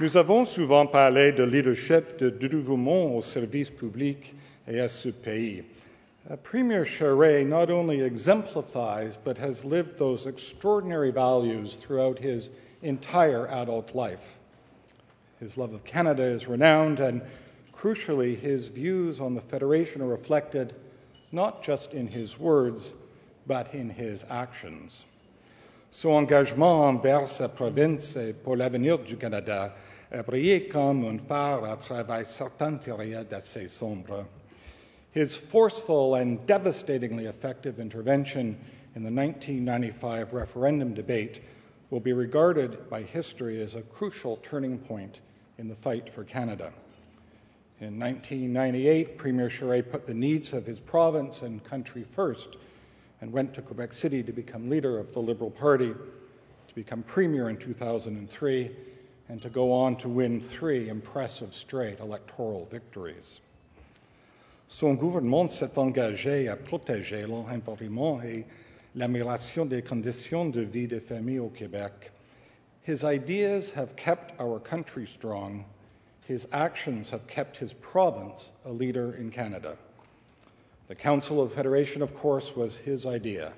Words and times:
Nous 0.00 0.16
avons 0.16 0.46
souvent 0.46 0.86
parlé 0.86 1.30
de 1.30 1.42
leadership, 1.44 2.16
de 2.16 2.30
dévouement 2.30 3.14
au 3.14 3.20
service 3.20 3.68
public 3.68 4.34
et 4.66 4.80
à 4.80 4.88
ce 4.88 5.10
pays. 5.10 5.62
Uh, 6.30 6.36
Premier 6.36 6.86
Charest 6.86 7.46
not 7.46 7.68
only 7.70 8.00
exemplifies 8.00 9.18
but 9.22 9.36
has 9.36 9.62
lived 9.62 9.98
those 9.98 10.26
extraordinary 10.26 11.10
values 11.10 11.76
throughout 11.76 12.18
his 12.18 12.48
entire 12.82 13.46
adult 13.48 13.94
life. 13.94 14.38
His 15.38 15.58
love 15.58 15.74
of 15.74 15.84
Canada 15.84 16.22
is 16.22 16.48
renowned, 16.48 16.98
and 16.98 17.20
crucially, 17.70 18.40
his 18.40 18.70
views 18.70 19.20
on 19.20 19.34
the 19.34 19.42
Federation 19.42 20.00
are 20.00 20.08
reflected 20.08 20.74
not 21.30 21.62
just 21.62 21.92
in 21.92 22.06
his 22.06 22.38
words, 22.38 22.92
but 23.46 23.74
in 23.74 23.90
his 23.90 24.24
actions. 24.30 25.04
Son 25.90 26.12
engagement 26.12 26.88
envers 26.88 27.32
sa 27.32 27.48
province 27.48 28.16
et 28.16 28.32
pour 28.32 28.56
l'avenir 28.56 28.96
du 28.96 29.16
Canada 29.16 29.74
Eh, 30.12 30.18
a 30.18 30.22
brillé 30.24 30.68
comme 30.68 31.04
un 31.04 31.18
phare 31.18 31.64
à 31.64 31.76
travers 31.76 32.26
certaines 32.26 32.80
périodes 32.80 33.32
assez 33.32 33.68
sombres. 33.68 34.26
His 35.12 35.36
forceful 35.36 36.16
and 36.16 36.44
devastatingly 36.46 37.26
effective 37.26 37.78
intervention 37.78 38.58
in 38.96 39.04
the 39.04 39.10
1995 39.10 40.32
referendum 40.32 40.94
debate 40.94 41.42
will 41.90 42.00
be 42.00 42.12
regarded 42.12 42.88
by 42.90 43.02
history 43.02 43.62
as 43.62 43.76
a 43.76 43.82
crucial 43.82 44.36
turning 44.42 44.78
point 44.78 45.20
in 45.58 45.68
the 45.68 45.76
fight 45.76 46.12
for 46.12 46.24
Canada. 46.24 46.72
In 47.80 47.98
1998, 47.98 49.16
Premier 49.16 49.48
Charest 49.48 49.90
put 49.90 50.06
the 50.06 50.14
needs 50.14 50.52
of 50.52 50.66
his 50.66 50.80
province 50.80 51.42
and 51.42 51.62
country 51.62 52.02
first 52.02 52.56
and 53.20 53.32
went 53.32 53.54
to 53.54 53.62
Quebec 53.62 53.94
City 53.94 54.24
to 54.24 54.32
become 54.32 54.68
leader 54.68 54.98
of 54.98 55.12
the 55.12 55.20
Liberal 55.20 55.50
Party, 55.50 55.94
to 56.68 56.74
become 56.74 57.02
premier 57.04 57.48
in 57.48 57.56
2003, 57.56 58.70
and 59.30 59.40
to 59.40 59.48
go 59.48 59.72
on 59.72 59.94
to 59.94 60.08
win 60.08 60.40
three 60.40 60.88
impressive 60.88 61.54
straight 61.54 62.00
electoral 62.00 62.66
victories. 62.68 63.40
Son 64.66 64.96
gouvernement 64.96 65.48
s'est 65.48 65.78
engagé 65.78 66.48
à 66.48 66.56
protéger 66.56 67.28
l'environnement 67.28 68.20
et 68.24 68.44
l'amélioration 68.96 69.66
des 69.66 69.82
conditions 69.82 70.50
de 70.50 70.62
vie 70.62 70.88
des 70.88 70.98
familles 70.98 71.38
au 71.38 71.48
Québec. 71.48 72.10
His 72.82 73.04
ideas 73.04 73.70
have 73.70 73.94
kept 73.94 74.32
our 74.40 74.58
country 74.58 75.06
strong. 75.06 75.64
His 76.26 76.48
actions 76.50 77.10
have 77.10 77.28
kept 77.28 77.56
his 77.56 77.72
province 77.72 78.50
a 78.64 78.72
leader 78.72 79.14
in 79.14 79.30
Canada. 79.30 79.76
The 80.88 80.96
Council 80.96 81.40
of 81.40 81.52
Federation, 81.52 82.02
of 82.02 82.16
course, 82.16 82.56
was 82.56 82.78
his 82.78 83.06
idea. 83.06 83.52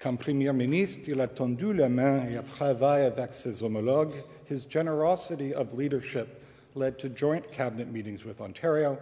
Comme 0.00 0.16
Premier 0.16 0.54
ministre, 0.54 1.10
il 1.10 1.20
a 1.20 1.26
tendu 1.26 1.74
la 1.74 1.90
main 1.90 2.26
et 2.26 2.38
a 2.38 2.42
travaillé 2.42 3.04
avec 3.04 3.34
ses 3.34 3.62
homologues. 3.62 4.14
His 4.46 4.64
generosity 4.64 5.52
of 5.52 5.74
leadership 5.74 6.42
led 6.74 6.98
to 7.00 7.10
joint 7.10 7.52
cabinet 7.52 7.92
meetings 7.92 8.24
with 8.24 8.40
Ontario 8.40 8.98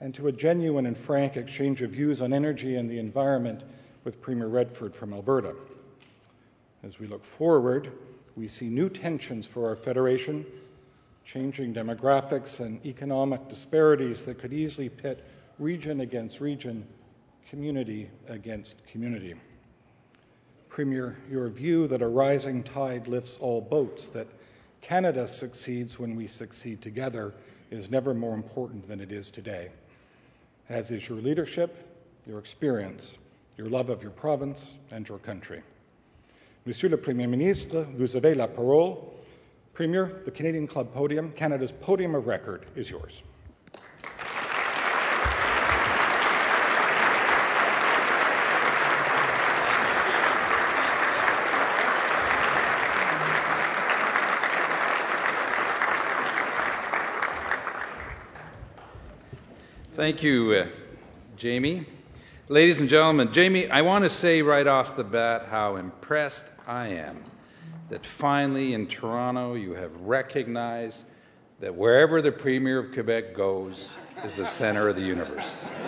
and 0.00 0.12
to 0.14 0.26
a 0.26 0.32
genuine 0.32 0.86
and 0.86 0.98
frank 0.98 1.36
exchange 1.36 1.80
of 1.80 1.90
views 1.92 2.20
on 2.20 2.32
energy 2.32 2.74
and 2.74 2.90
the 2.90 2.98
environment 2.98 3.62
with 4.02 4.20
Premier 4.20 4.48
Redford 4.48 4.96
from 4.96 5.12
Alberta. 5.12 5.54
As 6.82 6.98
we 6.98 7.06
look 7.06 7.22
forward, 7.22 7.92
we 8.34 8.48
see 8.48 8.66
new 8.66 8.88
tensions 8.88 9.46
for 9.46 9.68
our 9.68 9.76
Federation, 9.76 10.44
changing 11.24 11.72
demographics 11.72 12.58
and 12.58 12.84
economic 12.84 13.46
disparities 13.46 14.24
that 14.24 14.40
could 14.40 14.52
easily 14.52 14.88
pit 14.88 15.24
region 15.60 16.00
against 16.00 16.40
region, 16.40 16.84
community 17.48 18.10
against 18.26 18.84
community. 18.88 19.36
Premier, 20.72 21.18
your 21.30 21.50
view 21.50 21.86
that 21.86 22.00
a 22.00 22.08
rising 22.08 22.62
tide 22.62 23.06
lifts 23.06 23.36
all 23.42 23.60
boats, 23.60 24.08
that 24.08 24.26
Canada 24.80 25.28
succeeds 25.28 25.98
when 25.98 26.16
we 26.16 26.26
succeed 26.26 26.80
together, 26.80 27.34
is 27.70 27.90
never 27.90 28.14
more 28.14 28.32
important 28.32 28.88
than 28.88 28.98
it 28.98 29.12
is 29.12 29.28
today 29.28 29.68
as 30.70 30.90
is 30.90 31.06
your 31.06 31.18
leadership, 31.18 31.86
your 32.26 32.38
experience, 32.38 33.18
your 33.58 33.68
love 33.68 33.90
of 33.90 34.00
your 34.00 34.12
province 34.12 34.70
and 34.90 35.06
your 35.06 35.18
country. 35.18 35.60
Monsieur 36.64 36.88
le 36.88 36.96
Premier 36.96 37.26
Ministre, 37.26 37.86
vous 37.94 38.16
avez 38.16 38.34
la 38.34 38.46
parole. 38.46 39.12
Premier, 39.74 40.22
the 40.24 40.30
Canadian 40.30 40.66
Club 40.66 40.90
podium, 40.94 41.32
Canada's 41.32 41.72
podium 41.72 42.14
of 42.14 42.26
record, 42.26 42.64
is 42.74 42.88
yours. 42.88 43.22
Thank 60.02 60.24
you, 60.24 60.52
uh, 60.52 60.66
Jamie. 61.36 61.86
Ladies 62.48 62.80
and 62.80 62.90
gentlemen, 62.90 63.32
Jamie, 63.32 63.70
I 63.70 63.82
want 63.82 64.02
to 64.02 64.08
say 64.08 64.42
right 64.42 64.66
off 64.66 64.96
the 64.96 65.04
bat 65.04 65.46
how 65.48 65.76
impressed 65.76 66.44
I 66.66 66.88
am 66.88 67.22
that 67.88 68.04
finally 68.04 68.74
in 68.74 68.88
Toronto 68.88 69.54
you 69.54 69.74
have 69.74 69.94
recognized 70.00 71.04
that 71.60 71.76
wherever 71.76 72.20
the 72.20 72.32
Premier 72.32 72.80
of 72.80 72.90
Quebec 72.92 73.32
goes 73.32 73.92
is 74.24 74.34
the 74.34 74.44
center 74.44 74.88
of 74.88 74.96
the 74.96 75.02
universe. 75.02 75.70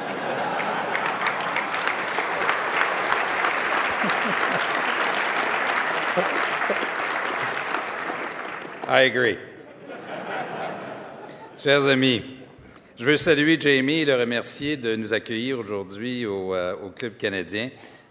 I 8.87 9.01
agree. 9.11 9.39
Chers 11.59 11.87
amis, 11.87 12.44
je 12.97 13.05
veux 13.05 13.17
saluer 13.17 13.59
Jamie 13.61 14.01
et 14.01 14.05
le 14.05 14.15
remercier 14.15 14.77
de 14.77 14.95
nous 14.95 15.13
accueillir 15.13 15.59
aujourd'hui 15.59 16.27
au, 16.27 16.55
euh, 16.55 16.77
au, 16.77 16.91
Club 16.91 17.17
canadien. 17.17 17.71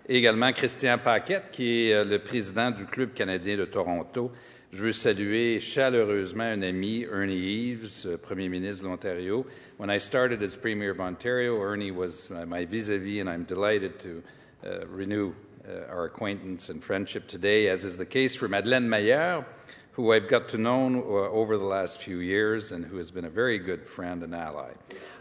Et 0.09 0.17
également 0.17 0.51
Christian 0.51 0.97
Paquette, 0.97 1.51
qui 1.51 1.87
est 1.87 1.93
euh, 1.93 2.03
le 2.03 2.19
président 2.19 2.69
du 2.69 2.85
Club 2.85 3.13
canadien 3.13 3.55
de 3.55 3.63
Toronto. 3.63 4.31
Je 4.73 4.83
veux 4.83 4.91
saluer 4.91 5.61
chaleureusement 5.61 6.43
un 6.43 6.61
ami, 6.63 7.05
Ernie 7.09 7.71
Eves, 7.71 8.05
euh, 8.05 8.17
Premier 8.17 8.49
ministre 8.49 8.83
de 8.83 8.89
l'Ontario. 8.89 9.45
When 9.77 9.89
I 9.89 9.99
started 9.99 10.43
as 10.43 10.57
Premier 10.57 10.89
of 10.89 10.99
Ontario, 10.99 11.61
Ernie 11.61 11.91
was 11.91 12.29
my 12.45 12.65
vis-a-vis, 12.65 13.21
and 13.21 13.29
I'm 13.29 13.45
delighted 13.45 13.99
to 13.99 14.21
uh, 14.65 14.85
renew 14.87 15.33
uh, 15.65 15.89
our 15.89 16.05
acquaintance 16.05 16.69
and 16.69 16.83
friendship 16.83 17.27
today, 17.27 17.69
as 17.69 17.85
is 17.85 17.95
the 17.95 18.05
case 18.05 18.35
for 18.35 18.49
Madeleine 18.49 18.89
Maillard, 18.89 19.45
who 19.93 20.11
I've 20.11 20.27
got 20.27 20.49
to 20.49 20.57
know 20.57 20.87
uh, 20.87 21.29
over 21.29 21.57
the 21.57 21.65
last 21.65 21.99
few 21.99 22.17
years 22.17 22.71
and 22.71 22.83
who 22.83 22.97
has 22.97 23.11
been 23.11 23.25
a 23.25 23.29
very 23.29 23.59
good 23.59 23.85
friend 23.85 24.23
and 24.23 24.33
ally. 24.33 24.71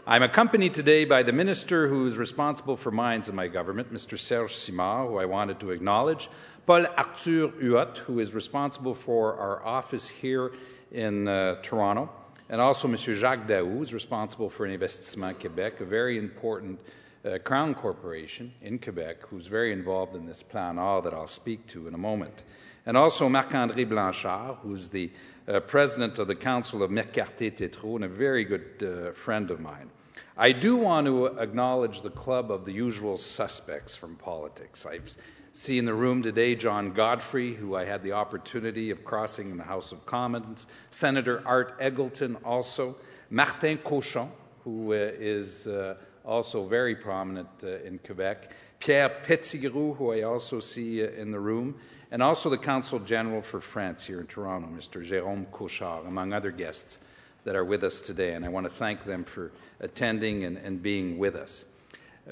I'm 0.05 0.23
accompanied 0.23 0.73
today 0.73 1.05
by 1.05 1.21
the 1.21 1.31
minister 1.31 1.87
who 1.87 2.05
is 2.07 2.17
responsible 2.17 2.75
for 2.75 2.89
mines 2.89 3.29
in 3.29 3.35
my 3.35 3.47
government, 3.47 3.93
Mr. 3.93 4.17
Serge 4.17 4.53
Simard, 4.53 5.09
who 5.09 5.17
I 5.17 5.25
wanted 5.25 5.59
to 5.59 5.71
acknowledge, 5.71 6.27
Paul 6.65 6.87
Arthur 6.97 7.49
Huot, 7.49 7.97
who 7.99 8.19
is 8.19 8.33
responsible 8.33 8.95
for 8.95 9.37
our 9.37 9.63
office 9.63 10.07
here 10.07 10.53
in 10.91 11.27
uh, 11.27 11.55
Toronto, 11.61 12.09
and 12.49 12.59
also 12.59 12.87
Mr. 12.87 13.15
Jacques 13.15 13.47
Daoust, 13.47 13.71
who 13.71 13.83
is 13.83 13.93
responsible 13.93 14.49
for 14.49 14.65
Investissement 14.67 15.39
Québec, 15.39 15.81
a 15.81 15.85
very 15.85 16.17
important 16.17 16.79
uh, 17.23 17.37
Crown 17.37 17.75
corporation 17.75 18.51
in 18.61 18.79
Quebec, 18.79 19.21
who's 19.27 19.45
very 19.45 19.71
involved 19.71 20.15
in 20.15 20.25
this 20.25 20.41
Plan 20.41 20.77
Nord 20.77 21.03
that 21.05 21.13
I'll 21.13 21.27
speak 21.27 21.67
to 21.67 21.87
in 21.87 21.93
a 21.93 21.97
moment 21.97 22.43
and 22.85 22.97
also 22.97 23.29
Marc-André 23.29 23.87
Blanchard, 23.87 24.57
who's 24.61 24.89
the 24.89 25.11
uh, 25.47 25.59
president 25.61 26.19
of 26.19 26.27
the 26.27 26.35
Council 26.35 26.83
of 26.83 26.91
McCarthy 26.91 27.51
Tétrault 27.51 27.95
and 27.95 28.05
a 28.05 28.07
very 28.07 28.43
good 28.43 28.83
uh, 28.83 29.11
friend 29.13 29.51
of 29.51 29.59
mine. 29.59 29.89
I 30.37 30.51
do 30.51 30.77
want 30.77 31.07
to 31.07 31.25
acknowledge 31.25 32.01
the 32.01 32.09
club 32.09 32.51
of 32.51 32.65
the 32.65 32.71
usual 32.71 33.17
suspects 33.17 33.95
from 33.95 34.15
politics. 34.15 34.85
I've 34.85 35.15
seen 35.53 35.79
in 35.79 35.85
the 35.85 35.93
room 35.93 36.23
today 36.23 36.55
John 36.55 36.93
Godfrey, 36.93 37.53
who 37.53 37.75
I 37.75 37.85
had 37.85 38.03
the 38.03 38.13
opportunity 38.13 38.89
of 38.89 39.03
crossing 39.03 39.51
in 39.51 39.57
the 39.57 39.63
House 39.63 39.91
of 39.91 40.05
Commons, 40.05 40.67
Senator 40.89 41.43
Art 41.45 41.79
Eggleton 41.79 42.37
also, 42.43 42.95
Martin 43.29 43.77
Cauchon, 43.77 44.29
who 44.63 44.93
uh, 44.93 44.95
is 44.95 45.67
uh, 45.67 45.95
also 46.25 46.65
very 46.65 46.95
prominent 46.95 47.49
uh, 47.63 47.83
in 47.83 47.99
Quebec, 47.99 48.51
Pierre 48.79 49.09
Pettigrew, 49.09 49.93
who 49.93 50.11
I 50.11 50.23
also 50.23 50.59
see 50.59 51.03
uh, 51.03 51.09
in 51.09 51.31
the 51.31 51.39
room, 51.39 51.75
and 52.13 52.21
also 52.21 52.47
the 52.47 52.59
Consul 52.59 52.99
General 52.99 53.41
for 53.41 53.59
France 53.59 54.05
here 54.05 54.21
in 54.21 54.27
Toronto, 54.27 54.67
Mr. 54.67 55.03
Jérôme 55.03 55.49
Cochard, 55.51 56.05
among 56.05 56.31
other 56.31 56.51
guests 56.51 56.99
that 57.43 57.55
are 57.55 57.65
with 57.65 57.83
us 57.83 57.99
today. 57.99 58.35
And 58.35 58.45
I 58.45 58.49
want 58.49 58.67
to 58.67 58.69
thank 58.69 59.03
them 59.03 59.23
for 59.23 59.51
attending 59.79 60.43
and, 60.43 60.57
and 60.57 60.81
being 60.81 61.17
with 61.17 61.35
us. 61.35 61.65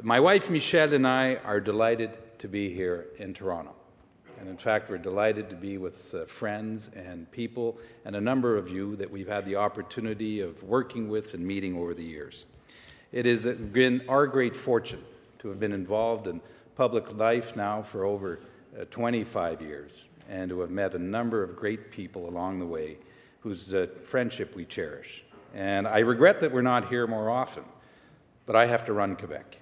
My 0.03 0.19
wife 0.19 0.51
Michelle 0.51 0.93
and 0.93 1.07
I 1.07 1.37
are 1.43 1.59
delighted 1.59 2.15
to 2.37 2.47
be 2.47 2.71
here 2.71 3.07
in 3.17 3.33
Toronto. 3.33 3.73
And 4.39 4.47
in 4.47 4.55
fact, 4.55 4.87
we're 4.87 4.99
delighted 4.99 5.49
to 5.49 5.55
be 5.55 5.79
with 5.79 6.13
uh, 6.13 6.25
friends 6.25 6.91
and 6.95 7.29
people 7.31 7.79
and 8.05 8.15
a 8.15 8.21
number 8.21 8.57
of 8.57 8.69
you 8.69 8.95
that 8.97 9.09
we've 9.09 9.27
had 9.27 9.45
the 9.45 9.55
opportunity 9.55 10.41
of 10.41 10.61
working 10.61 11.09
with 11.09 11.33
and 11.33 11.43
meeting 11.43 11.75
over 11.75 11.95
the 11.95 12.03
years. 12.03 12.45
It 13.11 13.25
has 13.25 13.47
been 13.47 14.03
our 14.07 14.27
great 14.27 14.55
fortune 14.55 15.03
to 15.39 15.47
have 15.47 15.59
been 15.59 15.73
involved 15.73 16.27
in 16.27 16.39
public 16.75 17.11
life 17.17 17.55
now 17.55 17.81
for 17.81 18.05
over 18.05 18.41
uh, 18.79 18.85
25 18.85 19.61
years 19.61 20.05
and 20.29 20.51
have 20.51 20.69
met 20.69 20.95
a 20.95 20.99
number 20.99 21.43
of 21.43 21.55
great 21.55 21.91
people 21.91 22.29
along 22.29 22.59
the 22.59 22.65
way 22.65 22.97
whose 23.41 23.73
uh, 23.73 23.87
friendship 24.03 24.55
we 24.55 24.65
cherish. 24.65 25.23
And 25.53 25.87
I 25.87 25.99
regret 25.99 26.39
that 26.39 26.51
we're 26.51 26.61
not 26.61 26.89
here 26.89 27.07
more 27.07 27.29
often, 27.29 27.63
but 28.45 28.55
I 28.55 28.67
have 28.67 28.85
to 28.85 28.93
run 28.93 29.15
Quebec. 29.15 29.57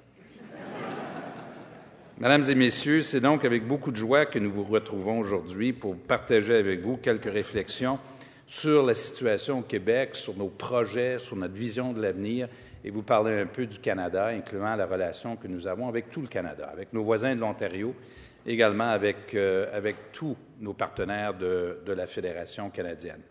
Mesdames 2.20 2.50
et 2.50 2.56
Messieurs, 2.56 3.02
c'est 3.02 3.22
donc 3.22 3.46
avec 3.46 3.68
beaucoup 3.68 3.92
de 3.92 3.98
joie 3.98 4.26
que 4.26 4.40
nous 4.40 4.52
vous 4.52 4.66
retrouvons 4.66 5.20
aujourd'hui 5.20 5.74
pour 5.74 5.96
partager 5.96 6.56
avec 6.56 6.82
vous 6.82 6.98
quelques 6.98 7.32
réflexions 7.32 7.98
sur 8.46 8.84
la 8.84 8.94
situation 8.94 9.60
au 9.60 9.62
Québec, 9.62 10.16
sur 10.16 10.36
nos 10.36 10.50
projets, 10.50 11.20
sur 11.20 11.36
notre 11.36 11.54
vision 11.54 11.94
de 11.94 12.02
l'avenir 12.02 12.50
et 12.84 12.92
vous 12.92 13.04
parler 13.04 13.40
un 13.40 13.46
peu 13.46 13.66
du 13.66 13.80
Canada, 13.80 14.28
incluant 14.28 14.76
la 14.76 14.86
relation 14.86 15.36
que 15.36 15.48
nous 15.48 15.68
avons 15.68 15.88
avec 15.88 16.10
tout 16.10 16.22
le 16.22 16.28
Canada, 16.28 16.70
avec 16.72 16.94
nos 16.94 17.04
voisins 17.04 17.36
de 17.36 17.40
l'Ontario, 17.40 17.94
également 18.46 18.90
avec, 18.90 19.34
euh, 19.34 19.76
avec 19.76 20.12
tous 20.12 20.36
nos 20.60 20.74
partenaires 20.74 21.34
de, 21.34 21.80
de 21.86 21.94
la 21.94 22.08
Fédération 22.08 22.70
canadienne. 22.70 23.22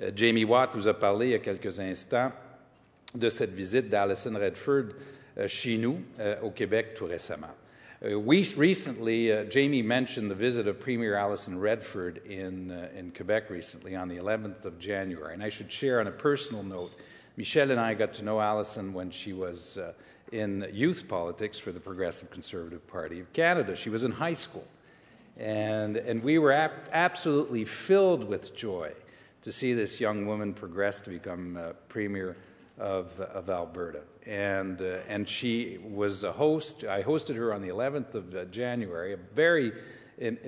Euh, 0.00 0.10
Jamie 0.14 0.44
Watt 0.44 0.70
vous 0.74 0.88
a 0.88 0.94
parlé 0.94 1.26
il 1.26 1.32
y 1.32 1.34
a 1.34 1.38
quelques 1.38 1.78
instants 1.80 2.32
de 3.14 3.28
cette 3.28 3.52
visite 3.52 3.88
d'Alison 3.88 4.34
Redford 4.38 4.94
euh, 5.38 5.48
chez 5.48 5.76
nous, 5.78 6.00
au 6.42 6.50
Québec, 6.50 6.94
tout 6.94 7.06
récemment. 7.06 7.54
Uh, 8.04 8.18
we 8.18 8.52
recently, 8.54 9.32
uh, 9.32 9.44
Jamie 9.44 9.80
mentioned 9.80 10.30
the 10.30 10.34
visit 10.34 10.68
of 10.68 10.78
Premier 10.78 11.14
Alison 11.14 11.58
Redford 11.58 12.20
in, 12.28 12.70
uh, 12.70 12.88
in 12.94 13.10
Quebec 13.12 13.48
recently 13.48 13.96
on 13.96 14.08
the 14.08 14.16
11th 14.16 14.66
of 14.66 14.78
January. 14.78 15.32
And 15.32 15.42
I 15.42 15.48
should 15.48 15.72
share 15.72 16.00
on 16.00 16.06
a 16.06 16.10
personal 16.10 16.62
note, 16.62 16.92
Michelle 17.38 17.70
and 17.70 17.80
I 17.80 17.94
got 17.94 18.12
to 18.14 18.22
know 18.22 18.40
Alison 18.42 18.92
when 18.92 19.10
she 19.10 19.32
was 19.32 19.78
uh, 19.78 19.92
in 20.34 20.68
youth 20.72 21.06
politics 21.08 21.58
for 21.58 21.72
the 21.72 21.80
Progressive 21.80 22.30
Conservative 22.30 22.86
Party 22.86 23.20
of 23.20 23.32
Canada. 23.32 23.76
She 23.76 23.88
was 23.88 24.04
in 24.04 24.10
high 24.10 24.34
school. 24.34 24.66
And, 25.36 25.96
and 25.96 26.22
we 26.22 26.38
were 26.38 26.52
ap- 26.52 26.88
absolutely 26.92 27.64
filled 27.64 28.24
with 28.24 28.54
joy 28.54 28.92
to 29.42 29.52
see 29.52 29.72
this 29.74 30.00
young 30.00 30.26
woman 30.26 30.52
progress 30.52 31.00
to 31.00 31.10
become 31.10 31.56
uh, 31.56 31.72
Premier 31.88 32.36
of, 32.78 33.18
of 33.20 33.48
Alberta 33.48 34.00
and, 34.26 34.80
uh, 34.80 34.98
and 35.08 35.28
she 35.28 35.78
was 35.82 36.24
a 36.24 36.32
host. 36.32 36.84
I 36.84 37.02
hosted 37.02 37.36
her 37.36 37.52
on 37.52 37.62
the 37.62 37.68
11th 37.68 38.14
of 38.14 38.34
uh, 38.34 38.44
January, 38.46 39.12
a 39.12 39.18
very 39.34 39.72
in, 40.18 40.38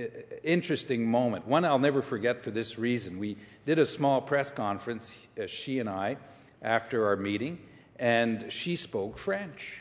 interesting 0.42 1.06
moment. 1.06 1.46
One 1.46 1.64
I'll 1.64 1.78
never 1.78 2.02
forget 2.02 2.40
for 2.40 2.50
this 2.50 2.78
reason. 2.78 3.18
We 3.18 3.36
did 3.66 3.78
a 3.78 3.86
small 3.86 4.20
press 4.20 4.50
conference, 4.50 5.14
uh, 5.40 5.46
she 5.46 5.78
and 5.78 5.88
I, 5.88 6.16
after 6.62 7.06
our 7.06 7.16
meeting, 7.16 7.58
and 7.98 8.50
she 8.52 8.76
spoke 8.76 9.18
French. 9.18 9.78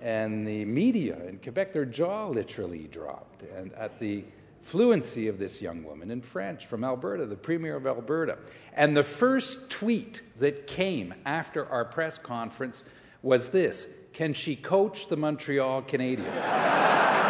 And 0.00 0.46
the 0.46 0.64
media 0.64 1.18
in 1.26 1.38
Quebec, 1.38 1.72
their 1.72 1.84
jaw 1.84 2.28
literally 2.28 2.86
dropped 2.86 3.42
and 3.42 3.72
at 3.72 3.98
the 3.98 4.24
fluency 4.62 5.28
of 5.28 5.38
this 5.38 5.62
young 5.62 5.82
woman 5.82 6.10
in 6.10 6.20
French 6.20 6.66
from 6.66 6.84
Alberta, 6.84 7.26
the 7.26 7.36
Premier 7.36 7.76
of 7.76 7.86
Alberta. 7.86 8.38
And 8.74 8.96
the 8.96 9.02
first 9.02 9.70
tweet 9.70 10.22
that 10.38 10.66
came 10.66 11.14
after 11.24 11.66
our 11.66 11.84
press 11.84 12.18
conference 12.18 12.84
was 13.22 13.48
this 13.48 13.88
Can 14.12 14.34
she 14.34 14.56
coach 14.56 15.08
the 15.08 15.16
Montreal 15.16 15.82
Canadiens? 15.82 17.24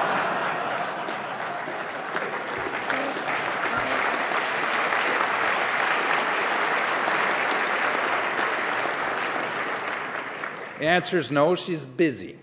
The 10.78 10.86
answer 10.86 11.18
is 11.18 11.32
no, 11.32 11.56
she's 11.56 11.84
busy. 11.84 12.36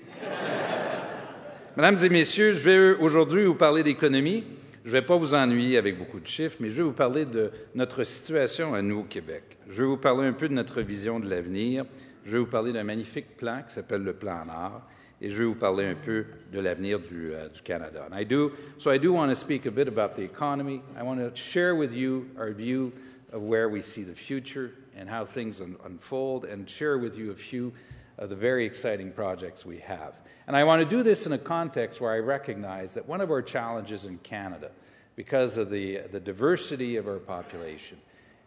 Mesdames 1.77 2.03
et 2.03 2.09
messieurs, 2.09 2.51
je 2.51 2.63
vais 2.63 2.99
aujourd'hui 2.99 3.45
vous 3.45 3.55
parler 3.55 3.81
d'économie. 3.81 4.43
Je 4.83 4.89
ne 4.89 4.91
vais 4.91 5.01
pas 5.01 5.15
vous 5.15 5.33
ennuyer 5.33 5.77
avec 5.77 5.97
beaucoup 5.97 6.19
de 6.19 6.27
chiffres, 6.27 6.57
mais 6.59 6.69
je 6.69 6.75
vais 6.75 6.83
vous 6.83 6.91
parler 6.91 7.23
de 7.23 7.49
notre 7.75 8.03
situation 8.03 8.73
à 8.73 8.81
nous 8.81 8.99
au 8.99 9.03
Québec. 9.03 9.57
Je 9.69 9.81
vais 9.81 9.87
vous 9.87 9.95
parler 9.95 10.27
un 10.27 10.33
peu 10.33 10.49
de 10.49 10.53
notre 10.53 10.81
vision 10.81 11.21
de 11.21 11.29
l'avenir. 11.29 11.85
Je 12.25 12.31
vais 12.31 12.39
vous 12.39 12.45
parler 12.45 12.73
d'un 12.73 12.83
magnifique 12.83 13.37
plan 13.37 13.61
qui 13.65 13.73
s'appelle 13.73 14.03
le 14.03 14.11
plan 14.11 14.43
Nord 14.45 14.81
et 15.21 15.29
je 15.29 15.39
vais 15.39 15.45
vous 15.45 15.55
parler 15.55 15.85
un 15.85 15.95
peu 15.95 16.25
de 16.51 16.59
l'avenir 16.59 16.99
du, 16.99 17.29
uh, 17.29 17.49
du 17.53 17.61
Canada. 17.61 18.05
And 18.11 18.19
I 18.19 18.25
do, 18.25 18.51
so 18.77 18.91
I 18.91 18.99
do 18.99 19.13
want 19.13 19.29
to 19.29 19.35
speak 19.35 19.65
a 19.65 19.71
bit 19.71 19.88
about 19.88 20.17
the 20.17 20.23
economy. 20.23 20.81
I 20.99 21.03
want 21.03 21.19
to 21.19 21.33
share 21.35 21.73
with 21.73 21.93
you 21.93 22.25
our 22.38 22.51
view 22.51 22.91
of 23.31 23.43
where 23.43 23.69
we 23.69 23.81
see 23.81 24.03
the 24.03 24.13
future 24.15 24.71
and 24.97 25.09
how 25.09 25.25
things 25.25 25.61
un- 25.61 25.77
unfold 25.85 26.43
and 26.43 26.69
share 26.69 26.97
with 26.97 27.17
you 27.17 27.31
a 27.31 27.35
few 27.35 27.71
of 28.17 28.29
the 28.29 28.35
very 28.35 28.65
exciting 28.65 29.12
projects 29.12 29.65
we 29.65 29.79
have. 29.79 30.13
And 30.47 30.56
I 30.56 30.63
want 30.63 30.81
to 30.81 30.95
do 30.97 31.03
this 31.03 31.25
in 31.25 31.33
a 31.33 31.38
context 31.38 32.00
where 32.00 32.12
I 32.12 32.19
recognize 32.19 32.94
that 32.94 33.07
one 33.07 33.21
of 33.21 33.31
our 33.31 33.41
challenges 33.41 34.06
in 34.06 34.19
Canada, 34.19 34.71
because 35.15 35.57
of 35.57 35.69
the, 35.69 36.01
the 36.12 36.19
diversity 36.19 36.97
of 36.97 37.07
our 37.07 37.19
population, 37.19 37.97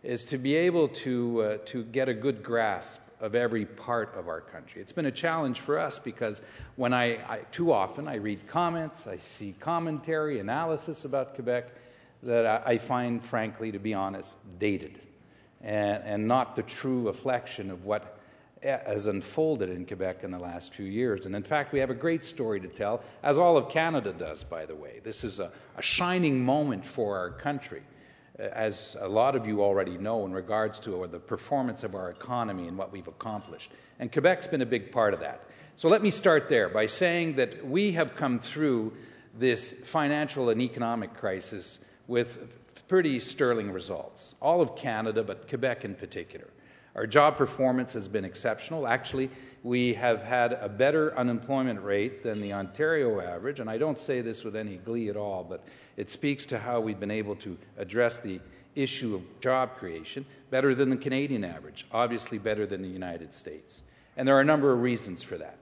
is 0.02 0.24
to 0.26 0.38
be 0.38 0.54
able 0.54 0.88
to, 0.88 1.42
uh, 1.42 1.58
to 1.66 1.82
get 1.84 2.08
a 2.08 2.14
good 2.14 2.42
grasp 2.42 3.02
of 3.20 3.34
every 3.34 3.64
part 3.64 4.14
of 4.16 4.28
our 4.28 4.40
country. 4.40 4.80
It's 4.80 4.92
been 4.92 5.06
a 5.06 5.12
challenge 5.12 5.58
for 5.58 5.76
us 5.76 5.98
because 5.98 6.40
when 6.76 6.92
I, 6.92 7.14
I, 7.28 7.38
too 7.50 7.72
often 7.72 8.06
I 8.06 8.14
read 8.14 8.46
comments, 8.46 9.08
I 9.08 9.16
see 9.16 9.56
commentary, 9.58 10.38
analysis 10.38 11.04
about 11.04 11.34
Quebec 11.34 11.68
that 12.22 12.46
I, 12.46 12.72
I 12.72 12.78
find, 12.78 13.24
frankly, 13.24 13.72
to 13.72 13.80
be 13.80 13.92
honest, 13.92 14.36
dated 14.58 15.00
and, 15.60 16.02
and 16.04 16.28
not 16.28 16.54
the 16.54 16.62
true 16.62 17.06
reflection 17.06 17.70
of 17.70 17.84
what 17.84 18.17
has 18.62 19.06
unfolded 19.06 19.70
in 19.70 19.86
Quebec 19.86 20.24
in 20.24 20.30
the 20.30 20.38
last 20.38 20.74
few 20.74 20.86
years. 20.86 21.26
And 21.26 21.36
in 21.36 21.42
fact, 21.42 21.72
we 21.72 21.78
have 21.78 21.90
a 21.90 21.94
great 21.94 22.24
story 22.24 22.60
to 22.60 22.68
tell, 22.68 23.02
as 23.22 23.38
all 23.38 23.56
of 23.56 23.68
Canada 23.68 24.12
does, 24.12 24.42
by 24.44 24.66
the 24.66 24.74
way. 24.74 25.00
This 25.04 25.24
is 25.24 25.38
a, 25.38 25.50
a 25.76 25.82
shining 25.82 26.44
moment 26.44 26.84
for 26.84 27.16
our 27.16 27.30
country 27.30 27.82
uh, 28.38 28.42
as 28.42 28.96
a 29.00 29.08
lot 29.08 29.36
of 29.36 29.46
you 29.46 29.62
already 29.62 29.96
know, 29.96 30.24
in 30.26 30.32
regards 30.32 30.78
to 30.80 31.06
the 31.10 31.20
performance 31.20 31.84
of 31.84 31.94
our 31.94 32.10
economy 32.10 32.68
and 32.68 32.76
what 32.76 32.92
we've 32.92 33.08
accomplished. 33.08 33.70
And 33.98 34.10
Quebec's 34.10 34.46
been 34.46 34.62
a 34.62 34.66
big 34.66 34.90
part 34.90 35.14
of 35.14 35.20
that. 35.20 35.44
So 35.76 35.88
let 35.88 36.02
me 36.02 36.10
start 36.10 36.48
there 36.48 36.68
by 36.68 36.86
saying 36.86 37.36
that 37.36 37.64
we 37.64 37.92
have 37.92 38.16
come 38.16 38.40
through 38.40 38.92
this 39.38 39.72
financial 39.72 40.50
and 40.50 40.60
economic 40.60 41.14
crisis 41.14 41.78
with 42.08 42.38
pretty 42.88 43.20
sterling 43.20 43.70
results. 43.70 44.34
All 44.40 44.60
of 44.60 44.74
Canada, 44.74 45.22
but 45.22 45.48
Quebec 45.48 45.84
in 45.84 45.94
particular. 45.94 46.48
Our 46.94 47.06
job 47.06 47.36
performance 47.36 47.92
has 47.92 48.08
been 48.08 48.24
exceptional. 48.24 48.86
Actually, 48.86 49.30
we 49.62 49.94
have 49.94 50.22
had 50.22 50.54
a 50.54 50.68
better 50.68 51.16
unemployment 51.16 51.82
rate 51.82 52.22
than 52.22 52.40
the 52.40 52.52
Ontario 52.52 53.20
average, 53.20 53.60
and 53.60 53.68
I 53.68 53.78
don't 53.78 53.98
say 53.98 54.20
this 54.20 54.44
with 54.44 54.56
any 54.56 54.76
glee 54.76 55.08
at 55.08 55.16
all, 55.16 55.44
but 55.44 55.64
it 55.96 56.10
speaks 56.10 56.46
to 56.46 56.58
how 56.58 56.80
we've 56.80 57.00
been 57.00 57.10
able 57.10 57.36
to 57.36 57.56
address 57.76 58.18
the 58.18 58.40
issue 58.74 59.14
of 59.14 59.22
job 59.40 59.76
creation 59.76 60.24
better 60.50 60.74
than 60.74 60.90
the 60.90 60.96
Canadian 60.96 61.44
average, 61.44 61.86
obviously 61.92 62.38
better 62.38 62.66
than 62.66 62.82
the 62.82 62.88
United 62.88 63.34
States. 63.34 63.82
And 64.16 64.26
there 64.26 64.36
are 64.36 64.40
a 64.40 64.44
number 64.44 64.72
of 64.72 64.80
reasons 64.80 65.22
for 65.22 65.36
that. 65.38 65.58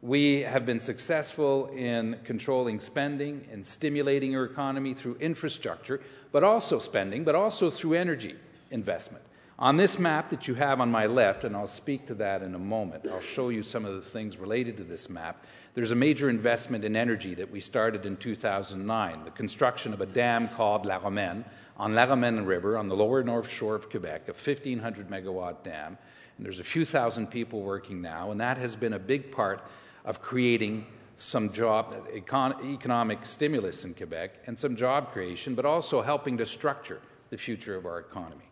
We 0.00 0.42
have 0.42 0.64
been 0.64 0.78
successful 0.78 1.66
in 1.74 2.18
controlling 2.24 2.78
spending 2.78 3.48
and 3.50 3.66
stimulating 3.66 4.36
our 4.36 4.44
economy 4.44 4.94
through 4.94 5.16
infrastructure, 5.16 6.00
but 6.30 6.44
also 6.44 6.78
spending, 6.78 7.24
but 7.24 7.34
also 7.34 7.68
through 7.68 7.94
energy 7.94 8.36
investment. 8.70 9.24
On 9.60 9.76
this 9.76 9.98
map 9.98 10.30
that 10.30 10.46
you 10.46 10.54
have 10.54 10.80
on 10.80 10.88
my 10.88 11.06
left, 11.06 11.42
and 11.42 11.56
I'll 11.56 11.66
speak 11.66 12.06
to 12.06 12.14
that 12.14 12.42
in 12.42 12.54
a 12.54 12.60
moment, 12.60 13.08
I'll 13.10 13.20
show 13.20 13.48
you 13.48 13.64
some 13.64 13.84
of 13.84 13.92
the 13.92 14.00
things 14.00 14.36
related 14.36 14.76
to 14.76 14.84
this 14.84 15.10
map. 15.10 15.44
There's 15.74 15.90
a 15.90 15.96
major 15.96 16.30
investment 16.30 16.84
in 16.84 16.94
energy 16.94 17.34
that 17.34 17.50
we 17.50 17.58
started 17.58 18.06
in 18.06 18.16
2009, 18.18 19.24
the 19.24 19.32
construction 19.32 19.92
of 19.92 20.00
a 20.00 20.06
dam 20.06 20.48
called 20.50 20.86
La 20.86 20.98
Romaine 20.98 21.44
on 21.76 21.92
La 21.96 22.04
Romaine 22.04 22.42
River 22.42 22.78
on 22.78 22.88
the 22.88 22.94
lower 22.94 23.24
north 23.24 23.50
shore 23.50 23.74
of 23.74 23.90
Quebec, 23.90 24.28
a 24.28 24.32
1,500 24.32 25.10
megawatt 25.10 25.64
dam. 25.64 25.98
And 26.36 26.46
there's 26.46 26.60
a 26.60 26.64
few 26.64 26.84
thousand 26.84 27.26
people 27.26 27.62
working 27.62 28.00
now, 28.00 28.30
and 28.30 28.40
that 28.40 28.58
has 28.58 28.76
been 28.76 28.92
a 28.92 28.98
big 28.98 29.32
part 29.32 29.64
of 30.04 30.22
creating 30.22 30.86
some 31.16 31.52
job 31.52 31.96
econ- 32.10 32.64
economic 32.72 33.26
stimulus 33.26 33.84
in 33.84 33.92
Quebec 33.92 34.36
and 34.46 34.56
some 34.56 34.76
job 34.76 35.10
creation, 35.10 35.56
but 35.56 35.64
also 35.64 36.00
helping 36.00 36.38
to 36.38 36.46
structure 36.46 37.00
the 37.30 37.36
future 37.36 37.74
of 37.74 37.86
our 37.86 37.98
economy. 37.98 38.47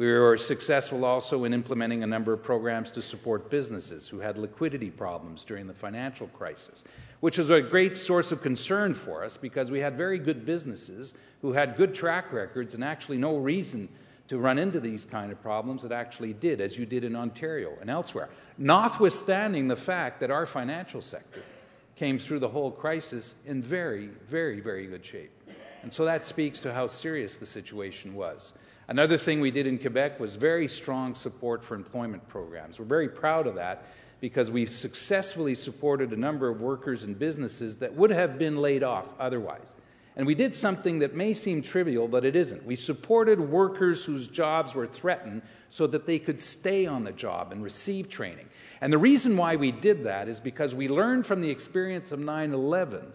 We 0.00 0.10
were 0.10 0.38
successful 0.38 1.04
also 1.04 1.44
in 1.44 1.52
implementing 1.52 2.02
a 2.02 2.06
number 2.06 2.32
of 2.32 2.42
programs 2.42 2.90
to 2.92 3.02
support 3.02 3.50
businesses 3.50 4.08
who 4.08 4.18
had 4.18 4.38
liquidity 4.38 4.88
problems 4.88 5.44
during 5.44 5.66
the 5.66 5.74
financial 5.74 6.28
crisis, 6.28 6.84
which 7.20 7.36
was 7.36 7.50
a 7.50 7.60
great 7.60 7.98
source 7.98 8.32
of 8.32 8.40
concern 8.40 8.94
for 8.94 9.22
us 9.22 9.36
because 9.36 9.70
we 9.70 9.78
had 9.78 9.98
very 9.98 10.18
good 10.18 10.46
businesses 10.46 11.12
who 11.42 11.52
had 11.52 11.76
good 11.76 11.94
track 11.94 12.32
records 12.32 12.72
and 12.72 12.82
actually 12.82 13.18
no 13.18 13.36
reason 13.36 13.90
to 14.28 14.38
run 14.38 14.58
into 14.58 14.80
these 14.80 15.04
kind 15.04 15.30
of 15.30 15.42
problems 15.42 15.82
that 15.82 15.92
actually 15.92 16.32
did, 16.32 16.62
as 16.62 16.78
you 16.78 16.86
did 16.86 17.04
in 17.04 17.14
Ontario 17.14 17.76
and 17.82 17.90
elsewhere, 17.90 18.30
notwithstanding 18.56 19.68
the 19.68 19.76
fact 19.76 20.18
that 20.20 20.30
our 20.30 20.46
financial 20.46 21.02
sector 21.02 21.42
came 21.96 22.18
through 22.18 22.38
the 22.38 22.48
whole 22.48 22.70
crisis 22.70 23.34
in 23.44 23.60
very, 23.60 24.06
very, 24.30 24.60
very 24.60 24.86
good 24.86 25.04
shape. 25.04 25.30
And 25.82 25.92
so 25.92 26.06
that 26.06 26.24
speaks 26.24 26.58
to 26.60 26.72
how 26.72 26.86
serious 26.86 27.36
the 27.36 27.44
situation 27.44 28.14
was. 28.14 28.54
Another 28.90 29.16
thing 29.16 29.40
we 29.40 29.52
did 29.52 29.68
in 29.68 29.78
Quebec 29.78 30.18
was 30.18 30.34
very 30.34 30.66
strong 30.66 31.14
support 31.14 31.62
for 31.62 31.76
employment 31.76 32.26
programs. 32.26 32.76
We're 32.76 32.86
very 32.86 33.08
proud 33.08 33.46
of 33.46 33.54
that 33.54 33.84
because 34.20 34.50
we 34.50 34.66
successfully 34.66 35.54
supported 35.54 36.12
a 36.12 36.16
number 36.16 36.48
of 36.48 36.60
workers 36.60 37.04
and 37.04 37.16
businesses 37.16 37.76
that 37.78 37.94
would 37.94 38.10
have 38.10 38.36
been 38.36 38.56
laid 38.56 38.82
off 38.82 39.06
otherwise. 39.20 39.76
And 40.16 40.26
we 40.26 40.34
did 40.34 40.56
something 40.56 40.98
that 40.98 41.14
may 41.14 41.34
seem 41.34 41.62
trivial, 41.62 42.08
but 42.08 42.24
it 42.24 42.34
isn't. 42.34 42.66
We 42.66 42.74
supported 42.74 43.38
workers 43.38 44.04
whose 44.04 44.26
jobs 44.26 44.74
were 44.74 44.88
threatened 44.88 45.42
so 45.70 45.86
that 45.86 46.04
they 46.04 46.18
could 46.18 46.40
stay 46.40 46.84
on 46.84 47.04
the 47.04 47.12
job 47.12 47.52
and 47.52 47.62
receive 47.62 48.08
training. 48.08 48.48
And 48.80 48.92
the 48.92 48.98
reason 48.98 49.36
why 49.36 49.54
we 49.54 49.70
did 49.70 50.02
that 50.02 50.28
is 50.28 50.40
because 50.40 50.74
we 50.74 50.88
learned 50.88 51.26
from 51.26 51.42
the 51.42 51.50
experience 51.50 52.10
of 52.10 52.18
9 52.18 52.52
11 52.52 53.12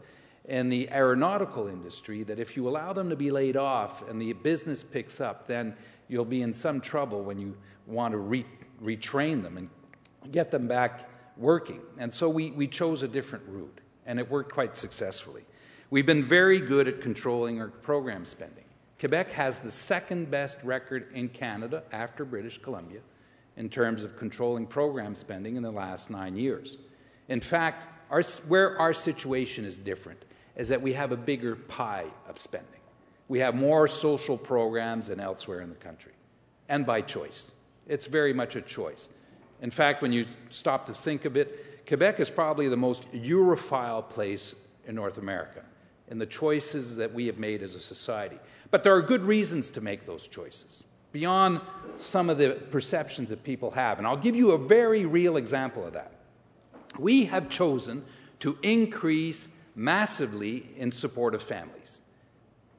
in 0.48 0.70
the 0.70 0.90
aeronautical 0.92 1.68
industry 1.68 2.24
that 2.24 2.40
if 2.40 2.56
you 2.56 2.68
allow 2.68 2.94
them 2.94 3.10
to 3.10 3.16
be 3.16 3.32
laid 3.32 3.58
off 3.58 4.08
and 4.08 4.22
the 4.22 4.34
business 4.34 4.84
picks 4.84 5.20
up, 5.20 5.48
then 5.48 5.76
you'll 6.08 6.26
be 6.26 6.42
in 6.42 6.54
some 6.54 6.80
trouble 6.80 7.24
when 7.24 7.40
you 7.40 7.56
want 7.88 8.12
to 8.12 8.18
re- 8.18 8.46
retrain 8.84 9.42
them 9.42 9.58
and 9.58 9.70
get 10.32 10.52
them 10.52 10.68
back 10.68 11.10
working. 11.38 11.82
And 11.98 12.14
so 12.14 12.30
we, 12.30 12.52
we 12.52 12.68
chose 12.68 13.04
a 13.04 13.08
different 13.08 13.44
route, 13.48 13.80
and 14.06 14.20
it 14.20 14.30
worked 14.30 14.54
quite 14.54 14.78
successfully. 14.78 15.44
We've 15.90 16.06
been 16.06 16.24
very 16.24 16.60
good 16.60 16.88
at 16.88 17.02
controlling 17.02 17.60
our 17.60 17.68
program 17.68 18.26
spending. 18.26 18.64
Quebec 19.00 19.32
has 19.32 19.60
the 19.60 19.72
second 19.72 20.32
best 20.32 20.58
record 20.64 21.08
in 21.14 21.30
Canada 21.30 21.84
after 21.92 22.24
British 22.24 22.60
Columbia 22.60 23.02
in 23.58 23.70
terms 23.70 24.04
of 24.04 24.18
controlling 24.18 24.66
program 24.66 25.16
spending 25.16 25.56
in 25.56 25.64
the 25.64 25.72
last 25.72 26.10
nine 26.10 26.36
years. 26.36 26.78
In 27.28 27.42
fact, 27.42 27.88
our, 28.10 28.22
where 28.48 28.80
our 28.80 28.94
situation 28.94 29.66
is 29.66 29.80
different 29.80 30.24
is 30.56 30.70
that 30.70 30.82
we 30.82 30.94
have 30.94 31.12
a 31.12 31.18
bigger 31.18 31.56
pie 31.56 32.06
of 32.28 32.38
spending. 32.38 32.70
We 33.28 33.40
have 33.40 33.56
more 33.56 33.88
social 33.88 34.38
programs 34.38 35.08
than 35.08 35.20
elsewhere 35.20 35.62
in 35.62 35.70
the 35.70 35.76
country, 35.76 36.14
and 36.70 36.86
by 36.86 37.02
choice. 37.02 37.52
It's 37.88 38.08
very 38.08 38.34
much 38.34 38.56
a 38.56 38.62
choice. 38.62 39.10
In 39.62 39.72
fact, 39.72 40.02
when 40.02 40.12
you 40.12 40.26
stop 40.50 40.86
to 40.88 40.94
think 40.94 41.26
of 41.26 41.38
it, 41.38 41.88
Quebec 41.88 42.20
is 42.20 42.30
probably 42.30 42.68
the 42.68 42.78
most 42.78 43.12
Europhile 43.12 44.08
place 44.08 44.56
in 44.88 44.96
North 44.96 45.18
America 45.18 45.64
in 46.08 46.20
the 46.20 46.26
choices 46.26 46.96
that 46.96 47.14
we 47.14 47.26
have 47.28 47.38
made 47.38 47.64
as 47.64 47.74
a 47.76 47.80
society. 47.80 48.38
But 48.72 48.84
there 48.84 48.96
are 48.96 49.02
good 49.02 49.24
reasons 49.24 49.70
to 49.72 49.82
make 49.82 50.06
those 50.06 50.28
choices 50.28 50.84
beyond 51.12 51.62
some 51.96 52.30
of 52.30 52.38
the 52.38 52.50
perceptions 52.72 53.30
that 53.30 53.44
people 53.44 53.72
have. 53.72 53.98
And 53.98 54.06
I'll 54.06 54.18
give 54.18 54.36
you 54.36 54.52
a 54.52 54.58
very 54.58 55.06
real 55.06 55.38
example 55.38 55.86
of 55.86 55.94
that. 55.94 56.12
We 57.00 57.26
have 57.26 57.50
chosen 57.50 58.04
to 58.40 58.58
increase 58.62 59.50
massively 59.76 60.70
in 60.78 60.92
support 60.92 61.36
of 61.36 61.44
families. 61.44 62.00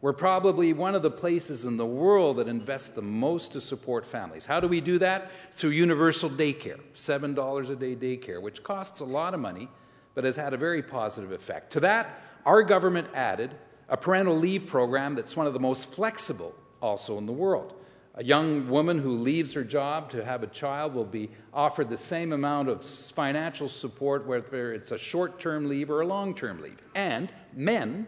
We're 0.00 0.12
probably 0.12 0.72
one 0.72 0.94
of 0.94 1.02
the 1.02 1.10
places 1.10 1.64
in 1.64 1.76
the 1.76 1.86
world 1.86 2.36
that 2.36 2.48
invests 2.48 2.88
the 2.88 3.02
most 3.02 3.52
to 3.52 3.60
support 3.60 4.04
families. 4.04 4.46
How 4.46 4.60
do 4.60 4.68
we 4.68 4.80
do 4.80 4.98
that? 4.98 5.30
Through 5.52 5.70
universal 5.70 6.28
daycare, 6.28 6.80
$7 6.94 7.70
a 7.70 7.76
day 7.76 7.96
daycare, 7.96 8.40
which 8.40 8.62
costs 8.62 9.00
a 9.00 9.04
lot 9.04 9.34
of 9.34 9.40
money, 9.40 9.68
but 10.14 10.24
has 10.24 10.36
had 10.36 10.54
a 10.54 10.56
very 10.56 10.82
positive 10.82 11.32
effect. 11.32 11.72
To 11.72 11.80
that, 11.80 12.22
our 12.44 12.62
government 12.62 13.08
added 13.14 13.54
a 13.88 13.96
parental 13.96 14.36
leave 14.36 14.66
program 14.66 15.14
that's 15.14 15.36
one 15.36 15.46
of 15.46 15.52
the 15.52 15.60
most 15.60 15.92
flexible 15.92 16.54
also 16.80 17.18
in 17.18 17.26
the 17.26 17.32
world. 17.32 17.74
A 18.18 18.24
young 18.24 18.68
woman 18.68 18.98
who 18.98 19.18
leaves 19.18 19.52
her 19.52 19.64
job 19.64 20.10
to 20.10 20.24
have 20.24 20.42
a 20.42 20.46
child 20.46 20.94
will 20.94 21.04
be 21.04 21.30
offered 21.52 21.90
the 21.90 21.98
same 21.98 22.32
amount 22.32 22.70
of 22.70 22.84
financial 22.84 23.68
support, 23.68 24.26
whether 24.26 24.72
it's 24.72 24.90
a 24.90 24.98
short 24.98 25.38
term 25.38 25.68
leave 25.68 25.90
or 25.90 26.00
a 26.00 26.06
long 26.06 26.34
term 26.34 26.62
leave. 26.62 26.78
And 26.94 27.30
men 27.54 28.06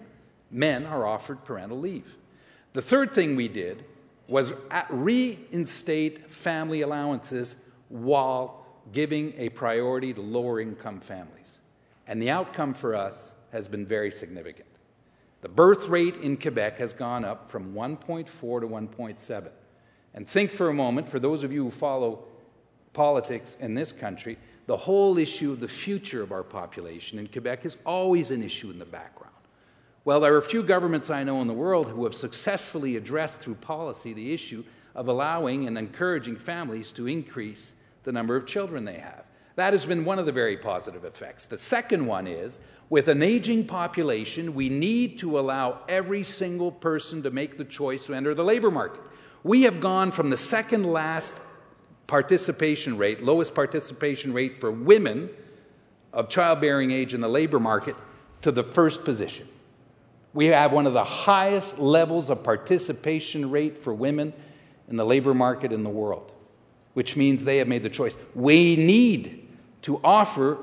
men 0.50 0.86
are 0.86 1.06
offered 1.06 1.44
parental 1.44 1.78
leave. 1.78 2.16
The 2.72 2.82
third 2.82 3.12
thing 3.12 3.36
we 3.36 3.48
did 3.48 3.84
was 4.28 4.52
reinstate 4.90 6.32
family 6.32 6.82
allowances 6.82 7.56
while 7.88 8.66
giving 8.92 9.34
a 9.36 9.48
priority 9.50 10.12
to 10.14 10.20
lower 10.20 10.60
income 10.60 11.00
families. 11.00 11.58
And 12.06 12.20
the 12.20 12.30
outcome 12.30 12.74
for 12.74 12.94
us 12.94 13.34
has 13.52 13.68
been 13.68 13.86
very 13.86 14.10
significant. 14.10 14.68
The 15.40 15.48
birth 15.48 15.88
rate 15.88 16.16
in 16.16 16.36
Quebec 16.36 16.78
has 16.78 16.92
gone 16.92 17.24
up 17.24 17.50
from 17.50 17.74
1.4 17.74 18.26
to 18.26 18.66
1.7. 18.66 19.48
And 20.14 20.26
think 20.26 20.52
for 20.52 20.68
a 20.68 20.74
moment, 20.74 21.08
for 21.08 21.18
those 21.18 21.44
of 21.44 21.52
you 21.52 21.64
who 21.64 21.70
follow 21.70 22.24
politics 22.92 23.56
in 23.60 23.74
this 23.74 23.92
country, 23.92 24.38
the 24.66 24.76
whole 24.76 25.18
issue 25.18 25.52
of 25.52 25.60
the 25.60 25.68
future 25.68 26.22
of 26.22 26.32
our 26.32 26.42
population 26.42 27.18
in 27.18 27.28
Quebec 27.28 27.64
is 27.64 27.78
always 27.86 28.30
an 28.30 28.42
issue 28.42 28.70
in 28.70 28.78
the 28.78 28.84
background. 28.84 29.34
Well, 30.04 30.20
there 30.20 30.34
are 30.34 30.38
a 30.38 30.42
few 30.42 30.62
governments 30.62 31.10
I 31.10 31.24
know 31.24 31.40
in 31.42 31.46
the 31.46 31.54
world 31.54 31.88
who 31.88 32.04
have 32.04 32.14
successfully 32.14 32.96
addressed 32.96 33.40
through 33.40 33.56
policy 33.56 34.12
the 34.12 34.32
issue 34.32 34.64
of 34.94 35.08
allowing 35.08 35.66
and 35.66 35.78
encouraging 35.78 36.36
families 36.36 36.92
to 36.92 37.06
increase 37.06 37.74
the 38.04 38.12
number 38.12 38.34
of 38.34 38.46
children 38.46 38.84
they 38.84 38.98
have. 38.98 39.24
That 39.56 39.72
has 39.72 39.86
been 39.86 40.04
one 40.04 40.18
of 40.18 40.26
the 40.26 40.32
very 40.32 40.56
positive 40.56 41.04
effects. 41.04 41.44
The 41.44 41.58
second 41.58 42.06
one 42.06 42.26
is 42.26 42.58
with 42.90 43.08
an 43.08 43.22
aging 43.22 43.66
population, 43.66 44.54
we 44.54 44.68
need 44.68 45.18
to 45.18 45.38
allow 45.38 45.80
every 45.88 46.22
single 46.22 46.72
person 46.72 47.22
to 47.24 47.30
make 47.30 47.58
the 47.58 47.64
choice 47.64 48.06
to 48.06 48.14
enter 48.14 48.34
the 48.34 48.44
labor 48.44 48.70
market. 48.70 49.02
We 49.42 49.62
have 49.62 49.80
gone 49.80 50.10
from 50.10 50.30
the 50.30 50.36
second 50.36 50.84
last 50.84 51.34
participation 52.06 52.96
rate, 52.96 53.22
lowest 53.22 53.54
participation 53.54 54.32
rate 54.32 54.60
for 54.60 54.70
women 54.70 55.30
of 56.12 56.28
childbearing 56.28 56.90
age 56.90 57.14
in 57.14 57.20
the 57.20 57.28
labor 57.28 57.60
market, 57.60 57.94
to 58.42 58.50
the 58.50 58.64
first 58.64 59.04
position. 59.04 59.48
We 60.32 60.46
have 60.46 60.72
one 60.72 60.86
of 60.86 60.92
the 60.92 61.04
highest 61.04 61.78
levels 61.78 62.30
of 62.30 62.42
participation 62.42 63.50
rate 63.50 63.82
for 63.82 63.92
women 63.92 64.32
in 64.88 64.96
the 64.96 65.04
labor 65.04 65.34
market 65.34 65.72
in 65.72 65.82
the 65.82 65.90
world, 65.90 66.32
which 66.94 67.16
means 67.16 67.44
they 67.44 67.58
have 67.58 67.68
made 67.68 67.82
the 67.82 67.90
choice. 67.90 68.16
We 68.34 68.76
need 68.76 69.48
to 69.82 70.00
offer 70.02 70.58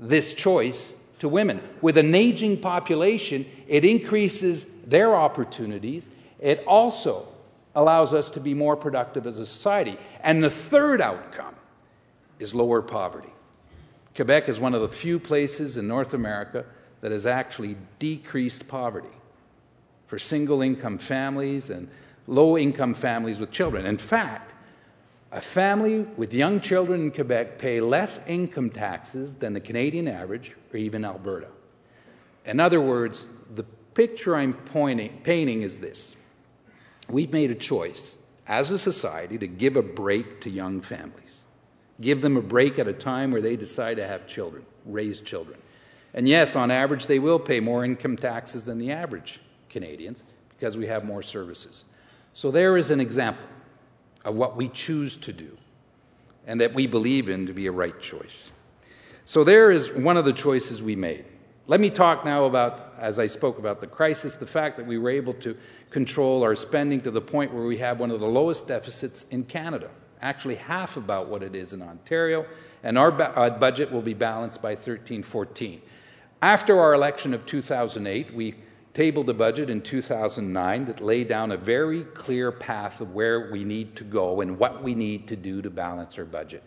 this 0.00 0.34
choice 0.34 0.94
to 1.20 1.28
women. 1.28 1.60
With 1.80 1.96
an 1.96 2.14
aging 2.14 2.60
population, 2.60 3.46
it 3.68 3.84
increases 3.84 4.66
their 4.86 5.14
opportunities. 5.14 6.10
It 6.40 6.64
also 6.66 7.28
allows 7.74 8.14
us 8.14 8.30
to 8.30 8.40
be 8.40 8.54
more 8.54 8.76
productive 8.76 9.26
as 9.26 9.38
a 9.38 9.46
society. 9.46 9.98
And 10.22 10.42
the 10.42 10.50
third 10.50 11.00
outcome 11.00 11.54
is 12.38 12.54
lower 12.54 12.82
poverty. 12.82 13.32
Quebec 14.14 14.48
is 14.48 14.60
one 14.60 14.74
of 14.74 14.80
the 14.80 14.88
few 14.88 15.18
places 15.18 15.76
in 15.76 15.88
North 15.88 16.14
America 16.14 16.64
that 17.00 17.10
has 17.10 17.26
actually 17.26 17.76
decreased 17.98 18.68
poverty 18.68 19.08
for 20.06 20.18
single 20.18 20.62
income 20.62 20.98
families 20.98 21.70
and 21.70 21.88
low 22.26 22.56
income 22.56 22.94
families 22.94 23.40
with 23.40 23.50
children. 23.50 23.86
In 23.86 23.98
fact, 23.98 24.54
a 25.32 25.40
family 25.40 26.00
with 26.16 26.32
young 26.32 26.60
children 26.60 27.00
in 27.00 27.10
Quebec 27.10 27.58
pay 27.58 27.80
less 27.80 28.20
income 28.28 28.70
taxes 28.70 29.34
than 29.34 29.52
the 29.52 29.60
Canadian 29.60 30.06
average 30.06 30.52
or 30.72 30.76
even 30.76 31.04
Alberta. 31.04 31.48
In 32.46 32.60
other 32.60 32.80
words, 32.80 33.26
the 33.52 33.64
picture 33.94 34.36
I'm 34.36 34.52
pointing, 34.52 35.20
painting 35.24 35.62
is 35.62 35.78
this 35.78 36.14
we've 37.08 37.32
made 37.32 37.50
a 37.50 37.54
choice 37.54 38.16
as 38.46 38.70
a 38.70 38.78
society 38.78 39.38
to 39.38 39.46
give 39.46 39.76
a 39.76 39.82
break 39.82 40.40
to 40.42 40.50
young 40.50 40.80
families, 40.80 41.44
give 42.00 42.20
them 42.20 42.36
a 42.36 42.42
break 42.42 42.78
at 42.78 42.88
a 42.88 42.92
time 42.92 43.30
where 43.30 43.40
they 43.40 43.56
decide 43.56 43.96
to 43.96 44.06
have 44.06 44.26
children, 44.26 44.64
raise 44.84 45.20
children. 45.20 45.58
And 46.12 46.28
yes, 46.28 46.54
on 46.54 46.70
average, 46.70 47.06
they 47.06 47.18
will 47.18 47.38
pay 47.38 47.60
more 47.60 47.84
income 47.84 48.16
taxes 48.16 48.64
than 48.64 48.78
the 48.78 48.92
average 48.92 49.40
Canadians 49.68 50.24
because 50.50 50.76
we 50.76 50.86
have 50.86 51.04
more 51.04 51.22
services. 51.22 51.84
So 52.34 52.50
there 52.50 52.76
is 52.76 52.90
an 52.90 53.00
example 53.00 53.46
of 54.24 54.34
what 54.36 54.56
we 54.56 54.68
choose 54.68 55.16
to 55.16 55.32
do 55.32 55.56
and 56.46 56.60
that 56.60 56.74
we 56.74 56.86
believe 56.86 57.28
in 57.28 57.46
to 57.46 57.52
be 57.52 57.66
a 57.66 57.72
right 57.72 57.98
choice. 58.00 58.52
So 59.24 59.44
there 59.44 59.70
is 59.70 59.90
one 59.90 60.16
of 60.16 60.24
the 60.24 60.32
choices 60.32 60.82
we 60.82 60.96
made. 60.96 61.24
Let 61.66 61.80
me 61.80 61.88
talk 61.88 62.26
now 62.26 62.44
about, 62.44 62.92
as 62.98 63.18
I 63.18 63.24
spoke 63.24 63.58
about 63.58 63.80
the 63.80 63.86
crisis, 63.86 64.36
the 64.36 64.46
fact 64.46 64.76
that 64.76 64.86
we 64.86 64.98
were 64.98 65.08
able 65.08 65.32
to 65.34 65.56
control 65.88 66.42
our 66.42 66.54
spending 66.54 67.00
to 67.00 67.10
the 67.10 67.22
point 67.22 67.54
where 67.54 67.64
we 67.64 67.78
have 67.78 68.00
one 68.00 68.10
of 68.10 68.20
the 68.20 68.26
lowest 68.26 68.68
deficits 68.68 69.24
in 69.30 69.44
Canada, 69.44 69.88
actually 70.20 70.56
half 70.56 70.98
about 70.98 71.28
what 71.28 71.42
it 71.42 71.54
is 71.54 71.72
in 71.72 71.80
Ontario, 71.80 72.44
and 72.82 72.98
our, 72.98 73.10
ba- 73.10 73.32
our 73.32 73.50
budget 73.50 73.90
will 73.90 74.02
be 74.02 74.12
balanced 74.12 74.60
by 74.60 74.76
13 74.76 75.22
14. 75.22 75.80
After 76.42 76.78
our 76.78 76.92
election 76.92 77.32
of 77.32 77.46
2008, 77.46 78.34
we 78.34 78.56
tabled 78.92 79.30
a 79.30 79.34
budget 79.34 79.70
in 79.70 79.80
2009 79.80 80.84
that 80.84 81.00
laid 81.00 81.28
down 81.28 81.50
a 81.50 81.56
very 81.56 82.02
clear 82.02 82.52
path 82.52 83.00
of 83.00 83.14
where 83.14 83.50
we 83.50 83.64
need 83.64 83.96
to 83.96 84.04
go 84.04 84.42
and 84.42 84.58
what 84.58 84.82
we 84.82 84.94
need 84.94 85.26
to 85.28 85.34
do 85.34 85.62
to 85.62 85.70
balance 85.70 86.18
our 86.18 86.26
budget, 86.26 86.62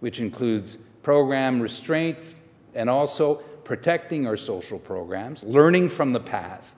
which 0.00 0.20
includes 0.20 0.78
program 1.02 1.60
restraints 1.60 2.34
and 2.74 2.88
also 2.88 3.42
protecting 3.68 4.26
our 4.26 4.36
social 4.36 4.80
programs, 4.80 5.44
learning 5.44 5.88
from 5.88 6.12
the 6.12 6.20
past 6.20 6.76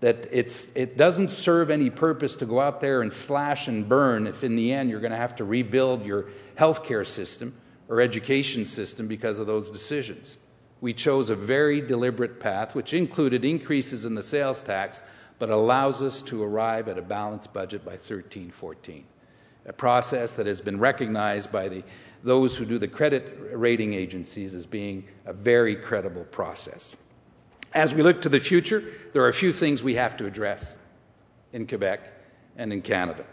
that 0.00 0.26
it's, 0.32 0.68
it 0.74 0.96
doesn't 0.96 1.30
serve 1.30 1.70
any 1.70 1.90
purpose 1.90 2.34
to 2.34 2.46
go 2.46 2.58
out 2.58 2.80
there 2.80 3.02
and 3.02 3.12
slash 3.12 3.68
and 3.68 3.88
burn 3.88 4.26
if 4.26 4.42
in 4.42 4.56
the 4.56 4.72
end 4.72 4.90
you're 4.90 4.98
going 4.98 5.12
to 5.12 5.16
have 5.16 5.36
to 5.36 5.44
rebuild 5.44 6.04
your 6.04 6.26
healthcare 6.58 7.06
system 7.06 7.54
or 7.88 8.00
education 8.00 8.66
system 8.66 9.06
because 9.06 9.38
of 9.38 9.46
those 9.46 9.70
decisions 9.70 10.38
we 10.80 10.94
chose 10.94 11.30
a 11.30 11.36
very 11.36 11.80
deliberate 11.80 12.40
path, 12.40 12.74
which 12.74 12.94
included 12.94 13.44
increases 13.44 14.04
in 14.04 14.14
the 14.14 14.22
sales 14.22 14.62
tax, 14.62 15.02
but 15.38 15.50
allows 15.50 16.02
us 16.02 16.22
to 16.22 16.42
arrive 16.42 16.88
at 16.88 16.98
a 16.98 17.02
balanced 17.02 17.52
budget 17.52 17.84
by 17.84 17.96
13 17.96 18.50
14. 18.50 19.04
A 19.66 19.72
process 19.72 20.34
that 20.34 20.46
has 20.46 20.60
been 20.60 20.78
recognized 20.78 21.52
by 21.52 21.68
the, 21.68 21.82
those 22.22 22.56
who 22.56 22.64
do 22.64 22.78
the 22.78 22.88
credit 22.88 23.36
rating 23.52 23.94
agencies 23.94 24.54
as 24.54 24.66
being 24.66 25.04
a 25.26 25.32
very 25.32 25.76
credible 25.76 26.24
process. 26.24 26.96
As 27.72 27.94
we 27.94 28.02
look 28.02 28.22
to 28.22 28.28
the 28.28 28.40
future, 28.40 28.82
there 29.12 29.22
are 29.22 29.28
a 29.28 29.34
few 29.34 29.52
things 29.52 29.82
we 29.82 29.94
have 29.94 30.16
to 30.16 30.26
address 30.26 30.76
in 31.52 31.66
Quebec 31.66 32.00
and 32.56 32.72
in 32.72 32.82
Canada. 32.82 33.24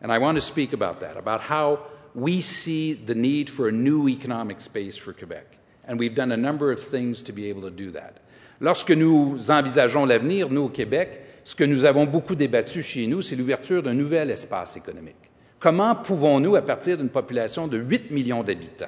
And 0.00 0.12
I 0.12 0.18
want 0.18 0.36
to 0.36 0.40
speak 0.40 0.72
about 0.72 1.00
that, 1.00 1.16
about 1.16 1.40
how 1.40 1.86
we 2.14 2.40
see 2.40 2.94
the 2.94 3.14
need 3.14 3.48
for 3.48 3.68
a 3.68 3.72
new 3.72 4.08
economic 4.08 4.60
space 4.60 4.96
for 4.96 5.12
Quebec. 5.12 5.46
And 5.84 5.98
we've 5.98 6.14
done 6.14 6.32
a 6.32 6.36
number 6.36 6.72
of 6.72 6.82
things 6.82 7.22
to 7.22 7.32
be 7.32 7.48
able 7.48 7.62
to 7.62 7.70
do 7.70 7.92
that. 7.92 8.18
Lorsque 8.60 8.90
nous 8.90 9.50
envisageons 9.50 10.06
l'avenir, 10.06 10.48
nous 10.48 10.64
au 10.64 10.68
Québec, 10.68 11.20
ce 11.44 11.54
que 11.54 11.64
nous 11.64 11.84
avons 11.84 12.06
beaucoup 12.06 12.34
débattu 12.34 12.82
chez 12.82 13.06
nous, 13.06 13.22
c'est 13.22 13.36
l'ouverture 13.36 13.82
d'un 13.82 13.94
nouvel 13.94 14.30
espace 14.30 14.76
économique. 14.76 15.25
Comment 15.66 15.96
pouvons-nous, 15.96 16.54
à 16.54 16.62
partir 16.62 16.96
d'une 16.96 17.08
population 17.08 17.66
de 17.66 17.76
8 17.76 18.12
millions 18.12 18.44
d'habitants, 18.44 18.86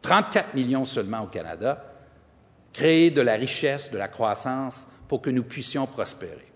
34 0.00 0.54
millions 0.54 0.86
seulement 0.86 1.24
au 1.24 1.26
Canada, 1.26 1.84
créer 2.72 3.10
de 3.10 3.20
la 3.20 3.34
richesse, 3.34 3.90
de 3.90 3.98
la 3.98 4.08
croissance 4.08 4.88
pour 5.06 5.20
que 5.20 5.28
nous 5.28 5.42
puissions 5.42 5.86
prospérer? 5.86 6.50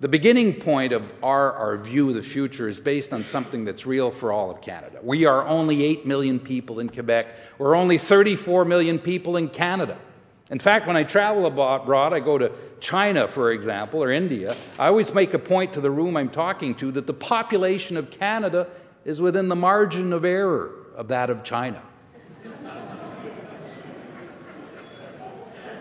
The 0.00 0.08
beginning 0.08 0.54
point 0.54 0.92
of 0.92 1.02
our, 1.22 1.52
our 1.52 1.76
view 1.76 2.08
of 2.08 2.14
the 2.14 2.22
future 2.22 2.70
is 2.70 2.80
based 2.80 3.12
on 3.12 3.22
something 3.26 3.66
that's 3.66 3.84
real 3.84 4.10
for 4.10 4.32
all 4.32 4.50
of 4.50 4.62
Canada. 4.62 4.98
We 5.02 5.26
are 5.26 5.46
only 5.46 5.84
8 5.84 6.06
million 6.06 6.40
people 6.40 6.80
in 6.80 6.88
Quebec. 6.88 7.36
We're 7.58 7.76
only 7.76 7.98
34 7.98 8.64
million 8.64 8.98
people 8.98 9.36
in 9.36 9.50
Canada. 9.50 9.98
In 10.50 10.58
fact, 10.58 10.86
when 10.86 10.96
I 10.96 11.02
travel 11.02 11.44
abroad, 11.44 12.14
I 12.14 12.20
go 12.20 12.38
to 12.38 12.50
China, 12.80 13.28
for 13.28 13.52
example, 13.52 14.02
or 14.02 14.10
India, 14.10 14.56
I 14.78 14.86
always 14.86 15.12
make 15.12 15.34
a 15.34 15.38
point 15.38 15.74
to 15.74 15.82
the 15.82 15.90
room 15.90 16.16
I'm 16.16 16.30
talking 16.30 16.74
to 16.76 16.90
that 16.92 17.06
the 17.06 17.14
population 17.14 17.98
of 17.98 18.10
Canada 18.10 18.68
is 19.04 19.20
within 19.20 19.48
the 19.48 19.56
margin 19.56 20.12
of 20.12 20.24
error 20.24 20.72
of 20.96 21.08
that 21.08 21.30
of 21.30 21.42
China. 21.44 21.82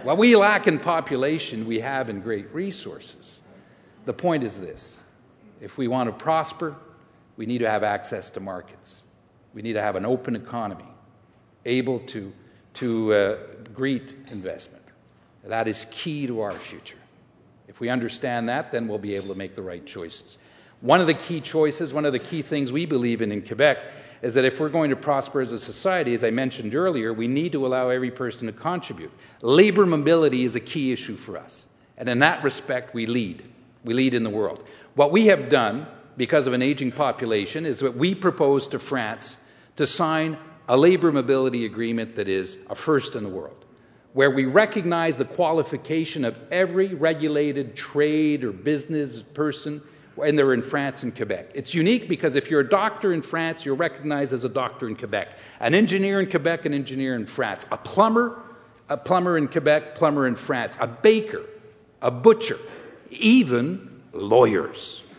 what 0.03 0.17
we 0.17 0.35
lack 0.35 0.67
in 0.67 0.79
population, 0.79 1.65
we 1.65 1.79
have 1.79 2.09
in 2.09 2.21
great 2.21 2.51
resources. 2.53 3.41
The 4.05 4.13
point 4.13 4.43
is 4.43 4.59
this 4.59 5.05
if 5.59 5.77
we 5.77 5.87
want 5.87 6.07
to 6.09 6.23
prosper, 6.23 6.75
we 7.37 7.45
need 7.45 7.59
to 7.59 7.69
have 7.69 7.83
access 7.83 8.29
to 8.31 8.39
markets. 8.39 9.03
We 9.53 9.61
need 9.61 9.73
to 9.73 9.81
have 9.81 9.95
an 9.95 10.05
open 10.05 10.35
economy, 10.35 10.87
able 11.65 11.99
to, 11.99 12.33
to 12.75 13.13
uh, 13.13 13.37
greet 13.73 14.15
investment. 14.29 14.83
That 15.43 15.67
is 15.67 15.85
key 15.91 16.27
to 16.27 16.41
our 16.41 16.51
future. 16.51 16.97
If 17.67 17.79
we 17.79 17.89
understand 17.89 18.49
that, 18.49 18.71
then 18.71 18.87
we'll 18.87 18.99
be 18.99 19.15
able 19.15 19.29
to 19.29 19.35
make 19.35 19.55
the 19.55 19.61
right 19.61 19.85
choices. 19.85 20.37
One 20.81 20.99
of 20.99 21.07
the 21.07 21.13
key 21.13 21.41
choices, 21.41 21.93
one 21.93 22.05
of 22.05 22.13
the 22.13 22.19
key 22.19 22.41
things 22.41 22.71
we 22.71 22.85
believe 22.85 23.21
in 23.21 23.31
in 23.31 23.43
Quebec 23.43 23.79
is 24.21 24.33
that 24.33 24.45
if 24.45 24.59
we're 24.59 24.69
going 24.69 24.89
to 24.89 24.95
prosper 24.95 25.41
as 25.41 25.51
a 25.51 25.59
society, 25.59 26.13
as 26.13 26.23
I 26.23 26.31
mentioned 26.31 26.75
earlier, 26.75 27.13
we 27.13 27.27
need 27.27 27.51
to 27.53 27.65
allow 27.65 27.89
every 27.89 28.11
person 28.11 28.47
to 28.47 28.53
contribute. 28.53 29.11
Labor 29.41 29.85
mobility 29.85 30.43
is 30.43 30.55
a 30.55 30.59
key 30.59 30.91
issue 30.91 31.15
for 31.15 31.37
us. 31.37 31.67
And 31.97 32.09
in 32.09 32.19
that 32.19 32.43
respect, 32.43 32.93
we 32.93 33.05
lead. 33.05 33.43
We 33.83 33.93
lead 33.93 34.13
in 34.13 34.23
the 34.23 34.29
world. 34.29 34.63
What 34.95 35.11
we 35.11 35.27
have 35.27 35.49
done, 35.49 35.87
because 36.17 36.47
of 36.47 36.53
an 36.53 36.61
aging 36.61 36.91
population, 36.91 37.65
is 37.65 37.79
that 37.79 37.95
we 37.95 38.13
propose 38.15 38.67
to 38.69 38.79
France 38.79 39.37
to 39.75 39.87
sign 39.87 40.37
a 40.67 40.77
labor 40.77 41.11
mobility 41.11 41.65
agreement 41.65 42.15
that 42.15 42.27
is 42.27 42.57
a 42.69 42.75
first 42.75 43.15
in 43.15 43.23
the 43.23 43.29
world, 43.29 43.65
where 44.13 44.31
we 44.31 44.45
recognize 44.45 45.17
the 45.17 45.25
qualification 45.25 46.25
of 46.25 46.37
every 46.51 46.93
regulated 46.93 47.75
trade 47.75 48.43
or 48.43 48.51
business 48.51 49.21
person, 49.21 49.81
and 50.23 50.37
they're 50.37 50.53
in 50.53 50.61
France 50.61 51.03
and 51.03 51.15
Quebec. 51.15 51.51
It's 51.53 51.73
unique 51.73 52.09
because 52.09 52.35
if 52.35 52.49
you're 52.49 52.61
a 52.61 52.69
doctor 52.69 53.13
in 53.13 53.21
France, 53.21 53.65
you're 53.65 53.75
recognized 53.75 54.33
as 54.33 54.43
a 54.43 54.49
doctor 54.49 54.87
in 54.87 54.95
Quebec. 54.95 55.29
An 55.59 55.73
engineer 55.73 56.19
in 56.19 56.29
Quebec, 56.29 56.65
an 56.65 56.73
engineer 56.73 57.15
in 57.15 57.25
France. 57.25 57.65
A 57.71 57.77
plumber, 57.77 58.41
a 58.89 58.97
plumber 58.97 59.37
in 59.37 59.47
Quebec, 59.47 59.95
plumber 59.95 60.27
in 60.27 60.35
France. 60.35 60.75
A 60.79 60.87
baker, 60.87 61.45
a 62.01 62.11
butcher, 62.11 62.59
even 63.09 64.01
lawyers. 64.13 65.03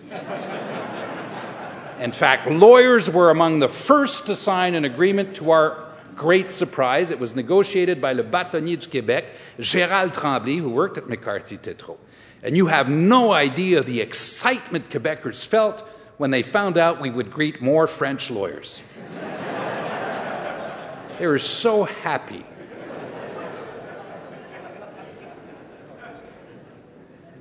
In 1.99 2.11
fact, 2.11 2.49
lawyers 2.49 3.08
were 3.08 3.30
among 3.30 3.61
the 3.61 3.68
first 3.68 4.26
to 4.26 4.34
sign 4.34 4.75
an 4.75 4.84
agreement 4.84 5.37
to 5.37 5.52
our 5.52 5.92
great 6.16 6.50
surprise. 6.50 7.12
It 7.12 7.20
was 7.20 7.37
negotiated 7.37 8.00
by 8.00 8.12
Le 8.12 8.25
Bâtonnier 8.25 8.80
du 8.80 8.88
Québec, 8.88 9.26
Gérald 9.58 10.12
Tremblay, 10.12 10.56
who 10.56 10.69
worked 10.69 10.99
at 10.99 11.08
McCarthy 11.08 11.56
Tétrault. 11.56 11.99
And 12.43 12.57
you 12.57 12.67
have 12.67 12.89
no 12.89 13.33
idea 13.33 13.83
the 13.83 14.00
excitement 14.00 14.91
Quebecers 14.91 15.45
felt 15.45 15.81
when 16.17 16.31
they 16.31 16.43
found 16.43 16.76
out 16.76 17.00
we 17.00 17.11
would 17.11 17.31
greet 17.31 17.63
more 17.63 17.87
French 17.87 18.31
lawyers. 18.31 18.83
they 21.19 21.26
were 21.26 21.39
so 21.39 21.85
happy 21.85 22.45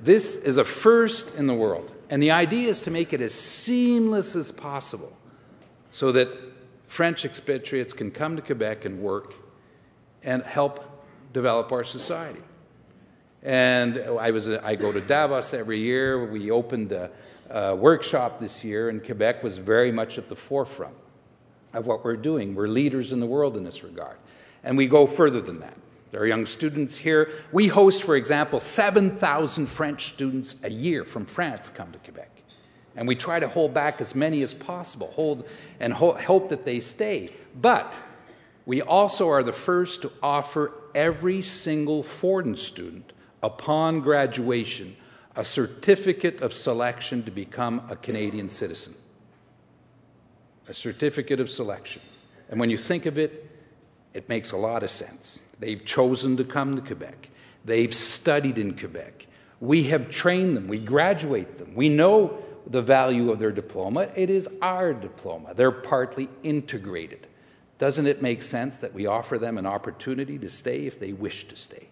This 0.02 0.36
is 0.36 0.56
a 0.56 0.64
first 0.64 1.34
in 1.36 1.46
the 1.46 1.54
world. 1.54 1.92
And 2.10 2.22
the 2.22 2.32
idea 2.32 2.68
is 2.68 2.82
to 2.82 2.90
make 2.90 3.12
it 3.12 3.20
as 3.20 3.32
seamless 3.32 4.34
as 4.34 4.50
possible 4.50 5.16
so 5.90 6.12
that 6.12 6.36
French 6.88 7.24
expatriates 7.24 7.92
can 7.92 8.10
come 8.10 8.36
to 8.36 8.42
Quebec 8.42 8.84
and 8.84 9.00
work 9.00 9.34
and 10.22 10.42
help 10.42 10.84
develop 11.32 11.72
our 11.72 11.84
society. 11.84 12.42
And 13.42 13.98
I, 13.98 14.30
was, 14.30 14.48
I 14.48 14.76
go 14.76 14.92
to 14.92 15.00
Davos 15.00 15.52
every 15.52 15.80
year. 15.80 16.26
We 16.26 16.50
opened 16.50 16.92
a, 16.92 17.10
a 17.50 17.74
workshop 17.74 18.38
this 18.38 18.62
year, 18.62 18.88
and 18.88 19.04
Quebec 19.04 19.42
was 19.42 19.58
very 19.58 19.90
much 19.90 20.18
at 20.18 20.28
the 20.28 20.36
forefront 20.36 20.94
of 21.72 21.86
what 21.86 22.04
we're 22.04 22.16
doing. 22.16 22.54
We're 22.54 22.68
leaders 22.68 23.12
in 23.12 23.20
the 23.20 23.26
world 23.26 23.56
in 23.56 23.64
this 23.64 23.82
regard. 23.82 24.16
And 24.62 24.76
we 24.76 24.86
go 24.86 25.06
further 25.06 25.40
than 25.40 25.60
that. 25.60 25.76
There 26.12 26.20
are 26.20 26.26
young 26.26 26.44
students 26.44 26.96
here. 26.96 27.30
We 27.52 27.68
host, 27.68 28.02
for 28.02 28.16
example, 28.16 28.60
7,000 28.60 29.66
French 29.66 30.08
students 30.08 30.56
a 30.62 30.70
year 30.70 31.04
from 31.04 31.24
France 31.24 31.70
come 31.70 31.90
to 31.92 31.98
Quebec. 31.98 32.30
And 32.94 33.08
we 33.08 33.16
try 33.16 33.40
to 33.40 33.48
hold 33.48 33.72
back 33.72 34.00
as 34.02 34.14
many 34.14 34.42
as 34.42 34.52
possible, 34.52 35.10
hold 35.14 35.48
and 35.80 35.94
ho- 35.94 36.12
hope 36.12 36.50
that 36.50 36.66
they 36.66 36.80
stay. 36.80 37.30
But 37.58 37.94
we 38.66 38.82
also 38.82 39.30
are 39.30 39.42
the 39.42 39.54
first 39.54 40.02
to 40.02 40.12
offer 40.22 40.72
every 40.94 41.40
single 41.40 42.02
foreign 42.02 42.56
student, 42.56 43.12
upon 43.42 44.00
graduation, 44.00 44.96
a 45.36 45.44
certificate 45.44 46.40
of 46.40 46.52
selection 46.52 47.22
to 47.24 47.30
become 47.30 47.82
a 47.90 47.96
Canadian 47.96 48.48
citizen. 48.48 48.94
A 50.68 50.74
certificate 50.74 51.40
of 51.40 51.50
selection. 51.50 52.02
And 52.48 52.60
when 52.60 52.70
you 52.70 52.76
think 52.76 53.06
of 53.06 53.18
it, 53.18 53.50
it 54.14 54.28
makes 54.28 54.52
a 54.52 54.56
lot 54.56 54.82
of 54.82 54.90
sense. 54.90 55.42
They've 55.58 55.84
chosen 55.84 56.36
to 56.36 56.44
come 56.44 56.76
to 56.76 56.82
Quebec. 56.82 57.30
They've 57.64 57.94
studied 57.94 58.58
in 58.58 58.76
Quebec. 58.76 59.26
We 59.60 59.84
have 59.84 60.10
trained 60.10 60.56
them. 60.56 60.68
We 60.68 60.78
graduate 60.78 61.58
them. 61.58 61.74
We 61.74 61.88
know 61.88 62.42
the 62.66 62.82
value 62.82 63.30
of 63.30 63.38
their 63.38 63.52
diploma. 63.52 64.08
It 64.14 64.30
is 64.30 64.48
our 64.60 64.92
diploma. 64.92 65.54
They're 65.54 65.70
partly 65.70 66.28
integrated. 66.42 67.26
Doesn't 67.78 68.06
it 68.06 68.22
make 68.22 68.42
sense 68.42 68.78
that 68.78 68.92
we 68.92 69.06
offer 69.06 69.38
them 69.38 69.58
an 69.58 69.66
opportunity 69.66 70.38
to 70.38 70.48
stay 70.48 70.86
if 70.86 71.00
they 71.00 71.12
wish 71.12 71.48
to 71.48 71.56
stay? 71.56 71.88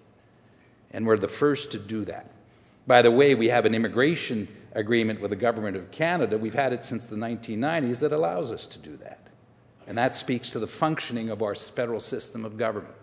And 0.90 1.06
we're 1.06 1.18
the 1.18 1.28
first 1.28 1.70
to 1.72 1.78
do 1.78 2.04
that. 2.06 2.30
By 2.86 3.02
the 3.02 3.10
way, 3.10 3.34
we 3.34 3.48
have 3.48 3.66
an 3.66 3.74
immigration 3.74 4.48
agreement 4.72 5.20
with 5.20 5.30
the 5.30 5.36
Government 5.36 5.76
of 5.76 5.90
Canada. 5.90 6.36
We've 6.38 6.54
had 6.54 6.72
it 6.72 6.84
since 6.84 7.06
the 7.06 7.16
1990s 7.16 8.00
that 8.00 8.12
allows 8.12 8.50
us 8.50 8.66
to 8.66 8.78
do 8.78 8.96
that. 8.98 9.18
And 9.86 9.96
that 9.98 10.14
speaks 10.14 10.50
to 10.50 10.58
the 10.58 10.66
functioning 10.66 11.30
of 11.30 11.42
our 11.42 11.54
federal 11.54 12.00
system 12.00 12.44
of 12.44 12.56
government. 12.56 12.94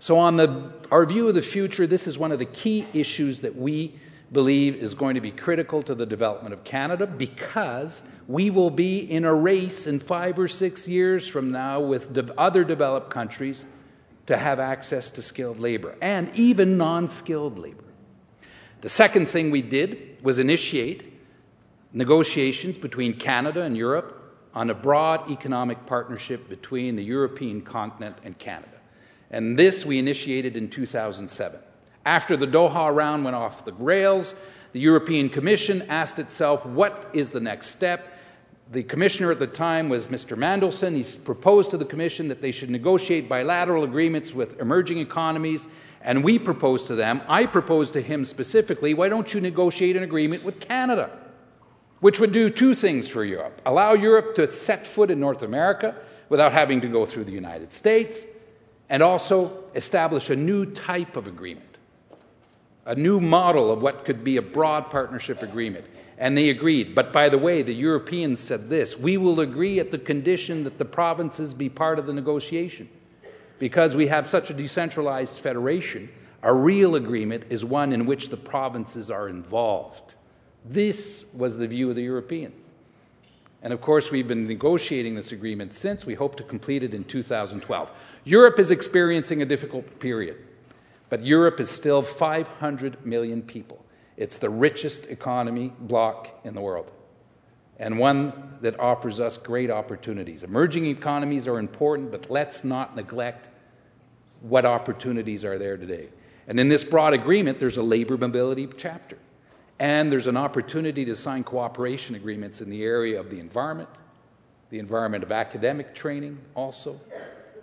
So, 0.00 0.16
on 0.18 0.36
the, 0.36 0.72
our 0.90 1.04
view 1.04 1.28
of 1.28 1.34
the 1.34 1.42
future, 1.42 1.86
this 1.86 2.06
is 2.06 2.18
one 2.18 2.32
of 2.32 2.38
the 2.38 2.44
key 2.44 2.86
issues 2.92 3.40
that 3.40 3.56
we 3.56 3.94
believe 4.32 4.76
is 4.76 4.94
going 4.94 5.14
to 5.14 5.20
be 5.20 5.30
critical 5.30 5.82
to 5.82 5.94
the 5.94 6.06
development 6.06 6.52
of 6.52 6.62
Canada 6.64 7.06
because 7.06 8.04
we 8.26 8.50
will 8.50 8.70
be 8.70 8.98
in 8.98 9.24
a 9.24 9.34
race 9.34 9.86
in 9.86 9.98
five 9.98 10.38
or 10.38 10.48
six 10.48 10.86
years 10.86 11.26
from 11.26 11.50
now 11.50 11.80
with 11.80 12.12
de- 12.12 12.38
other 12.38 12.62
developed 12.62 13.10
countries 13.10 13.64
to 14.28 14.36
have 14.36 14.60
access 14.60 15.10
to 15.10 15.22
skilled 15.22 15.58
labor 15.58 15.96
and 16.02 16.30
even 16.34 16.76
non 16.76 17.08
skilled 17.08 17.58
labor. 17.58 17.82
The 18.82 18.88
second 18.90 19.26
thing 19.26 19.50
we 19.50 19.62
did 19.62 20.22
was 20.22 20.38
initiate 20.38 21.14
negotiations 21.94 22.76
between 22.76 23.14
Canada 23.14 23.62
and 23.62 23.74
Europe 23.74 24.36
on 24.52 24.68
a 24.68 24.74
broad 24.74 25.30
economic 25.30 25.86
partnership 25.86 26.46
between 26.46 26.94
the 26.94 27.02
European 27.02 27.62
continent 27.62 28.18
and 28.22 28.38
Canada. 28.38 28.76
And 29.30 29.58
this 29.58 29.86
we 29.86 29.98
initiated 29.98 30.58
in 30.58 30.68
2007. 30.68 31.58
After 32.04 32.36
the 32.36 32.46
Doha 32.46 32.94
round 32.94 33.24
went 33.24 33.34
off 33.34 33.64
the 33.64 33.72
rails, 33.72 34.34
the 34.72 34.80
European 34.80 35.30
Commission 35.30 35.80
asked 35.88 36.18
itself, 36.18 36.66
what 36.66 37.08
is 37.14 37.30
the 37.30 37.40
next 37.40 37.68
step? 37.68 38.17
The 38.70 38.82
commissioner 38.82 39.30
at 39.32 39.38
the 39.38 39.46
time 39.46 39.88
was 39.88 40.08
Mr. 40.08 40.36
Mandelson. 40.36 40.94
He 40.94 41.18
proposed 41.20 41.70
to 41.70 41.78
the 41.78 41.86
Commission 41.86 42.28
that 42.28 42.42
they 42.42 42.52
should 42.52 42.68
negotiate 42.68 43.26
bilateral 43.26 43.82
agreements 43.82 44.34
with 44.34 44.60
emerging 44.60 44.98
economies, 44.98 45.68
and 46.02 46.22
we 46.22 46.38
proposed 46.38 46.86
to 46.88 46.94
them, 46.94 47.22
I 47.28 47.46
proposed 47.46 47.94
to 47.94 48.02
him 48.02 48.26
specifically, 48.26 48.92
why 48.92 49.08
don't 49.08 49.32
you 49.32 49.40
negotiate 49.40 49.96
an 49.96 50.02
agreement 50.02 50.44
with 50.44 50.60
Canada? 50.60 51.10
Which 52.00 52.20
would 52.20 52.30
do 52.30 52.50
two 52.50 52.74
things 52.74 53.08
for 53.08 53.24
Europe 53.24 53.62
allow 53.64 53.94
Europe 53.94 54.34
to 54.34 54.46
set 54.48 54.86
foot 54.86 55.10
in 55.10 55.18
North 55.18 55.42
America 55.42 55.96
without 56.28 56.52
having 56.52 56.82
to 56.82 56.88
go 56.88 57.06
through 57.06 57.24
the 57.24 57.32
United 57.32 57.72
States, 57.72 58.26
and 58.90 59.02
also 59.02 59.64
establish 59.74 60.28
a 60.28 60.36
new 60.36 60.66
type 60.66 61.16
of 61.16 61.26
agreement 61.26 61.68
a 62.88 62.94
new 62.94 63.20
model 63.20 63.70
of 63.70 63.82
what 63.82 64.06
could 64.06 64.24
be 64.24 64.38
a 64.38 64.42
broad 64.42 64.90
partnership 64.90 65.42
agreement. 65.42 65.84
And 66.18 66.36
they 66.36 66.50
agreed. 66.50 66.94
But 66.96 67.12
by 67.12 67.28
the 67.28 67.38
way, 67.38 67.62
the 67.62 67.74
Europeans 67.74 68.40
said 68.40 68.68
this 68.68 68.98
we 68.98 69.16
will 69.16 69.40
agree 69.40 69.78
at 69.78 69.90
the 69.90 69.98
condition 69.98 70.64
that 70.64 70.76
the 70.76 70.84
provinces 70.84 71.54
be 71.54 71.68
part 71.68 71.98
of 71.98 72.06
the 72.06 72.12
negotiation. 72.12 72.88
Because 73.58 73.96
we 73.96 74.08
have 74.08 74.26
such 74.26 74.50
a 74.50 74.54
decentralized 74.54 75.38
federation, 75.38 76.08
a 76.42 76.52
real 76.52 76.94
agreement 76.94 77.44
is 77.50 77.64
one 77.64 77.92
in 77.92 78.06
which 78.06 78.28
the 78.28 78.36
provinces 78.36 79.10
are 79.10 79.28
involved. 79.28 80.14
This 80.64 81.24
was 81.32 81.56
the 81.56 81.66
view 81.66 81.90
of 81.90 81.96
the 81.96 82.02
Europeans. 82.02 82.70
And 83.62 83.72
of 83.72 83.80
course, 83.80 84.10
we've 84.10 84.28
been 84.28 84.46
negotiating 84.46 85.16
this 85.16 85.32
agreement 85.32 85.74
since. 85.74 86.06
We 86.06 86.14
hope 86.14 86.36
to 86.36 86.44
complete 86.44 86.82
it 86.84 86.94
in 86.94 87.04
2012. 87.04 87.90
Europe 88.24 88.58
is 88.58 88.70
experiencing 88.70 89.42
a 89.42 89.46
difficult 89.46 89.98
period, 89.98 90.36
but 91.08 91.24
Europe 91.24 91.58
is 91.58 91.68
still 91.68 92.02
500 92.02 93.04
million 93.04 93.42
people. 93.42 93.77
It's 94.18 94.38
the 94.38 94.50
richest 94.50 95.06
economy 95.06 95.72
bloc 95.78 96.40
in 96.42 96.52
the 96.52 96.60
world, 96.60 96.90
and 97.78 98.00
one 98.00 98.58
that 98.62 98.78
offers 98.80 99.20
us 99.20 99.36
great 99.36 99.70
opportunities. 99.70 100.42
Emerging 100.42 100.86
economies 100.86 101.46
are 101.46 101.60
important, 101.60 102.10
but 102.10 102.28
let's 102.28 102.64
not 102.64 102.96
neglect 102.96 103.48
what 104.40 104.66
opportunities 104.66 105.44
are 105.44 105.56
there 105.56 105.76
today. 105.76 106.08
And 106.48 106.58
in 106.58 106.68
this 106.68 106.82
broad 106.82 107.14
agreement, 107.14 107.60
there's 107.60 107.76
a 107.76 107.82
labor 107.82 108.18
mobility 108.18 108.68
chapter. 108.76 109.18
And 109.78 110.10
there's 110.10 110.26
an 110.26 110.36
opportunity 110.36 111.04
to 111.04 111.14
sign 111.14 111.44
cooperation 111.44 112.16
agreements 112.16 112.60
in 112.60 112.70
the 112.70 112.82
area 112.82 113.20
of 113.20 113.30
the 113.30 113.38
environment, 113.38 113.88
the 114.70 114.80
environment 114.80 115.22
of 115.22 115.30
academic 115.30 115.94
training, 115.94 116.40
also, 116.56 117.00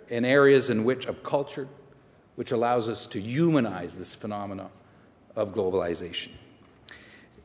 in 0.08 0.24
areas 0.24 0.70
in 0.70 0.84
which 0.84 1.04
of 1.04 1.22
culture, 1.22 1.68
which 2.36 2.50
allows 2.50 2.88
us 2.88 3.06
to 3.08 3.20
humanize 3.20 3.98
this 3.98 4.14
phenomenon 4.14 4.70
of 5.34 5.52
globalization. 5.52 6.30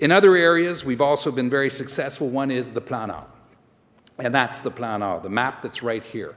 In 0.01 0.11
other 0.11 0.35
areas, 0.35 0.83
we've 0.83 0.99
also 0.99 1.31
been 1.31 1.47
very 1.47 1.69
successful. 1.69 2.27
One 2.27 2.49
is 2.49 2.71
the 2.71 2.81
Plan 2.81 3.09
Nord. 3.09 3.23
And 4.17 4.33
that's 4.33 4.61
the 4.61 4.71
Plan 4.71 5.01
Nord, 5.01 5.21
the 5.21 5.29
map 5.29 5.61
that's 5.61 5.83
right 5.83 6.01
here. 6.03 6.35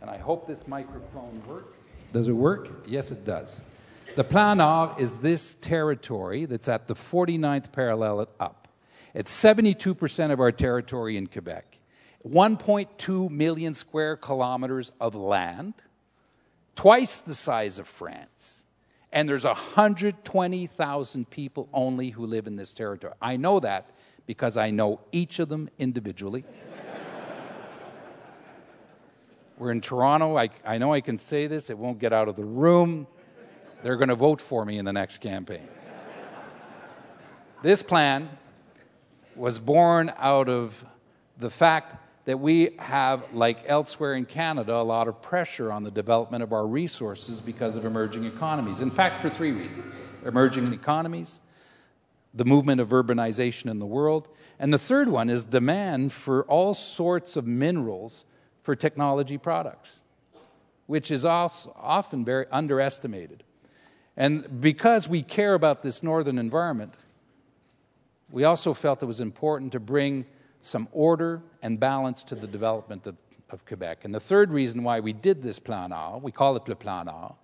And 0.00 0.10
I 0.10 0.18
hope 0.18 0.48
this 0.48 0.66
microphone 0.66 1.40
works. 1.46 1.78
Does 2.12 2.26
it 2.26 2.32
work? 2.32 2.84
Yes, 2.84 3.12
it 3.12 3.24
does. 3.24 3.62
The 4.16 4.24
Plan 4.24 4.58
Nord 4.58 4.98
is 4.98 5.12
this 5.18 5.54
territory 5.60 6.46
that's 6.46 6.68
at 6.68 6.88
the 6.88 6.94
49th 6.94 7.70
parallel 7.70 8.28
up. 8.40 8.66
It's 9.14 9.32
72% 9.32 10.32
of 10.32 10.40
our 10.40 10.50
territory 10.50 11.16
in 11.16 11.28
Quebec, 11.28 11.78
1.2 12.28 13.30
million 13.30 13.72
square 13.72 14.16
kilometers 14.16 14.90
of 15.00 15.14
land, 15.14 15.74
twice 16.74 17.20
the 17.20 17.34
size 17.34 17.78
of 17.78 17.86
France. 17.86 18.65
And 19.16 19.26
there's 19.26 19.44
120,000 19.44 21.30
people 21.30 21.70
only 21.72 22.10
who 22.10 22.26
live 22.26 22.46
in 22.46 22.56
this 22.56 22.74
territory. 22.74 23.14
I 23.22 23.38
know 23.38 23.60
that 23.60 23.88
because 24.26 24.58
I 24.58 24.70
know 24.70 25.00
each 25.10 25.38
of 25.38 25.48
them 25.48 25.70
individually. 25.78 26.44
We're 29.56 29.70
in 29.70 29.80
Toronto. 29.80 30.36
I, 30.36 30.50
I 30.66 30.76
know 30.76 30.92
I 30.92 31.00
can 31.00 31.16
say 31.16 31.46
this, 31.46 31.70
it 31.70 31.78
won't 31.78 31.98
get 31.98 32.12
out 32.12 32.28
of 32.28 32.36
the 32.36 32.44
room. 32.44 33.06
They're 33.82 33.96
going 33.96 34.10
to 34.10 34.14
vote 34.14 34.42
for 34.42 34.66
me 34.66 34.76
in 34.76 34.84
the 34.84 34.92
next 34.92 35.22
campaign. 35.22 35.66
this 37.62 37.82
plan 37.82 38.28
was 39.34 39.58
born 39.58 40.12
out 40.18 40.50
of 40.50 40.84
the 41.38 41.48
fact 41.48 42.05
that 42.26 42.38
we 42.38 42.74
have, 42.78 43.24
like 43.32 43.60
elsewhere 43.66 44.14
in 44.14 44.26
Canada, 44.26 44.74
a 44.74 44.82
lot 44.82 45.08
of 45.08 45.22
pressure 45.22 45.72
on 45.72 45.84
the 45.84 45.90
development 45.90 46.42
of 46.42 46.52
our 46.52 46.66
resources 46.66 47.40
because 47.40 47.76
of 47.76 47.84
emerging 47.84 48.24
economies. 48.24 48.80
In 48.80 48.90
fact, 48.90 49.22
for 49.22 49.30
three 49.30 49.52
reasons 49.52 49.94
emerging 50.24 50.72
economies, 50.72 51.40
the 52.34 52.44
movement 52.44 52.80
of 52.80 52.88
urbanization 52.88 53.70
in 53.70 53.78
the 53.78 53.86
world, 53.86 54.28
and 54.58 54.74
the 54.74 54.78
third 54.78 55.08
one 55.08 55.30
is 55.30 55.44
demand 55.44 56.12
for 56.12 56.42
all 56.44 56.74
sorts 56.74 57.36
of 57.36 57.46
minerals 57.46 58.24
for 58.62 58.74
technology 58.74 59.38
products, 59.38 60.00
which 60.86 61.12
is 61.12 61.24
often 61.24 62.24
very 62.24 62.46
underestimated. 62.50 63.44
And 64.16 64.60
because 64.60 65.08
we 65.08 65.22
care 65.22 65.54
about 65.54 65.84
this 65.84 66.02
northern 66.02 66.38
environment, 66.38 66.94
we 68.30 68.42
also 68.42 68.74
felt 68.74 69.00
it 69.02 69.06
was 69.06 69.20
important 69.20 69.70
to 69.72 69.80
bring 69.80 70.26
some 70.66 70.88
order 70.92 71.42
and 71.62 71.78
balance 71.78 72.24
to 72.24 72.34
the 72.34 72.46
development 72.46 73.06
of, 73.06 73.16
of 73.50 73.64
Quebec. 73.64 74.04
And 74.04 74.14
the 74.14 74.20
third 74.20 74.50
reason 74.50 74.82
why 74.82 75.00
we 75.00 75.12
did 75.12 75.42
this 75.42 75.58
Plan 75.58 75.90
Nord, 75.90 76.22
we 76.22 76.32
call 76.32 76.56
it 76.56 76.68
Le 76.68 76.74
Plan 76.74 77.06
Nord, 77.06 77.34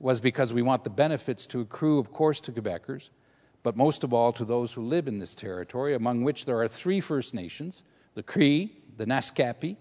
was 0.00 0.20
because 0.20 0.52
we 0.52 0.62
want 0.62 0.82
the 0.82 0.90
benefits 0.90 1.46
to 1.46 1.60
accrue, 1.60 1.98
of 1.98 2.12
course, 2.12 2.40
to 2.40 2.52
Quebecers, 2.52 3.10
but 3.62 3.76
most 3.76 4.02
of 4.02 4.12
all 4.12 4.32
to 4.32 4.44
those 4.44 4.72
who 4.72 4.82
live 4.82 5.06
in 5.06 5.20
this 5.20 5.34
territory, 5.34 5.94
among 5.94 6.24
which 6.24 6.44
there 6.44 6.60
are 6.60 6.66
three 6.66 7.00
First 7.00 7.32
Nations 7.32 7.84
the 8.14 8.22
Cree, 8.22 8.76
the 8.96 9.06
Naskapi, 9.06 9.76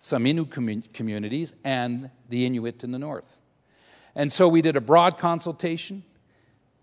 some 0.00 0.24
Innu 0.24 0.50
communities, 0.92 1.54
and 1.64 2.10
the 2.28 2.44
Inuit 2.44 2.84
in 2.84 2.90
the 2.90 2.98
north. 2.98 3.40
And 4.14 4.30
so 4.30 4.48
we 4.48 4.60
did 4.60 4.76
a 4.76 4.80
broad 4.80 5.16
consultation 5.18 6.02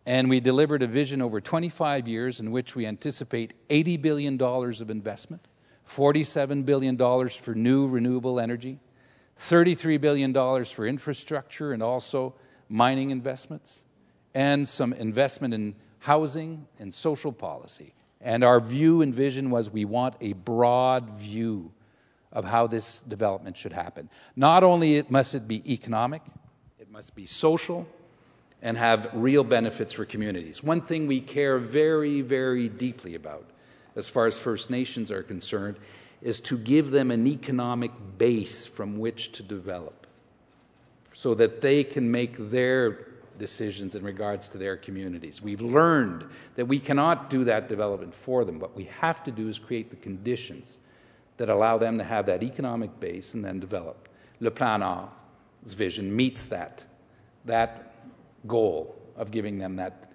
and 0.09 0.27
we 0.27 0.39
delivered 0.39 0.81
a 0.81 0.87
vision 0.87 1.21
over 1.21 1.39
25 1.39 2.07
years 2.07 2.39
in 2.39 2.49
which 2.49 2.75
we 2.75 2.87
anticipate 2.87 3.53
$80 3.69 4.01
billion 4.01 4.41
of 4.41 4.89
investment, 4.89 5.47
$47 5.87 6.65
billion 6.65 6.97
for 7.29 7.53
new 7.53 7.87
renewable 7.87 8.39
energy, 8.39 8.79
$33 9.39 10.01
billion 10.01 10.33
for 10.65 10.87
infrastructure 10.87 11.73
and 11.73 11.83
also 11.83 12.33
mining 12.69 13.11
investments, 13.11 13.83
and 14.33 14.67
some 14.67 14.93
investment 14.93 15.53
in 15.53 15.75
housing 15.99 16.65
and 16.79 16.91
social 16.91 17.31
policy. 17.31 17.93
And 18.19 18.43
our 18.43 18.59
view 18.59 19.03
and 19.03 19.13
vision 19.13 19.51
was 19.51 19.69
we 19.69 19.85
want 19.85 20.15
a 20.21 20.33
broad 20.33 21.11
view 21.11 21.71
of 22.31 22.45
how 22.45 22.65
this 22.65 22.97
development 23.01 23.57
should 23.57 23.73
happen. 23.73 24.09
Not 24.35 24.63
only 24.63 25.03
must 25.07 25.35
it 25.35 25.47
be 25.47 25.71
economic, 25.71 26.23
it 26.79 26.89
must 26.89 27.13
be 27.13 27.27
social 27.27 27.87
and 28.61 28.77
have 28.77 29.09
real 29.13 29.43
benefits 29.43 29.93
for 29.93 30.05
communities. 30.05 30.63
One 30.63 30.81
thing 30.81 31.07
we 31.07 31.21
care 31.21 31.57
very, 31.59 32.21
very 32.21 32.67
deeply 32.67 33.15
about, 33.15 33.45
as 33.95 34.09
far 34.09 34.25
as 34.25 34.37
First 34.37 34.69
Nations 34.69 35.11
are 35.11 35.23
concerned, 35.23 35.77
is 36.21 36.39
to 36.41 36.57
give 36.57 36.91
them 36.91 37.11
an 37.11 37.25
economic 37.27 37.91
base 38.17 38.65
from 38.65 38.99
which 38.99 39.31
to 39.33 39.43
develop 39.43 40.07
so 41.13 41.33
that 41.35 41.61
they 41.61 41.83
can 41.83 42.11
make 42.11 42.35
their 42.49 43.07
decisions 43.37 43.95
in 43.95 44.03
regards 44.03 44.49
to 44.49 44.57
their 44.57 44.75
communities. 44.75 45.41
We've 45.41 45.61
learned 45.61 46.25
that 46.55 46.65
we 46.65 46.79
cannot 46.79 47.29
do 47.29 47.45
that 47.45 47.69
development 47.69 48.13
for 48.13 48.43
them. 48.43 48.59
What 48.59 48.75
we 48.75 48.89
have 48.99 49.23
to 49.23 49.31
do 49.31 49.47
is 49.47 49.57
create 49.57 49.89
the 49.89 49.95
conditions 49.95 50.79
that 51.37 51.49
allow 51.49 51.77
them 51.77 51.97
to 51.97 52.03
have 52.03 52.25
that 52.25 52.43
economic 52.43 52.99
base 52.99 53.33
and 53.33 53.43
then 53.43 53.61
develop. 53.61 54.09
Le 54.41 54.51
Plan 54.51 54.81
Nord's 54.81 55.73
vision 55.73 56.13
meets 56.13 56.47
that 56.47 56.83
that 57.45 57.88
goal 58.47 58.95
of 59.15 59.32
giving 59.32 59.58
them 59.58 59.75
that 59.78 60.12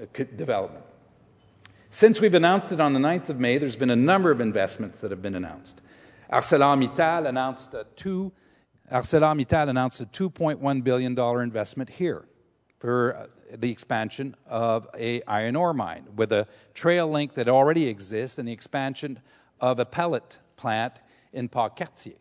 uh, 0.00 0.06
development. 0.36 0.84
Since 1.90 2.20
we've 2.20 2.34
announced 2.34 2.72
it 2.72 2.80
on 2.80 2.92
the 2.92 3.00
9th 3.00 3.30
of 3.30 3.40
May, 3.40 3.58
there's 3.58 3.76
been 3.76 3.90
a 3.90 3.96
number 3.96 4.30
of 4.30 4.40
investments 4.40 5.00
that 5.00 5.10
have 5.10 5.22
been 5.22 5.34
announced. 5.34 5.80
ArcelorMittal 6.32 7.28
announced 7.28 7.74
a 7.74 7.86
two 7.96 8.32
ArcelorMittal 8.92 9.68
announced 9.68 10.00
a 10.00 10.06
$2.1 10.06 10.82
billion 10.82 11.16
investment 11.16 11.88
here 11.88 12.24
for 12.80 13.14
uh, 13.14 13.26
the 13.56 13.70
expansion 13.70 14.34
of 14.46 14.88
a 14.98 15.22
iron 15.22 15.54
ore 15.54 15.72
mine 15.72 16.06
with 16.16 16.32
a 16.32 16.46
trail 16.74 17.08
link 17.08 17.34
that 17.34 17.48
already 17.48 17.86
exists 17.86 18.38
and 18.38 18.48
the 18.48 18.52
expansion 18.52 19.20
of 19.60 19.78
a 19.78 19.84
pellet 19.84 20.38
plant 20.56 20.94
in 21.32 21.48
Port-Cartier. 21.48 22.14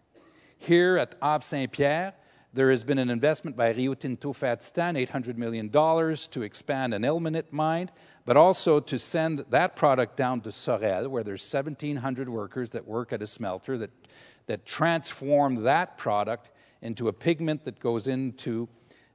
Here 0.60 0.97
at 0.97 1.15
Havre 1.23 1.41
Saint-Pierre, 1.41 2.13
there 2.53 2.71
has 2.71 2.83
been 2.83 2.97
an 2.97 3.12
investment 3.12 3.55
by 3.55 3.69
Rio 3.71 3.93
Tinto 3.93 4.33
Fadstan, 4.33 5.07
$800 5.07 5.38
million, 5.38 5.69
to 5.69 6.41
expand 6.41 6.93
an 6.95 7.03
ilmenite 7.03 7.51
mine, 7.53 7.91
but 8.25 8.38
also 8.38 8.79
to 8.79 8.97
send 8.97 9.45
that 9.51 9.75
product 9.75 10.17
down 10.17 10.41
to 10.41 10.51
Sorel, 10.51 11.07
where 11.09 11.23
there's 11.23 11.53
1,700 11.53 12.27
workers 12.27 12.71
that 12.71 12.88
work 12.88 13.13
at 13.13 13.21
a 13.21 13.27
smelter 13.27 13.77
that, 13.77 13.91
that 14.47 14.65
transform 14.65 15.63
that 15.63 15.97
product 15.97 16.49
into 16.81 17.07
a 17.07 17.13
pigment 17.13 17.65
that 17.65 17.79
goes 17.79 18.07
into 18.07 18.67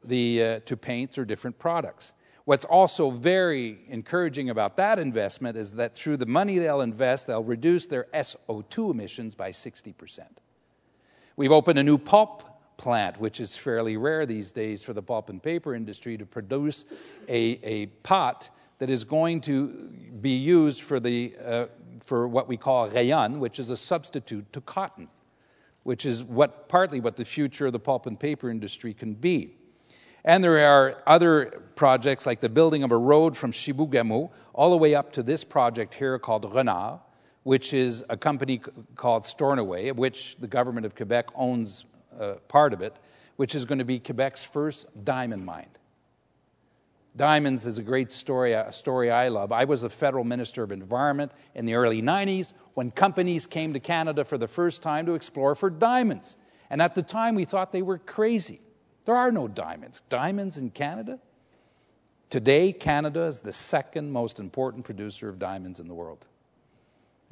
the, 0.04 0.42
uh, 0.42 0.60
to 0.60 0.76
paints 0.76 1.18
or 1.18 1.24
different 1.24 1.58
products. 1.58 2.12
What's 2.44 2.66
also 2.66 3.10
very 3.10 3.80
encouraging 3.88 4.50
about 4.50 4.76
that 4.76 4.98
investment 4.98 5.56
is 5.56 5.72
that 5.72 5.94
through 5.94 6.18
the 6.18 6.26
money 6.26 6.58
they'll 6.58 6.82
invest, 6.82 7.26
they'll 7.26 7.42
reduce 7.42 7.86
their 7.86 8.04
SO2 8.14 8.90
emissions 8.90 9.34
by 9.34 9.50
60%. 9.50 10.20
We've 11.36 11.50
opened 11.50 11.78
a 11.78 11.82
new 11.82 11.98
pulp 11.98 12.53
plant, 12.76 13.18
which 13.20 13.40
is 13.40 13.56
fairly 13.56 13.96
rare 13.96 14.26
these 14.26 14.50
days 14.50 14.82
for 14.82 14.92
the 14.92 15.02
pulp 15.02 15.28
and 15.28 15.42
paper 15.42 15.74
industry 15.74 16.16
to 16.16 16.26
produce 16.26 16.84
a, 17.28 17.58
a 17.62 17.86
pot 18.02 18.48
that 18.78 18.90
is 18.90 19.04
going 19.04 19.40
to 19.40 19.68
be 20.20 20.36
used 20.36 20.82
for, 20.82 21.00
the, 21.00 21.34
uh, 21.44 21.66
for 22.00 22.26
what 22.26 22.48
we 22.48 22.56
call 22.56 22.88
rayon, 22.88 23.40
which 23.40 23.58
is 23.58 23.70
a 23.70 23.76
substitute 23.76 24.52
to 24.52 24.60
cotton, 24.60 25.08
which 25.84 26.04
is 26.04 26.24
what, 26.24 26.68
partly 26.68 27.00
what 27.00 27.16
the 27.16 27.24
future 27.24 27.66
of 27.66 27.72
the 27.72 27.78
pulp 27.78 28.06
and 28.06 28.18
paper 28.18 28.50
industry 28.50 28.92
can 28.92 29.14
be. 29.14 29.56
And 30.24 30.42
there 30.42 30.66
are 30.66 31.02
other 31.06 31.62
projects 31.76 32.24
like 32.24 32.40
the 32.40 32.48
building 32.48 32.82
of 32.82 32.90
a 32.90 32.96
road 32.96 33.36
from 33.36 33.52
Chibougamau 33.52 34.30
all 34.54 34.70
the 34.70 34.76
way 34.76 34.94
up 34.94 35.12
to 35.12 35.22
this 35.22 35.44
project 35.44 35.94
here 35.94 36.18
called 36.18 36.50
Renard, 36.54 37.00
which 37.42 37.74
is 37.74 38.02
a 38.08 38.16
company 38.16 38.60
called 38.96 39.24
Stornoway, 39.24 39.88
of 39.88 39.98
which 39.98 40.36
the 40.40 40.46
government 40.46 40.86
of 40.86 40.94
Quebec 40.94 41.26
owns 41.34 41.84
uh, 42.18 42.34
part 42.48 42.72
of 42.72 42.80
it, 42.80 42.96
which 43.36 43.54
is 43.54 43.64
going 43.64 43.78
to 43.78 43.84
be 43.84 43.98
Quebec's 43.98 44.44
first 44.44 44.86
diamond 45.04 45.44
mine. 45.44 45.68
Diamonds 47.16 47.64
is 47.64 47.78
a 47.78 47.82
great 47.82 48.10
story, 48.10 48.54
a 48.54 48.72
story 48.72 49.10
I 49.10 49.28
love. 49.28 49.52
I 49.52 49.64
was 49.64 49.84
a 49.84 49.88
federal 49.88 50.24
minister 50.24 50.64
of 50.64 50.72
environment 50.72 51.30
in 51.54 51.64
the 51.64 51.74
early 51.74 52.02
90s 52.02 52.54
when 52.74 52.90
companies 52.90 53.46
came 53.46 53.72
to 53.72 53.80
Canada 53.80 54.24
for 54.24 54.36
the 54.36 54.48
first 54.48 54.82
time 54.82 55.06
to 55.06 55.14
explore 55.14 55.54
for 55.54 55.70
diamonds. 55.70 56.36
And 56.70 56.82
at 56.82 56.96
the 56.96 57.02
time, 57.02 57.36
we 57.36 57.44
thought 57.44 57.70
they 57.70 57.82
were 57.82 57.98
crazy. 57.98 58.60
There 59.04 59.14
are 59.14 59.30
no 59.30 59.46
diamonds. 59.46 60.02
Diamonds 60.08 60.58
in 60.58 60.70
Canada? 60.70 61.20
Today, 62.30 62.72
Canada 62.72 63.22
is 63.22 63.38
the 63.40 63.52
second 63.52 64.10
most 64.10 64.40
important 64.40 64.84
producer 64.84 65.28
of 65.28 65.38
diamonds 65.38 65.78
in 65.78 65.86
the 65.86 65.94
world. 65.94 66.24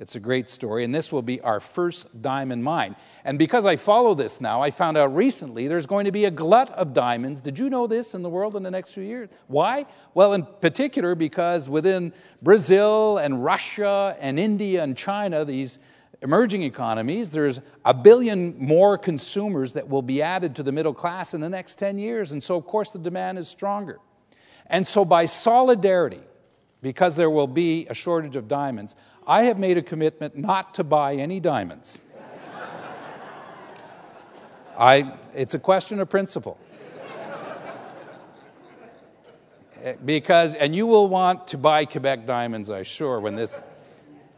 It's 0.03 0.17
a 0.17 0.21
great 0.21 0.51
story, 0.51 0.83
and 0.83 0.93
this 0.93 1.13
will 1.13 1.23
be 1.23 1.41
our 1.43 1.61
first 1.61 2.21
diamond 2.21 2.65
mine. 2.65 2.97
And 3.25 3.39
because 3.39 3.67
I 3.67 3.77
follow 3.77 4.15
this 4.15 4.41
now, 4.41 4.61
I 4.61 4.73
found 4.73 4.97
out 4.97 5.15
recently 5.15 5.69
there's 5.69 5.87
going 5.87 6.07
to 6.07 6.11
be 6.11 6.25
a 6.25 6.31
glut 6.31 6.71
of 6.71 6.93
diamonds. 6.93 7.41
Did 7.41 7.57
you 7.57 7.71
know 7.71 7.87
this 7.87 8.13
in 8.13 8.23
the 8.23 8.29
world 8.29 8.57
in 8.57 8.65
the 8.65 8.71
next 8.71 8.95
few 8.95 9.05
years? 9.05 9.29
Why? 9.47 9.87
Well, 10.13 10.33
in 10.33 10.45
particular, 10.61 11.15
because 11.15 11.71
within 11.71 12.13
Brazil 12.43 13.19
and 13.19 13.45
Russia 13.45 14.17
and 14.19 14.41
India 14.41 14.83
and 14.83 14.97
China, 14.97 15.45
these 15.45 15.79
emerging 16.21 16.65
economies, 16.65 17.31
there's 17.31 17.61
a 17.85 17.95
billion 17.95 18.59
more 18.59 18.99
consumers 18.99 19.75
that 19.75 19.89
will 19.89 20.03
be 20.03 20.21
added 20.21 20.57
to 20.57 20.65
the 20.65 20.73
middle 20.73 20.95
class 20.95 21.33
in 21.33 21.41
the 21.41 21.49
next 21.49 21.77
10 21.77 22.01
years. 22.01 22.33
And 22.33 22.43
so, 22.43 22.57
of 22.57 22.67
course, 22.67 22.91
the 22.91 22.99
demand 22.99 23.39
is 23.39 23.47
stronger. 23.47 24.01
And 24.67 24.85
so, 24.85 25.05
by 25.05 25.27
solidarity, 25.27 26.23
because 26.83 27.15
there 27.15 27.31
will 27.31 27.47
be 27.47 27.87
a 27.87 27.95
shortage 27.95 28.37
of 28.37 28.49
diamonds, 28.49 28.97
I 29.27 29.43
have 29.45 29.59
made 29.59 29.79
a 29.79 29.83
commitment 29.83 30.37
not 30.37 30.75
to 30.75 30.85
buy 30.85 31.15
any 31.15 31.39
diamonds. 31.39 32.01
I, 34.79 35.13
it's 35.35 35.55
a 35.55 35.59
question 35.59 36.01
of 36.01 36.09
principle. 36.09 36.59
because, 40.05 40.55
and 40.55 40.75
you 40.75 40.87
will 40.87 41.09
want 41.09 41.49
to 41.49 41.59
buy 41.59 41.85
Quebec 41.85 42.27
diamonds, 42.27 42.71
I'm 42.71 42.85
sure, 42.85 43.21
when 43.21 43.35
this, 43.37 43.63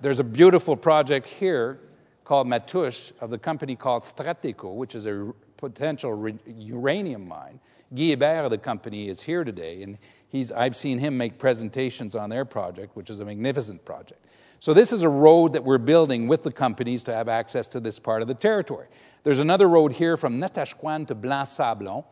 there's 0.00 0.18
a 0.18 0.24
beautiful 0.24 0.76
project 0.76 1.26
here 1.26 1.80
called 2.24 2.46
Matoush 2.46 3.12
of 3.20 3.30
the 3.30 3.38
company 3.38 3.76
called 3.76 4.02
Strateco, 4.02 4.74
which 4.74 4.94
is 4.94 5.06
a 5.06 5.32
potential 5.56 6.30
uranium 6.46 7.28
mine. 7.28 7.60
Guy 7.94 8.08
Hebert, 8.08 8.50
the 8.50 8.58
company, 8.58 9.08
is 9.08 9.20
here 9.20 9.44
today, 9.44 9.82
and 9.82 9.98
he's, 10.28 10.50
I've 10.50 10.76
seen 10.76 10.98
him 10.98 11.16
make 11.16 11.38
presentations 11.38 12.16
on 12.16 12.30
their 12.30 12.44
project, 12.44 12.96
which 12.96 13.08
is 13.08 13.20
a 13.20 13.24
magnificent 13.24 13.84
project. 13.84 14.24
So, 14.64 14.72
this 14.72 14.94
is 14.94 15.02
a 15.02 15.10
road 15.10 15.52
that 15.52 15.62
we're 15.62 15.76
building 15.76 16.26
with 16.26 16.42
the 16.42 16.50
companies 16.50 17.04
to 17.04 17.12
have 17.12 17.28
access 17.28 17.68
to 17.68 17.80
this 17.80 17.98
part 17.98 18.22
of 18.22 18.28
the 18.28 18.34
territory. 18.34 18.86
There's 19.22 19.38
another 19.38 19.68
road 19.68 19.92
here 19.92 20.16
from 20.16 20.40
Natashquan 20.40 21.06
to 21.08 21.14
Blanc 21.14 21.48
Sablon, 21.48 22.02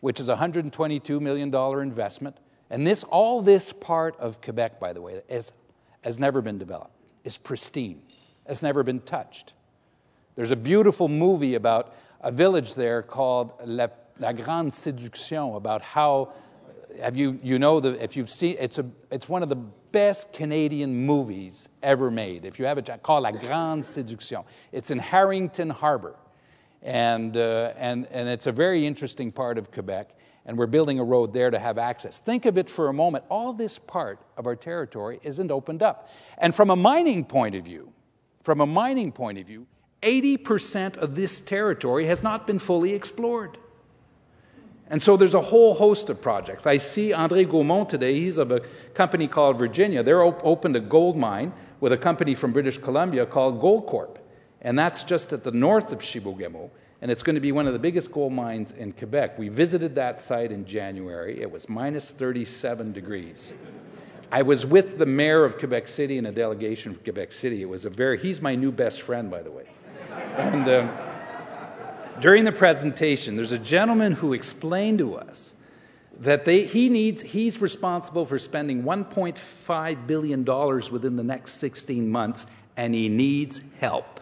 which 0.00 0.20
is 0.20 0.28
a 0.28 0.36
$122 0.36 1.22
million 1.22 1.54
investment. 1.80 2.36
And 2.68 2.86
this, 2.86 3.02
all 3.04 3.40
this 3.40 3.72
part 3.72 4.14
of 4.20 4.42
Quebec, 4.42 4.78
by 4.78 4.92
the 4.92 5.00
way, 5.00 5.22
is, 5.26 5.52
has 6.02 6.18
never 6.18 6.42
been 6.42 6.58
developed, 6.58 6.92
is 7.24 7.38
pristine, 7.38 8.02
has 8.46 8.62
never 8.62 8.82
been 8.82 8.98
touched. 8.98 9.54
There's 10.36 10.50
a 10.50 10.56
beautiful 10.56 11.08
movie 11.08 11.54
about 11.54 11.94
a 12.20 12.30
village 12.30 12.74
there 12.74 13.00
called 13.00 13.54
La, 13.64 13.86
La 14.18 14.32
Grande 14.32 14.70
Séduction, 14.70 15.56
about 15.56 15.80
how 15.80 16.34
have 17.00 17.16
you, 17.16 17.38
you 17.42 17.58
know, 17.58 17.80
the, 17.80 18.02
if 18.02 18.16
you've 18.16 18.30
seen, 18.30 18.56
it's, 18.58 18.78
a, 18.78 18.86
it's 19.10 19.28
one 19.28 19.42
of 19.42 19.48
the 19.48 19.56
best 19.56 20.32
Canadian 20.32 21.06
movies 21.06 21.68
ever 21.82 22.10
made. 22.10 22.44
If 22.44 22.58
you 22.58 22.64
have 22.64 22.78
it, 22.78 22.90
called 23.02 23.24
La 23.24 23.30
Grande 23.30 23.82
Séduction. 23.82 24.44
It's 24.72 24.90
in 24.90 24.98
Harrington 24.98 25.70
Harbor. 25.70 26.16
And, 26.82 27.36
uh, 27.36 27.72
and, 27.76 28.06
and 28.10 28.28
it's 28.28 28.46
a 28.46 28.52
very 28.52 28.86
interesting 28.86 29.30
part 29.30 29.58
of 29.58 29.70
Quebec. 29.70 30.16
And 30.44 30.58
we're 30.58 30.66
building 30.66 30.98
a 30.98 31.04
road 31.04 31.32
there 31.32 31.50
to 31.50 31.58
have 31.58 31.78
access. 31.78 32.18
Think 32.18 32.46
of 32.46 32.58
it 32.58 32.68
for 32.68 32.88
a 32.88 32.92
moment. 32.92 33.24
All 33.28 33.52
this 33.52 33.78
part 33.78 34.18
of 34.36 34.46
our 34.46 34.56
territory 34.56 35.20
isn't 35.22 35.50
opened 35.50 35.82
up. 35.82 36.10
And 36.38 36.54
from 36.54 36.70
a 36.70 36.76
mining 36.76 37.24
point 37.24 37.54
of 37.54 37.64
view, 37.64 37.92
from 38.42 38.60
a 38.60 38.66
mining 38.66 39.12
point 39.12 39.38
of 39.38 39.46
view, 39.46 39.66
80% 40.02 40.96
of 40.96 41.14
this 41.14 41.40
territory 41.40 42.06
has 42.06 42.24
not 42.24 42.46
been 42.46 42.58
fully 42.58 42.92
explored. 42.92 43.56
And 44.92 45.02
so 45.02 45.16
there's 45.16 45.32
a 45.32 45.40
whole 45.40 45.72
host 45.72 46.10
of 46.10 46.20
projects. 46.20 46.66
I 46.66 46.76
see 46.76 47.14
Andre 47.14 47.46
Gaumond 47.46 47.88
today, 47.88 48.20
he's 48.20 48.36
of 48.36 48.52
a 48.52 48.60
company 48.92 49.26
called 49.26 49.56
Virginia. 49.56 50.02
They're 50.02 50.22
op- 50.22 50.44
opened 50.44 50.76
a 50.76 50.80
gold 50.80 51.16
mine 51.16 51.54
with 51.80 51.94
a 51.94 51.96
company 51.96 52.34
from 52.34 52.52
British 52.52 52.76
Columbia 52.76 53.24
called 53.24 53.58
Goldcorp. 53.58 54.18
And 54.60 54.78
that's 54.78 55.02
just 55.02 55.32
at 55.32 55.44
the 55.44 55.50
north 55.50 55.92
of 55.92 56.00
Chibougamau. 56.00 56.68
And 57.00 57.10
it's 57.10 57.22
going 57.22 57.36
to 57.36 57.40
be 57.40 57.52
one 57.52 57.66
of 57.66 57.72
the 57.72 57.78
biggest 57.78 58.12
gold 58.12 58.34
mines 58.34 58.72
in 58.72 58.92
Quebec. 58.92 59.38
We 59.38 59.48
visited 59.48 59.94
that 59.94 60.20
site 60.20 60.52
in 60.52 60.66
January. 60.66 61.40
It 61.40 61.50
was 61.50 61.70
minus 61.70 62.10
37 62.10 62.92
degrees. 62.92 63.54
I 64.30 64.42
was 64.42 64.66
with 64.66 64.98
the 64.98 65.06
mayor 65.06 65.46
of 65.46 65.58
Quebec 65.58 65.88
City 65.88 66.18
and 66.18 66.26
a 66.26 66.32
delegation 66.32 66.92
from 66.92 67.02
Quebec 67.02 67.32
City. 67.32 67.62
It 67.62 67.68
was 67.68 67.86
a 67.86 67.90
very, 67.90 68.18
he's 68.18 68.42
my 68.42 68.54
new 68.54 68.70
best 68.70 69.00
friend, 69.00 69.30
by 69.30 69.40
the 69.40 69.50
way. 69.50 69.70
And. 70.36 70.68
Um, 70.68 71.11
during 72.22 72.44
the 72.44 72.52
presentation, 72.52 73.34
there's 73.34 73.52
a 73.52 73.58
gentleman 73.58 74.12
who 74.12 74.32
explained 74.32 74.98
to 75.00 75.16
us 75.16 75.56
that 76.20 76.44
they, 76.44 76.64
he 76.64 76.88
needs, 76.88 77.20
he's 77.22 77.60
responsible 77.60 78.24
for 78.24 78.38
spending 78.38 78.84
$1.5 78.84 80.06
billion 80.06 80.44
within 80.44 81.16
the 81.16 81.24
next 81.24 81.54
16 81.54 82.08
months, 82.08 82.46
and 82.76 82.94
he 82.94 83.08
needs 83.08 83.60
help. 83.80 84.20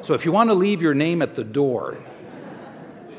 So 0.00 0.14
if 0.14 0.24
you 0.24 0.32
want 0.32 0.48
to 0.48 0.54
leave 0.54 0.80
your 0.80 0.94
name 0.94 1.20
at 1.20 1.36
the 1.36 1.44
door, 1.44 1.98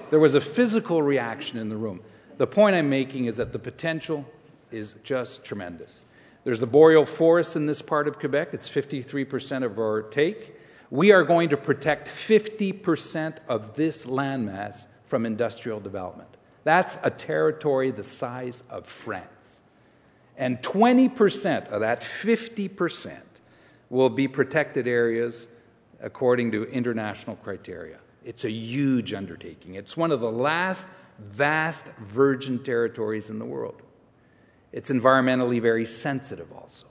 there 0.10 0.20
was 0.20 0.34
a 0.34 0.42
physical 0.42 1.04
reaction 1.04 1.60
in 1.60 1.70
the 1.70 1.78
room. 1.78 2.02
The 2.38 2.48
point 2.48 2.76
I'm 2.76 2.90
making 2.90 3.26
is 3.26 3.38
that 3.38 3.54
the 3.54 3.60
potential 3.60 4.26
is 4.72 4.96
just 5.04 5.44
tremendous. 5.44 6.04
There's 6.44 6.60
the 6.60 6.68
boreal 6.68 7.06
forest 7.06 7.56
in 7.56 7.68
this 7.68 7.84
part 7.84 8.08
of 8.08 8.18
Quebec, 8.18 8.50
it's 8.52 8.68
53% 8.68 9.64
of 9.64 9.78
our 9.78 10.02
take 10.02 10.55
we 10.92 11.12
are 11.12 11.24
going 11.24 11.50
to 11.50 11.58
protect 11.58 12.08
50% 12.08 13.38
of 13.48 13.76
this 13.76 14.06
landmass 14.06 14.88
from 15.06 15.26
industrial 15.26 15.80
development. 15.80 16.30
That's 16.64 16.98
a 17.04 17.10
territory 17.10 17.92
the 17.92 18.04
size 18.04 18.64
of 18.70 18.86
France. 18.86 19.62
And 20.38 20.62
20% 20.62 21.68
of 21.70 21.82
that 21.82 22.02
50% 22.02 23.20
will 23.90 24.10
be 24.10 24.28
protected 24.28 24.88
areas 24.88 25.48
according 26.02 26.52
to 26.52 26.64
international 26.66 27.36
criteria. 27.38 28.00
It's 28.24 28.44
a 28.44 28.50
huge 28.50 29.14
undertaking. 29.14 29.76
It's 29.76 29.96
one 29.96 30.12
of 30.12 30.20
the 30.20 30.32
last 30.32 30.88
vast 31.20 31.86
virgin 32.00 32.60
territories 32.60 33.30
in 33.30 33.40
the 33.40 33.46
world. 33.46 33.82
It's 34.72 34.90
environmentally 34.90 35.62
very 35.62 35.86
sensitive, 35.86 36.52
also, 36.52 36.88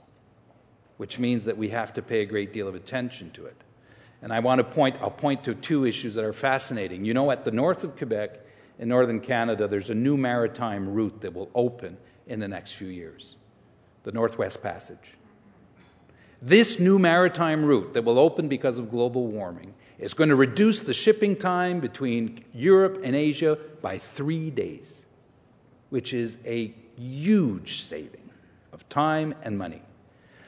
which 0.97 1.19
means 1.19 1.45
that 1.45 1.57
we 1.57 1.69
have 1.69 1.93
to 1.93 2.01
pay 2.01 2.21
a 2.21 2.25
great 2.25 2.51
deal 2.51 2.67
of 2.67 2.73
attention 2.73 3.29
to 3.31 3.45
it. 3.45 3.64
And 4.21 4.33
I 4.33 4.39
want 4.39 4.59
to 4.59 4.63
point, 4.63 4.97
I'll 5.01 5.11
point 5.11 5.43
to 5.43 5.53
two 5.53 5.85
issues 5.85 6.15
that 6.15 6.25
are 6.25 6.33
fascinating. 6.33 7.05
You 7.05 7.13
know, 7.13 7.31
at 7.31 7.43
the 7.43 7.51
north 7.51 7.83
of 7.83 7.95
Quebec, 7.97 8.39
in 8.79 8.89
northern 8.89 9.19
Canada, 9.19 9.67
there's 9.67 9.89
a 9.89 9.95
new 9.95 10.17
maritime 10.17 10.93
route 10.93 11.21
that 11.21 11.33
will 11.33 11.49
open 11.55 11.97
in 12.27 12.39
the 12.39 12.47
next 12.47 12.73
few 12.73 12.87
years 12.87 13.35
the 14.03 14.11
Northwest 14.11 14.61
Passage. 14.61 15.15
This 16.41 16.79
new 16.79 16.99
maritime 16.99 17.65
route 17.65 17.93
that 17.93 18.03
will 18.03 18.19
open 18.19 18.47
because 18.47 18.77
of 18.77 18.91
global 18.91 19.25
warming 19.27 19.73
is 19.97 20.13
going 20.13 20.29
to 20.29 20.35
reduce 20.35 20.79
the 20.79 20.93
shipping 20.93 21.35
time 21.35 21.79
between 21.79 22.43
Europe 22.53 22.99
and 23.03 23.15
Asia 23.15 23.57
by 23.81 23.97
three 23.97 24.51
days, 24.51 25.05
which 25.89 26.13
is 26.13 26.37
a 26.45 26.73
huge 26.97 27.81
saving 27.81 28.29
of 28.73 28.87
time 28.89 29.33
and 29.41 29.57
money. 29.57 29.81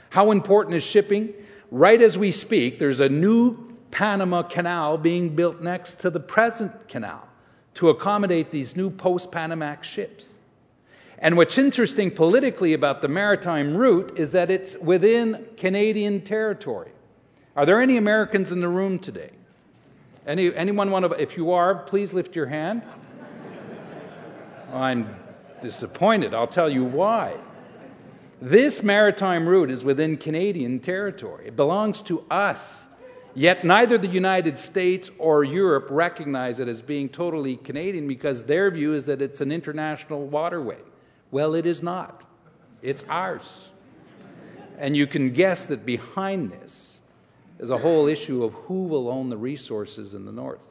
How 0.09 0.31
important 0.31 0.75
is 0.75 0.83
shipping? 0.83 1.33
Right 1.71 2.01
as 2.01 2.17
we 2.17 2.31
speak, 2.31 2.79
there's 2.79 2.99
a 2.99 3.09
new 3.09 3.75
Panama 3.91 4.43
Canal 4.43 4.97
being 4.97 5.35
built 5.35 5.61
next 5.61 5.99
to 6.01 6.09
the 6.09 6.19
present 6.19 6.87
canal 6.87 7.27
to 7.75 7.89
accommodate 7.89 8.51
these 8.51 8.75
new 8.75 8.89
post 8.89 9.31
Panamax 9.31 9.83
ships. 9.83 10.37
And 11.19 11.35
what's 11.35 11.57
interesting 11.57 12.11
politically 12.11 12.73
about 12.73 13.01
the 13.01 13.07
maritime 13.07 13.75
route 13.75 14.17
is 14.17 14.31
that 14.31 14.51
it's 14.51 14.77
within 14.77 15.47
Canadian 15.57 16.21
territory. 16.21 16.91
Are 17.55 17.65
there 17.65 17.81
any 17.81 17.97
Americans 17.97 18.51
in 18.51 18.61
the 18.61 18.67
room 18.67 18.99
today? 18.99 19.31
Any, 20.27 20.53
anyone 20.53 20.91
want 20.91 21.05
to, 21.05 21.11
if 21.19 21.35
you 21.35 21.51
are, 21.51 21.75
please 21.75 22.13
lift 22.13 22.35
your 22.35 22.45
hand. 22.45 22.83
I'm 24.71 25.15
disappointed. 25.61 26.33
I'll 26.33 26.45
tell 26.45 26.69
you 26.69 26.83
why. 26.83 27.35
This 28.41 28.83
maritime 28.83 29.47
route 29.49 29.71
is 29.71 29.83
within 29.83 30.15
Canadian 30.15 30.79
territory, 30.79 31.47
it 31.47 31.55
belongs 31.55 32.01
to 32.03 32.23
us. 32.29 32.87
Yet 33.33 33.63
neither 33.63 33.99
the 33.99 34.07
United 34.07 34.57
States 34.57 35.11
or 35.19 35.43
Europe 35.43 35.87
recognize 35.91 36.59
it 36.59 36.67
as 36.67 36.81
being 36.81 37.07
totally 37.07 37.55
Canadian 37.55 38.07
because 38.07 38.45
their 38.45 38.71
view 38.71 38.95
is 38.95 39.05
that 39.05 39.21
it's 39.21 39.41
an 39.41 39.51
international 39.51 40.25
waterway. 40.25 40.79
Well, 41.29 41.53
it 41.53 41.67
is 41.67 41.83
not, 41.83 42.23
it's 42.81 43.03
ours. 43.07 43.69
And 44.79 44.97
you 44.97 45.05
can 45.05 45.29
guess 45.29 45.65
that 45.67 45.85
behind 45.85 46.51
this 46.51 46.99
is 47.59 47.69
a 47.69 47.77
whole 47.77 48.07
issue 48.07 48.43
of 48.43 48.53
who 48.53 48.83
will 48.85 49.07
own 49.09 49.29
the 49.29 49.37
resources 49.37 50.13
in 50.13 50.25
the 50.25 50.31
North. 50.31 50.61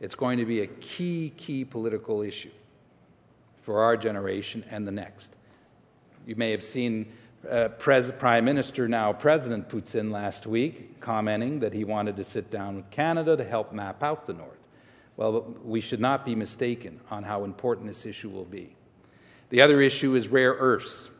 It's 0.00 0.14
going 0.14 0.38
to 0.38 0.44
be 0.44 0.60
a 0.60 0.66
key, 0.66 1.32
key 1.36 1.64
political 1.64 2.20
issue 2.22 2.50
for 3.62 3.82
our 3.82 3.96
generation 3.96 4.64
and 4.70 4.86
the 4.86 4.92
next. 4.92 5.35
You 6.26 6.34
may 6.34 6.50
have 6.50 6.64
seen 6.64 7.06
uh, 7.48 7.68
Pres- 7.78 8.10
Prime 8.10 8.44
Minister, 8.44 8.88
now 8.88 9.12
President 9.12 9.68
Putin, 9.68 10.10
last 10.10 10.46
week 10.46 11.00
commenting 11.00 11.60
that 11.60 11.72
he 11.72 11.84
wanted 11.84 12.16
to 12.16 12.24
sit 12.24 12.50
down 12.50 12.76
with 12.76 12.90
Canada 12.90 13.36
to 13.36 13.44
help 13.44 13.72
map 13.72 14.02
out 14.02 14.26
the 14.26 14.34
North. 14.34 14.58
Well, 15.16 15.54
we 15.64 15.80
should 15.80 16.00
not 16.00 16.26
be 16.26 16.34
mistaken 16.34 17.00
on 17.10 17.22
how 17.22 17.44
important 17.44 17.86
this 17.86 18.04
issue 18.04 18.28
will 18.28 18.44
be. 18.44 18.74
The 19.50 19.60
other 19.60 19.80
issue 19.80 20.16
is 20.16 20.28
rare 20.28 20.54
earths, 20.54 21.10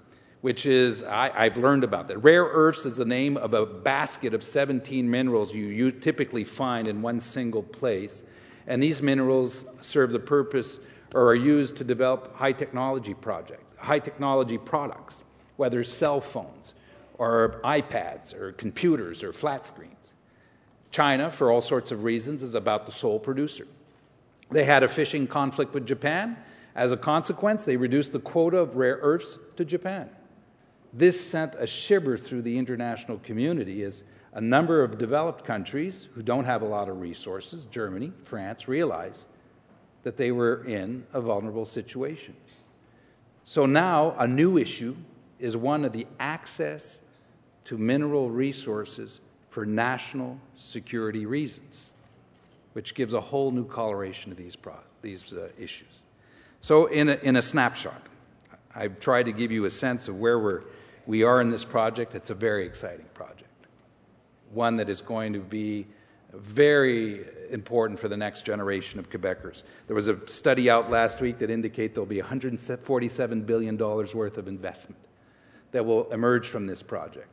which 0.40 0.66
is, 0.66 1.04
I, 1.04 1.44
have 1.44 1.56
learned 1.56 1.84
about 1.84 2.08
that. 2.08 2.18
Rare 2.18 2.44
earths 2.44 2.84
is 2.84 2.96
the 2.96 3.04
name 3.04 3.36
of 3.36 3.54
a 3.54 3.64
basket 3.64 4.34
of 4.34 4.42
17 4.42 5.08
minerals 5.08 5.54
you, 5.54 5.66
you 5.66 5.92
typically 5.92 6.44
find 6.44 6.88
in 6.88 7.00
one 7.00 7.20
single 7.20 7.62
place. 7.62 8.24
And 8.66 8.82
these 8.82 9.00
minerals 9.00 9.64
serve 9.80 10.10
the 10.10 10.18
purpose 10.18 10.80
or 11.14 11.28
are 11.28 11.36
used 11.36 11.76
to 11.76 11.84
develop 11.84 12.34
high 12.34 12.52
technology 12.52 13.14
projects, 13.14 13.65
high 13.78 13.98
technology 13.98 14.58
products 14.58 15.22
whether 15.56 15.82
cell 15.82 16.20
phones 16.20 16.74
or 17.18 17.60
iPads 17.64 18.34
or 18.34 18.52
computers 18.52 19.22
or 19.22 19.32
flat 19.32 19.66
screens. 19.66 19.92
China, 20.90 21.30
for 21.30 21.50
all 21.50 21.60
sorts 21.60 21.90
of 21.90 22.04
reasons, 22.04 22.42
is 22.42 22.54
about 22.54 22.86
the 22.86 22.92
sole 22.92 23.18
producer. 23.18 23.66
They 24.50 24.64
had 24.64 24.82
a 24.82 24.88
fishing 24.88 25.26
conflict 25.26 25.74
with 25.74 25.86
Japan. 25.86 26.36
As 26.74 26.92
a 26.92 26.96
consequence, 26.96 27.64
they 27.64 27.76
reduced 27.76 28.12
the 28.12 28.20
quota 28.20 28.58
of 28.58 28.76
rare 28.76 28.98
earths 29.02 29.38
to 29.56 29.64
Japan. 29.64 30.08
This 30.92 31.20
sent 31.20 31.54
a 31.58 31.66
shiver 31.66 32.16
through 32.16 32.42
the 32.42 32.56
international 32.56 33.18
community 33.18 33.82
as 33.82 34.04
a 34.34 34.40
number 34.40 34.82
of 34.82 34.98
developed 34.98 35.44
countries 35.44 36.08
who 36.14 36.22
don't 36.22 36.44
have 36.44 36.62
a 36.62 36.66
lot 36.66 36.88
of 36.88 37.00
resources, 37.00 37.64
Germany, 37.70 38.12
France, 38.24 38.68
realized 38.68 39.26
that 40.02 40.16
they 40.16 40.30
were 40.30 40.64
in 40.66 41.04
a 41.12 41.20
vulnerable 41.20 41.64
situation. 41.64 42.36
So 43.46 43.64
now 43.64 44.16
a 44.18 44.26
new 44.26 44.58
issue 44.58 44.96
is 45.38 45.56
one 45.56 45.84
of 45.84 45.92
the 45.92 46.06
access 46.18 47.00
to 47.64 47.78
mineral 47.78 48.28
resources 48.28 49.20
for 49.50 49.64
national 49.64 50.38
security 50.58 51.26
reasons, 51.26 51.90
which 52.72 52.94
gives 52.94 53.14
a 53.14 53.20
whole 53.20 53.52
new 53.52 53.64
coloration 53.64 54.30
to 54.30 54.36
these, 54.36 54.56
pro- 54.56 54.74
these 55.00 55.32
uh, 55.32 55.48
issues. 55.58 56.02
So, 56.60 56.86
in 56.86 57.08
a, 57.08 57.14
in 57.22 57.36
a 57.36 57.42
snapshot, 57.42 58.02
I've 58.74 58.98
tried 58.98 59.24
to 59.24 59.32
give 59.32 59.52
you 59.52 59.64
a 59.64 59.70
sense 59.70 60.08
of 60.08 60.18
where 60.18 60.38
we're, 60.38 60.64
we 61.06 61.22
are 61.22 61.40
in 61.40 61.50
this 61.50 61.64
project. 61.64 62.14
It's 62.14 62.30
a 62.30 62.34
very 62.34 62.66
exciting 62.66 63.06
project, 63.14 63.48
one 64.52 64.76
that 64.76 64.88
is 64.88 65.00
going 65.00 65.32
to 65.34 65.38
be 65.38 65.86
very 66.38 67.24
important 67.50 67.98
for 67.98 68.08
the 68.08 68.16
next 68.16 68.44
generation 68.44 68.98
of 68.98 69.10
Quebecers. 69.10 69.62
There 69.86 69.96
was 69.96 70.08
a 70.08 70.18
study 70.28 70.68
out 70.68 70.90
last 70.90 71.20
week 71.20 71.38
that 71.38 71.50
indicate 71.50 71.94
there'll 71.94 72.06
be 72.06 72.20
$147 72.20 73.46
billion 73.46 73.76
worth 73.76 74.38
of 74.38 74.48
investment 74.48 75.00
that 75.72 75.84
will 75.84 76.10
emerge 76.12 76.48
from 76.48 76.66
this 76.66 76.82
project. 76.82 77.28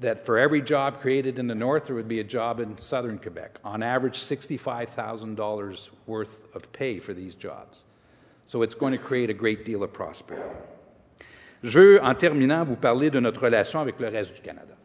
That 0.00 0.24
for 0.24 0.38
every 0.38 0.62
job 0.62 1.00
created 1.00 1.38
in 1.38 1.48
the 1.48 1.54
north, 1.54 1.86
there 1.86 1.96
would 1.96 2.08
be 2.08 2.20
a 2.20 2.24
job 2.24 2.60
in 2.60 2.78
southern 2.78 3.18
Quebec. 3.18 3.58
On 3.64 3.82
average, 3.82 4.18
$65,000 4.18 5.88
worth 6.06 6.46
of 6.54 6.72
pay 6.72 7.00
for 7.00 7.12
these 7.12 7.34
jobs. 7.34 7.84
So 8.46 8.62
it's 8.62 8.74
going 8.74 8.92
to 8.92 8.98
create 8.98 9.28
a 9.28 9.34
great 9.34 9.64
deal 9.64 9.82
of 9.82 9.92
prosperity. 9.92 10.54
Je 11.62 11.76
veux, 11.76 12.00
en 12.00 12.14
terminant, 12.14 12.64
vous 12.64 12.76
parler 12.76 13.10
de 13.10 13.18
notre 13.18 13.40
relation 13.40 13.80
avec 13.80 13.98
le 13.98 14.08
reste 14.08 14.34
du 14.36 14.40
Canada. 14.40 14.76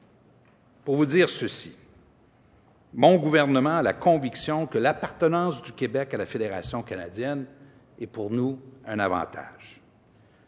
Pour 0.84 0.96
vous 0.96 1.06
dire 1.06 1.30
ceci, 1.30 1.72
mon 2.94 3.18
gouvernement 3.18 3.78
a 3.78 3.82
la 3.82 3.94
conviction 3.94 4.68
que 4.68 4.78
l'appartenance 4.78 5.62
du 5.62 5.72
Québec 5.72 6.14
à 6.14 6.18
la 6.18 6.26
Fédération 6.26 6.84
canadienne 6.84 7.46
est 8.00 8.08
pour 8.08 8.30
nous 8.30 8.60
un 8.86 9.00
avantage. 9.00 9.82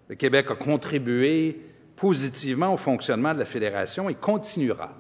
Le 0.08 0.16
Québec 0.16 0.48
a 0.52 0.56
contribué 0.56 1.60
positivement 1.96 2.74
au 2.74 2.78
fonctionnement 2.78 3.34
de 3.34 3.40
la 3.40 3.46
Fédération 3.46 4.10
et 4.10 4.16
continuera 4.16 4.94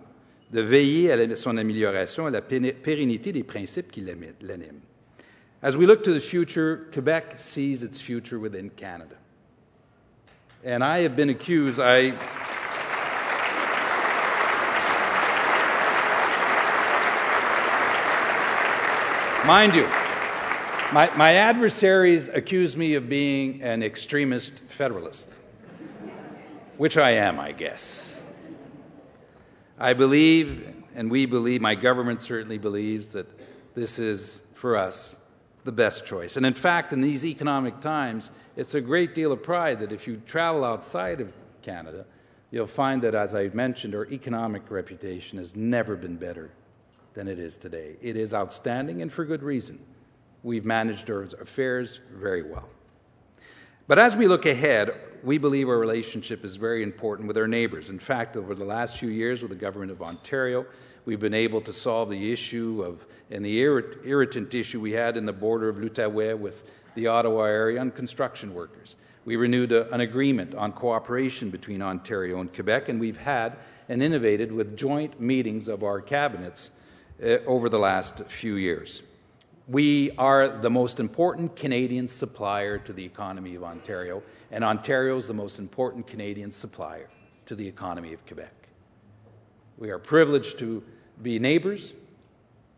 de 0.51 0.61
veiller 0.61 1.11
à 1.11 1.35
son 1.35 1.57
amélioration 1.57 2.25
et 2.25 2.27
à 2.29 2.31
la 2.31 2.41
pérennité 2.41 3.31
des 3.31 3.43
principes 3.43 3.91
qui 3.91 4.01
l'animent. 4.01 4.81
As 5.61 5.75
we 5.75 5.87
look 5.87 6.03
to 6.03 6.13
the 6.13 6.21
future, 6.21 6.89
Quebec 6.91 7.33
sees 7.37 7.83
its 7.83 7.99
future 7.99 8.37
within 8.37 8.69
Canada. 8.69 9.15
And 10.63 10.83
I 10.83 11.03
have 11.03 11.15
been 11.15 11.29
accused. 11.29 11.79
Mind 19.45 19.75
you, 19.75 19.83
my, 20.91 21.07
my 21.15 21.33
adversaries 21.33 22.29
accuse 22.29 22.75
me 22.75 22.95
of 22.95 23.07
being 23.07 23.61
an 23.61 23.83
extremist 23.83 24.63
federalist 24.69 25.37
which 26.77 26.97
I 26.97 27.11
am, 27.11 27.39
I 27.39 27.51
guess. 27.51 28.23
I 29.77 29.93
believe, 29.93 30.67
and 30.95 31.11
we 31.11 31.27
believe, 31.27 31.61
my 31.61 31.75
government 31.75 32.23
certainly 32.23 32.57
believes, 32.57 33.09
that 33.09 33.27
this 33.75 33.99
is, 33.99 34.41
for 34.55 34.75
us, 34.75 35.15
the 35.63 35.71
best 35.71 36.07
choice. 36.07 36.37
And 36.37 36.45
in 36.45 36.55
fact, 36.55 36.91
in 36.91 36.99
these 36.99 37.23
economic 37.23 37.79
times, 37.79 38.31
it's 38.55 38.73
a 38.73 38.81
great 38.81 39.13
deal 39.13 39.31
of 39.31 39.43
pride 39.43 39.79
that 39.79 39.91
if 39.91 40.07
you 40.07 40.23
travel 40.25 40.65
outside 40.65 41.21
of 41.21 41.31
Canada, 41.61 42.05
you'll 42.49 42.65
find 42.65 42.99
that, 43.03 43.13
as 43.13 43.35
I've 43.35 43.53
mentioned, 43.53 43.93
our 43.93 44.07
economic 44.07 44.71
reputation 44.71 45.37
has 45.37 45.55
never 45.55 45.95
been 45.95 46.15
better 46.15 46.49
than 47.15 47.27
it 47.27 47.39
is 47.39 47.57
today. 47.57 47.95
It 48.01 48.15
is 48.15 48.33
outstanding, 48.33 49.01
and 49.01 49.11
for 49.11 49.25
good 49.25 49.41
reason. 49.41 49.79
We've 50.43 50.65
managed 50.65 51.09
our 51.09 51.23
affairs 51.23 51.99
very 52.13 52.43
well. 52.43 52.69
But 53.87 53.99
as 53.99 54.15
we 54.15 54.27
look 54.27 54.45
ahead, 54.45 54.93
we 55.23 55.37
believe 55.37 55.69
our 55.69 55.77
relationship 55.77 56.43
is 56.43 56.55
very 56.55 56.83
important 56.83 57.27
with 57.27 57.37
our 57.37 57.47
neighbors. 57.47 57.89
In 57.89 57.99
fact, 57.99 58.35
over 58.35 58.53
the 58.53 58.65
last 58.65 58.97
few 58.97 59.09
years 59.09 59.41
with 59.41 59.49
the 59.49 59.57
government 59.57 59.91
of 59.91 60.01
Ontario, 60.01 60.65
we've 61.05 61.19
been 61.19 61.33
able 61.33 61.61
to 61.61 61.73
solve 61.73 62.09
the 62.09 62.31
issue 62.31 62.83
of, 62.85 63.05
and 63.31 63.45
the 63.45 63.59
irritant 63.59 64.53
issue 64.53 64.79
we 64.79 64.91
had 64.91 65.17
in 65.17 65.25
the 65.25 65.33
border 65.33 65.69
of 65.69 65.77
l'Outaouais 65.77 66.37
with 66.37 66.63
the 66.95 67.07
Ottawa 67.07 67.43
area 67.43 67.79
on 67.79 67.91
construction 67.91 68.53
workers. 68.53 68.95
We 69.23 69.35
renewed 69.35 69.71
a, 69.71 69.91
an 69.91 70.01
agreement 70.01 70.53
on 70.53 70.71
cooperation 70.71 71.49
between 71.49 71.81
Ontario 71.81 72.39
and 72.39 72.53
Quebec, 72.53 72.89
and 72.89 72.99
we've 72.99 73.17
had 73.17 73.57
and 73.87 74.01
innovated 74.01 74.51
with 74.51 74.77
joint 74.77 75.19
meetings 75.19 75.67
of 75.67 75.83
our 75.83 76.01
cabinets 76.01 76.71
Uh, 77.23 77.37
over 77.47 77.69
the 77.69 77.79
last 77.79 78.25
few 78.25 78.55
years. 78.55 79.01
We 79.69 80.11
are 80.17 80.49
the 80.49 80.69
most 80.69 80.99
important 80.99 81.55
Canadian 81.55 82.09
supplier 82.09 82.77
to 82.79 82.91
the 82.91 83.05
economy 83.05 83.55
of 83.55 83.63
Ontario, 83.63 84.21
and 84.51 84.65
Ontario 84.65 85.15
is 85.15 85.25
the 85.25 85.33
most 85.33 85.57
important 85.57 86.07
Canadian 86.07 86.51
supplier 86.51 87.07
to 87.45 87.55
the 87.55 87.65
economy 87.65 88.11
of 88.11 88.25
Quebec. 88.25 88.53
We 89.77 89.91
are 89.91 89.97
privileged 89.97 90.59
to 90.59 90.83
be 91.23 91.39
neighbors, 91.39 91.93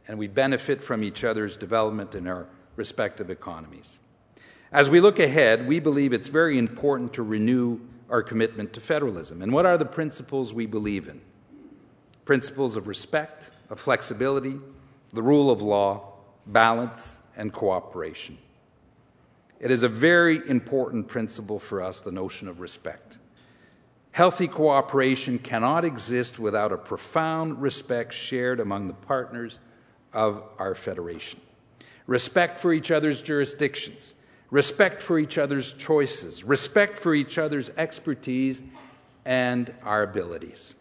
and 0.08 0.20
we 0.20 0.28
benefit 0.28 0.84
from 0.84 1.04
each 1.04 1.24
other's 1.24 1.58
development 1.58 2.14
in 2.14 2.28
our 2.28 2.46
respective 2.76 3.32
economies. 3.32 3.98
As 4.72 4.88
we 4.88 5.00
look 5.00 5.18
ahead, 5.18 5.68
we 5.68 5.80
believe 5.80 6.14
it's 6.14 6.28
very 6.28 6.60
important 6.60 7.12
to 7.16 7.24
renew 7.24 7.80
our 8.08 8.22
commitment 8.22 8.72
to 8.74 8.82
federalism. 8.82 9.42
And 9.42 9.52
what 9.52 9.66
are 9.66 9.80
the 9.80 9.86
principles 9.86 10.54
we 10.54 10.68
believe 10.68 11.08
in? 11.08 11.22
Principles 12.24 12.76
of 12.76 12.88
respect, 12.88 13.50
of 13.70 13.80
flexibility, 13.80 14.60
the 15.14 15.22
rule 15.22 15.50
of 15.50 15.62
law, 15.62 16.14
balance, 16.46 17.18
and 17.36 17.52
cooperation. 17.52 18.38
It 19.60 19.72
is 19.72 19.84
a 19.84 19.90
very 19.90 20.48
important 20.48 21.08
principle 21.08 21.60
for 21.60 21.82
us, 21.82 22.00
the 22.00 22.12
notion 22.12 22.48
of 22.48 22.60
respect. 22.60 23.18
Healthy 24.12 24.48
cooperation 24.48 25.38
cannot 25.38 25.86
exist 25.86 26.40
without 26.40 26.72
a 26.72 26.78
profound 26.78 27.62
respect 27.62 28.14
shared 28.14 28.60
among 28.60 28.88
the 28.88 28.94
partners 28.94 29.60
of 30.14 30.44
our 30.58 30.74
Federation. 30.74 31.40
Respect 32.08 32.60
for 32.60 32.74
each 32.74 32.90
other's 32.90 33.22
jurisdictions, 33.22 34.16
respect 34.50 35.02
for 35.02 35.20
each 35.20 35.38
other's 35.38 35.74
choices, 35.74 36.44
respect 36.44 36.98
for 36.98 37.14
each 37.14 37.38
other's 37.38 37.70
expertise 37.78 38.62
and 39.26 39.74
our 39.84 40.04
abilities. 40.04 40.74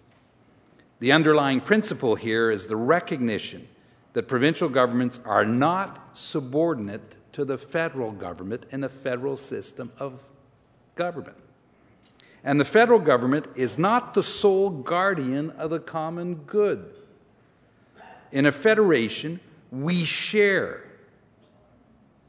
The 0.99 1.13
underlying 1.13 1.61
principle 1.61 2.15
here 2.15 2.51
is 2.51 2.67
the 2.67 2.77
recognition 2.77 3.69
that 4.15 4.29
provincial 4.29 4.69
governments 4.69 5.21
are 5.25 5.45
not 5.45 6.17
subordinate 6.17 7.15
to 7.33 7.45
the 7.45 7.59
federal 7.59 8.13
government 8.13 8.65
in 8.73 8.83
a 8.83 8.89
federal 8.89 9.37
system 9.37 9.93
of 9.99 10.23
government. 10.95 11.37
And 12.43 12.59
the 12.59 12.65
federal 12.65 12.99
government 12.99 13.47
is 13.57 13.79
not 13.79 14.15
the 14.15 14.23
sole 14.23 14.71
guardian 14.71 15.51
of 15.51 15.71
the 15.71 15.81
common 15.81 16.37
good. 16.37 16.95
in 18.33 18.47
a 18.47 18.53
federation, 18.53 19.41
we 19.71 20.05
share 20.05 20.85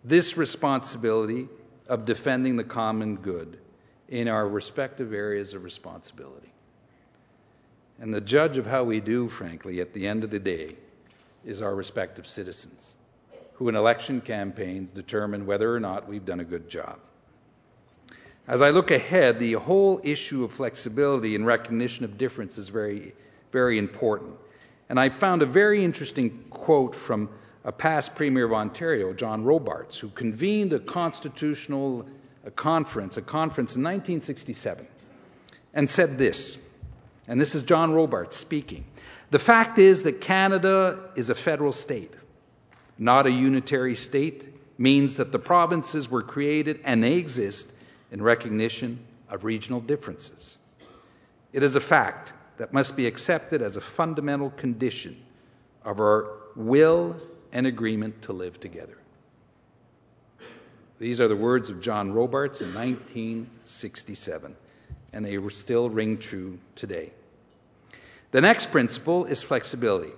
this 0.03 0.37
responsibility 0.37 1.47
of 1.87 2.05
defending 2.05 2.55
the 2.55 2.63
common 2.63 3.15
good 3.15 3.59
in 4.09 4.27
our 4.27 4.47
respective 4.47 5.13
areas 5.13 5.53
of 5.53 5.63
responsibility. 5.63 6.51
And 7.99 8.13
the 8.13 8.21
judge 8.21 8.57
of 8.57 8.67
how 8.67 8.83
we 8.83 8.99
do, 8.99 9.27
frankly, 9.27 9.81
at 9.81 9.93
the 9.93 10.07
end 10.07 10.23
of 10.23 10.29
the 10.29 10.39
day, 10.39 10.75
is 11.45 11.61
our 11.61 11.73
respective 11.73 12.27
citizens, 12.27 12.95
who 13.53 13.69
in 13.69 13.75
election 13.75 14.21
campaigns 14.21 14.91
determine 14.91 15.45
whether 15.45 15.73
or 15.73 15.79
not 15.79 16.07
we've 16.07 16.25
done 16.25 16.41
a 16.41 16.45
good 16.45 16.69
job. 16.69 16.99
As 18.47 18.61
I 18.61 18.69
look 18.69 18.91
ahead, 18.91 19.39
the 19.39 19.53
whole 19.53 19.99
issue 20.03 20.43
of 20.43 20.53
flexibility 20.53 21.35
and 21.35 21.45
recognition 21.45 22.05
of 22.05 22.17
difference 22.17 22.57
is 22.57 22.69
very, 22.69 23.13
very 23.51 23.77
important. 23.77 24.35
And 24.89 24.99
I 24.99 25.09
found 25.09 25.41
a 25.41 25.45
very 25.45 25.83
interesting 25.83 26.37
quote 26.49 26.95
from 26.95 27.29
a 27.65 27.71
past 27.71 28.15
Premier 28.15 28.45
of 28.45 28.53
Ontario, 28.53 29.11
John 29.13 29.43
Robarts, 29.43 29.99
who 29.99 30.07
convened 30.09 30.71
a 30.71 30.79
constitutional 30.79 32.07
conference, 32.55 33.17
a 33.17 33.21
conference 33.21 33.75
in 33.75 33.83
1967, 33.83 34.87
and 35.73 35.89
said 35.89 36.17
this, 36.17 36.57
and 37.27 37.39
this 37.39 37.55
is 37.55 37.63
John 37.63 37.91
Robarts 37.91 38.37
speaking. 38.37 38.85
The 39.29 39.39
fact 39.39 39.77
is 39.77 40.03
that 40.03 40.21
Canada 40.21 41.09
is 41.15 41.29
a 41.29 41.35
federal 41.35 41.73
state, 41.73 42.13
not 42.97 43.27
a 43.27 43.31
unitary 43.31 43.95
state, 43.95 44.53
means 44.77 45.17
that 45.17 45.31
the 45.31 45.39
provinces 45.39 46.09
were 46.09 46.21
created 46.21 46.79
and 46.83 47.03
they 47.03 47.13
exist 47.13 47.67
in 48.11 48.21
recognition 48.21 48.99
of 49.29 49.43
regional 49.43 49.81
differences. 49.81 50.59
It 51.51 51.63
is 51.63 51.75
a 51.75 51.81
fact 51.81 52.31
that 52.57 52.73
must 52.73 52.95
be 52.95 53.05
accepted 53.05 53.61
as 53.61 53.75
a 53.75 53.81
fundamental 53.81 54.51
condition 54.51 55.21
of 55.83 55.99
our 55.99 56.31
will 56.55 57.15
and 57.51 57.67
agreement 57.67 58.21
to 58.23 58.33
live 58.33 58.59
together. 58.59 58.97
These 60.99 61.21
are 61.21 61.27
the 61.27 61.35
words 61.35 61.69
of 61.69 61.81
John 61.81 62.11
Robarts 62.11 62.61
in 62.61 62.73
1967, 62.73 64.55
and 65.13 65.25
they 65.25 65.49
still 65.49 65.89
ring 65.89 66.17
true 66.17 66.57
today. 66.75 67.11
The 68.31 68.41
next 68.41 68.71
principle 68.71 69.23
is 69.25 69.41
flexibility. 69.41 70.11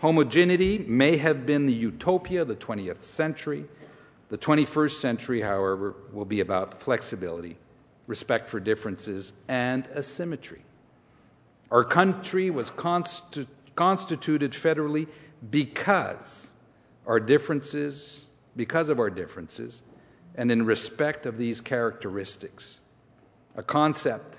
Homogeneity 0.00 0.78
may 0.86 1.16
have 1.16 1.46
been 1.46 1.66
the 1.66 1.72
utopia 1.72 2.42
of 2.42 2.48
the 2.48 2.56
20th 2.56 3.00
century. 3.00 3.64
The 4.28 4.36
21st 4.36 5.00
century, 5.00 5.40
however, 5.40 5.94
will 6.12 6.24
be 6.26 6.40
about 6.40 6.78
flexibility, 6.80 7.56
respect 8.06 8.50
for 8.50 8.60
differences, 8.60 9.32
and 9.48 9.88
asymmetry. 9.96 10.62
Our 11.70 11.84
country 11.84 12.50
was 12.50 12.70
constitu- 12.70 13.46
constituted 13.76 14.52
federally 14.52 15.08
because 15.50 16.52
our 17.06 17.18
differences, 17.18 18.26
because 18.56 18.90
of 18.90 18.98
our 18.98 19.08
differences, 19.08 19.82
and 20.34 20.52
in 20.52 20.66
respect 20.66 21.24
of 21.24 21.38
these 21.38 21.62
characteristics, 21.62 22.80
a 23.56 23.62
concept 23.62 24.36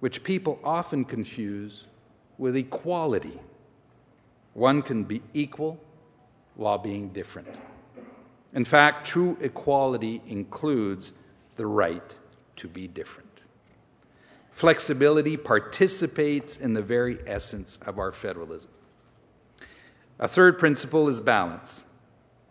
which 0.00 0.24
people 0.24 0.58
often 0.64 1.04
confuse 1.04 1.84
with 2.38 2.56
equality. 2.56 3.40
One 4.54 4.82
can 4.82 5.04
be 5.04 5.22
equal 5.34 5.78
while 6.54 6.78
being 6.78 7.10
different. 7.10 7.48
In 8.54 8.64
fact, 8.64 9.06
true 9.06 9.36
equality 9.40 10.22
includes 10.26 11.12
the 11.56 11.66
right 11.66 12.14
to 12.56 12.68
be 12.68 12.88
different. 12.88 13.26
Flexibility 14.52 15.36
participates 15.36 16.56
in 16.56 16.72
the 16.72 16.80
very 16.80 17.18
essence 17.26 17.78
of 17.84 17.98
our 17.98 18.12
federalism. 18.12 18.70
A 20.18 20.26
third 20.26 20.58
principle 20.58 21.08
is 21.08 21.20
balance. 21.20 21.82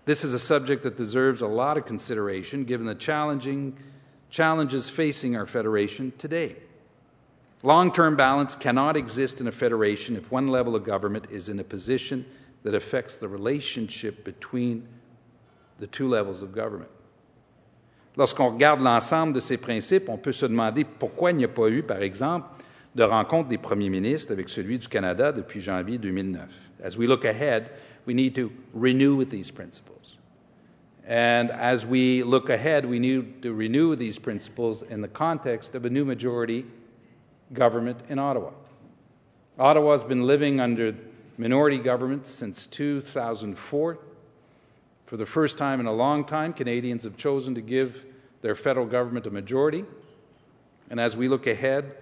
This 0.05 0.23
is 0.23 0.36
a 0.36 0.39
subject 0.39 0.83
that 0.83 0.97
deserves 0.97 1.41
a 1.41 1.47
lot 1.47 1.77
of 1.77 1.86
consideration 1.88 2.63
given 2.63 2.86
the 2.86 2.93
challenging 2.93 3.75
challenges 4.29 4.88
facing 4.88 5.36
our 5.36 5.47
federation 5.47 6.13
today. 6.19 6.57
Long 7.66 7.91
term 7.91 8.16
balance 8.16 8.55
cannot 8.55 8.95
exist 8.95 9.41
in 9.41 9.47
a 9.47 9.51
federation 9.51 10.16
if 10.16 10.32
one 10.32 10.49
level 10.49 10.76
of 10.76 10.84
government 10.84 11.26
is 11.32 11.49
in 11.49 11.59
a 11.59 11.63
position 11.63 12.24
that 12.61 12.76
affects 12.76 13.18
the 13.18 13.28
relationship 13.28 14.24
between 14.24 14.88
the 15.80 15.88
two 15.88 16.07
levels 16.07 16.43
of 16.43 16.53
government. 16.53 16.91
Lorsqu'on 18.18 18.53
regarde 18.53 18.82
l'ensemble 18.82 19.34
de 19.34 19.41
ces 19.41 19.57
principes, 19.57 20.07
on 20.09 20.18
peut 20.20 20.32
se 20.32 20.45
demander 20.45 20.84
pourquoi 20.84 21.32
il 21.32 21.38
n'y 21.38 21.43
a 21.43 21.47
pas 21.47 21.68
eu, 21.68 21.82
par 21.82 22.03
exemple, 22.03 22.47
de 22.93 23.01
rencontre 23.01 23.49
des 23.49 23.57
premiers 23.57 23.89
ministres 23.89 24.32
avec 24.32 24.47
celui 24.47 24.78
du 24.78 24.88
Canada 24.88 25.32
depuis 25.32 25.59
janvier 25.59 25.97
2009. 25.97 26.47
As 26.84 26.95
we 26.95 27.07
look 27.07 27.26
ahead, 27.26 27.72
we 28.05 28.13
need 28.13 28.36
to 28.36 28.51
renew 28.76 29.16
with 29.16 29.32
these 29.32 29.49
principles. 29.49 30.20
And 31.07 31.49
as 31.49 31.84
we 31.84 32.22
look 32.22 32.51
ahead, 32.51 32.86
we 32.86 32.99
need 32.99 33.41
to 33.41 33.51
renew 33.51 33.95
these 33.95 34.20
principles 34.20 34.84
in 34.84 35.01
the 35.01 35.07
context 35.07 35.74
of 35.74 35.84
a 35.86 35.89
new 35.89 36.05
majority 36.05 36.63
government 37.53 37.99
in 38.09 38.19
Ottawa. 38.19 38.51
Ottawa 39.57 39.91
has 39.91 40.03
been 40.03 40.23
living 40.23 40.59
under 40.59 40.95
minority 41.37 41.77
government 41.77 42.27
since 42.27 42.65
2004. 42.65 43.97
For 45.05 45.17
the 45.17 45.25
first 45.25 45.57
time 45.57 45.79
in 45.79 45.85
a 45.85 45.93
long 45.93 46.25
time, 46.25 46.53
Canadians 46.53 47.03
have 47.03 47.17
chosen 47.17 47.55
to 47.55 47.61
give 47.61 48.03
their 48.41 48.55
federal 48.55 48.85
government 48.85 49.25
a 49.27 49.29
majority. 49.29 49.85
And 50.89 50.99
as 50.99 51.15
we 51.15 51.27
look 51.27 51.47
ahead, 51.47 51.95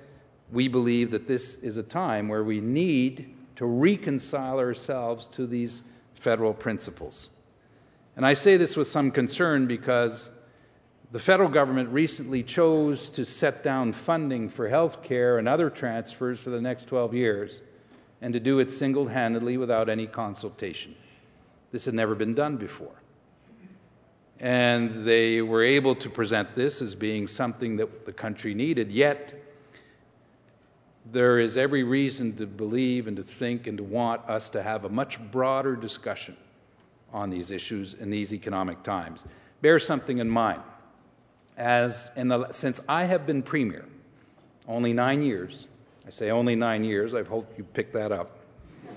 we 0.52 0.68
believe 0.68 1.12
that 1.12 1.28
this 1.28 1.56
is 1.56 1.78
a 1.78 1.84
time 1.84 2.28
where 2.28 2.44
we 2.44 2.62
need 2.62 3.36
to 3.56 3.66
reconcile 3.66 4.60
ourselves 4.60 5.26
to 5.28 5.48
these 5.48 5.84
federal 6.16 6.54
principles. 6.54 7.30
And 8.16 8.26
I 8.26 8.34
say 8.34 8.58
this 8.58 8.76
with 8.76 8.88
some 8.88 9.12
concern 9.12 9.68
because 9.68 10.30
the 11.14 11.20
federal 11.20 11.48
government 11.48 11.90
recently 11.90 12.42
chose 12.42 13.08
to 13.08 13.24
set 13.24 13.62
down 13.62 13.92
funding 13.92 14.50
for 14.50 14.68
health 14.68 15.04
care 15.04 15.38
and 15.38 15.48
other 15.48 15.70
transfers 15.70 16.40
for 16.40 16.50
the 16.50 16.60
next 16.60 16.86
12 16.86 17.14
years, 17.14 17.62
and 18.20 18.34
to 18.34 18.40
do 18.40 18.58
it 18.58 18.72
single 18.72 19.08
handedly 19.08 19.56
without 19.56 19.90
any 19.90 20.08
consultation. 20.08 20.96
This 21.72 21.86
had 21.86 21.94
never 21.94 22.16
been 22.16 22.34
done 22.34 22.58
before. 22.58 22.96
And 24.40 25.06
they 25.06 25.44
were 25.44 25.64
able 25.64 25.94
to 25.98 26.10
present 26.10 26.56
this 26.56 26.82
as 26.82 26.96
being 26.96 27.28
something 27.28 27.76
that 27.76 28.08
the 28.08 28.12
country 28.12 28.56
needed, 28.56 28.92
yet, 28.92 29.40
there 31.12 31.40
is 31.40 31.58
every 31.58 31.84
reason 31.84 32.36
to 32.38 32.48
believe 32.48 33.06
and 33.06 33.18
to 33.18 33.24
think 33.24 33.68
and 33.68 33.78
to 33.78 33.84
want 33.84 34.28
us 34.28 34.50
to 34.50 34.64
have 34.64 34.84
a 34.84 34.90
much 34.90 35.20
broader 35.30 35.76
discussion 35.76 36.36
on 37.14 37.30
these 37.30 37.52
issues 37.52 37.94
in 37.94 38.10
these 38.10 38.34
economic 38.34 38.82
times. 38.82 39.26
Bear 39.62 39.78
something 39.78 40.18
in 40.18 40.28
mind 40.28 40.64
as 41.58 42.12
in 42.16 42.28
the, 42.28 42.52
since 42.52 42.82
I 42.88 43.06
have 43.06 43.26
been 43.26 43.42
premier, 43.42 43.86
only 44.68 44.94
nine 44.94 45.22
years, 45.22 45.68
I 46.06 46.10
say 46.10 46.32
only 46.32 46.56
nine 46.56 46.84
years, 46.84 47.14
I 47.14 47.24
hope 47.24 47.54
you 47.58 47.64
pick 47.64 47.94
that 47.94 48.12
up. 48.12 48.40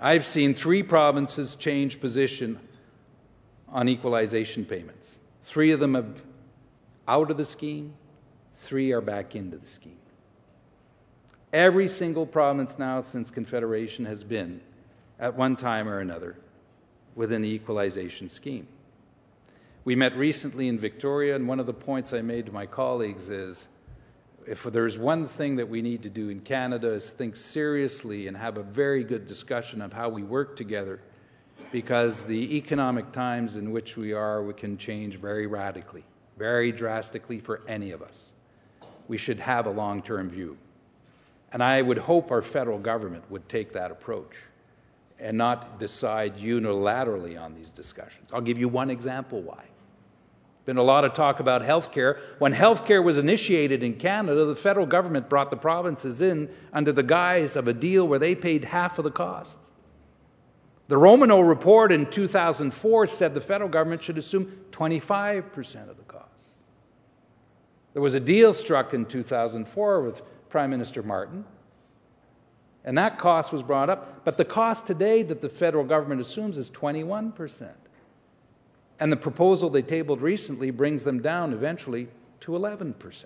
I've 0.00 0.26
seen 0.26 0.54
three 0.54 0.82
provinces 0.82 1.54
change 1.54 2.00
position 2.00 2.58
on 3.68 3.88
equalization 3.88 4.64
payments. 4.64 5.18
Three 5.44 5.72
of 5.72 5.80
them 5.80 5.94
have 5.94 6.22
out 7.08 7.30
of 7.30 7.36
the 7.36 7.44
scheme, 7.44 7.92
three 8.58 8.92
are 8.92 9.00
back 9.00 9.34
into 9.34 9.58
the 9.58 9.66
scheme. 9.66 9.96
Every 11.52 11.88
single 11.88 12.26
province 12.26 12.78
now 12.78 13.00
since 13.00 13.30
Confederation 13.30 14.04
has 14.06 14.24
been, 14.24 14.60
at 15.18 15.34
one 15.34 15.56
time 15.56 15.88
or 15.88 15.98
another, 15.98 16.36
within 17.14 17.42
the 17.42 17.48
equalization 17.48 18.28
scheme. 18.28 18.66
We 19.84 19.96
met 19.96 20.16
recently 20.16 20.68
in 20.68 20.78
Victoria, 20.78 21.34
and 21.34 21.48
one 21.48 21.58
of 21.58 21.66
the 21.66 21.74
points 21.74 22.12
I 22.12 22.22
made 22.22 22.46
to 22.46 22.52
my 22.52 22.66
colleagues 22.66 23.30
is 23.30 23.66
if 24.46 24.62
there's 24.62 24.96
one 24.96 25.26
thing 25.26 25.56
that 25.56 25.68
we 25.68 25.82
need 25.82 26.04
to 26.04 26.08
do 26.08 26.28
in 26.28 26.40
Canada 26.40 26.92
is 26.92 27.10
think 27.10 27.34
seriously 27.34 28.28
and 28.28 28.36
have 28.36 28.58
a 28.58 28.62
very 28.62 29.02
good 29.02 29.26
discussion 29.26 29.82
of 29.82 29.92
how 29.92 30.08
we 30.08 30.22
work 30.22 30.56
together 30.56 31.00
because 31.72 32.24
the 32.24 32.56
economic 32.56 33.10
times 33.10 33.56
in 33.56 33.72
which 33.72 33.96
we 33.96 34.12
are 34.12 34.44
we 34.44 34.54
can 34.54 34.76
change 34.76 35.16
very 35.16 35.48
radically, 35.48 36.04
very 36.38 36.70
drastically 36.70 37.40
for 37.40 37.62
any 37.66 37.90
of 37.90 38.02
us. 38.02 38.34
We 39.08 39.18
should 39.18 39.40
have 39.40 39.66
a 39.66 39.70
long-term 39.70 40.30
view. 40.30 40.56
And 41.52 41.60
I 41.60 41.82
would 41.82 41.98
hope 41.98 42.30
our 42.30 42.42
federal 42.42 42.78
government 42.78 43.28
would 43.30 43.48
take 43.48 43.72
that 43.72 43.90
approach 43.90 44.36
and 45.18 45.36
not 45.36 45.80
decide 45.80 46.36
unilaterally 46.36 47.40
on 47.40 47.54
these 47.54 47.70
discussions. 47.70 48.32
I'll 48.32 48.40
give 48.40 48.58
you 48.58 48.68
one 48.68 48.88
example 48.88 49.40
why. 49.40 49.64
Been 50.64 50.76
a 50.76 50.82
lot 50.82 51.04
of 51.04 51.12
talk 51.12 51.40
about 51.40 51.62
health 51.62 51.90
care. 51.90 52.20
When 52.38 52.52
health 52.52 52.86
care 52.86 53.02
was 53.02 53.18
initiated 53.18 53.82
in 53.82 53.94
Canada, 53.94 54.44
the 54.44 54.54
federal 54.54 54.86
government 54.86 55.28
brought 55.28 55.50
the 55.50 55.56
provinces 55.56 56.22
in 56.22 56.48
under 56.72 56.92
the 56.92 57.02
guise 57.02 57.56
of 57.56 57.66
a 57.66 57.72
deal 57.72 58.06
where 58.06 58.20
they 58.20 58.36
paid 58.36 58.66
half 58.66 58.98
of 58.98 59.04
the 59.04 59.10
costs. 59.10 59.72
The 60.86 60.96
Romanow 60.96 61.40
report 61.40 61.90
in 61.90 62.06
2004 62.06 63.06
said 63.08 63.34
the 63.34 63.40
federal 63.40 63.70
government 63.70 64.02
should 64.02 64.18
assume 64.18 64.56
25% 64.70 65.88
of 65.88 65.96
the 65.96 66.02
costs. 66.04 66.28
There 67.92 68.02
was 68.02 68.14
a 68.14 68.20
deal 68.20 68.54
struck 68.54 68.94
in 68.94 69.06
2004 69.06 70.02
with 70.02 70.22
Prime 70.48 70.70
Minister 70.70 71.02
Martin 71.02 71.44
And 72.84 72.98
that 72.98 73.18
cost 73.18 73.52
was 73.52 73.62
brought 73.62 73.90
up. 73.90 74.24
But 74.24 74.36
the 74.36 74.44
cost 74.44 74.86
today 74.86 75.22
that 75.24 75.40
the 75.40 75.48
federal 75.48 75.84
government 75.84 76.20
assumes 76.20 76.58
is 76.58 76.70
21%. 76.70 77.70
And 79.02 79.10
the 79.10 79.16
proposal 79.16 79.68
they 79.68 79.82
tabled 79.82 80.22
recently 80.22 80.70
brings 80.70 81.02
them 81.02 81.20
down 81.20 81.52
eventually 81.52 82.06
to 82.38 82.52
11%. 82.52 83.24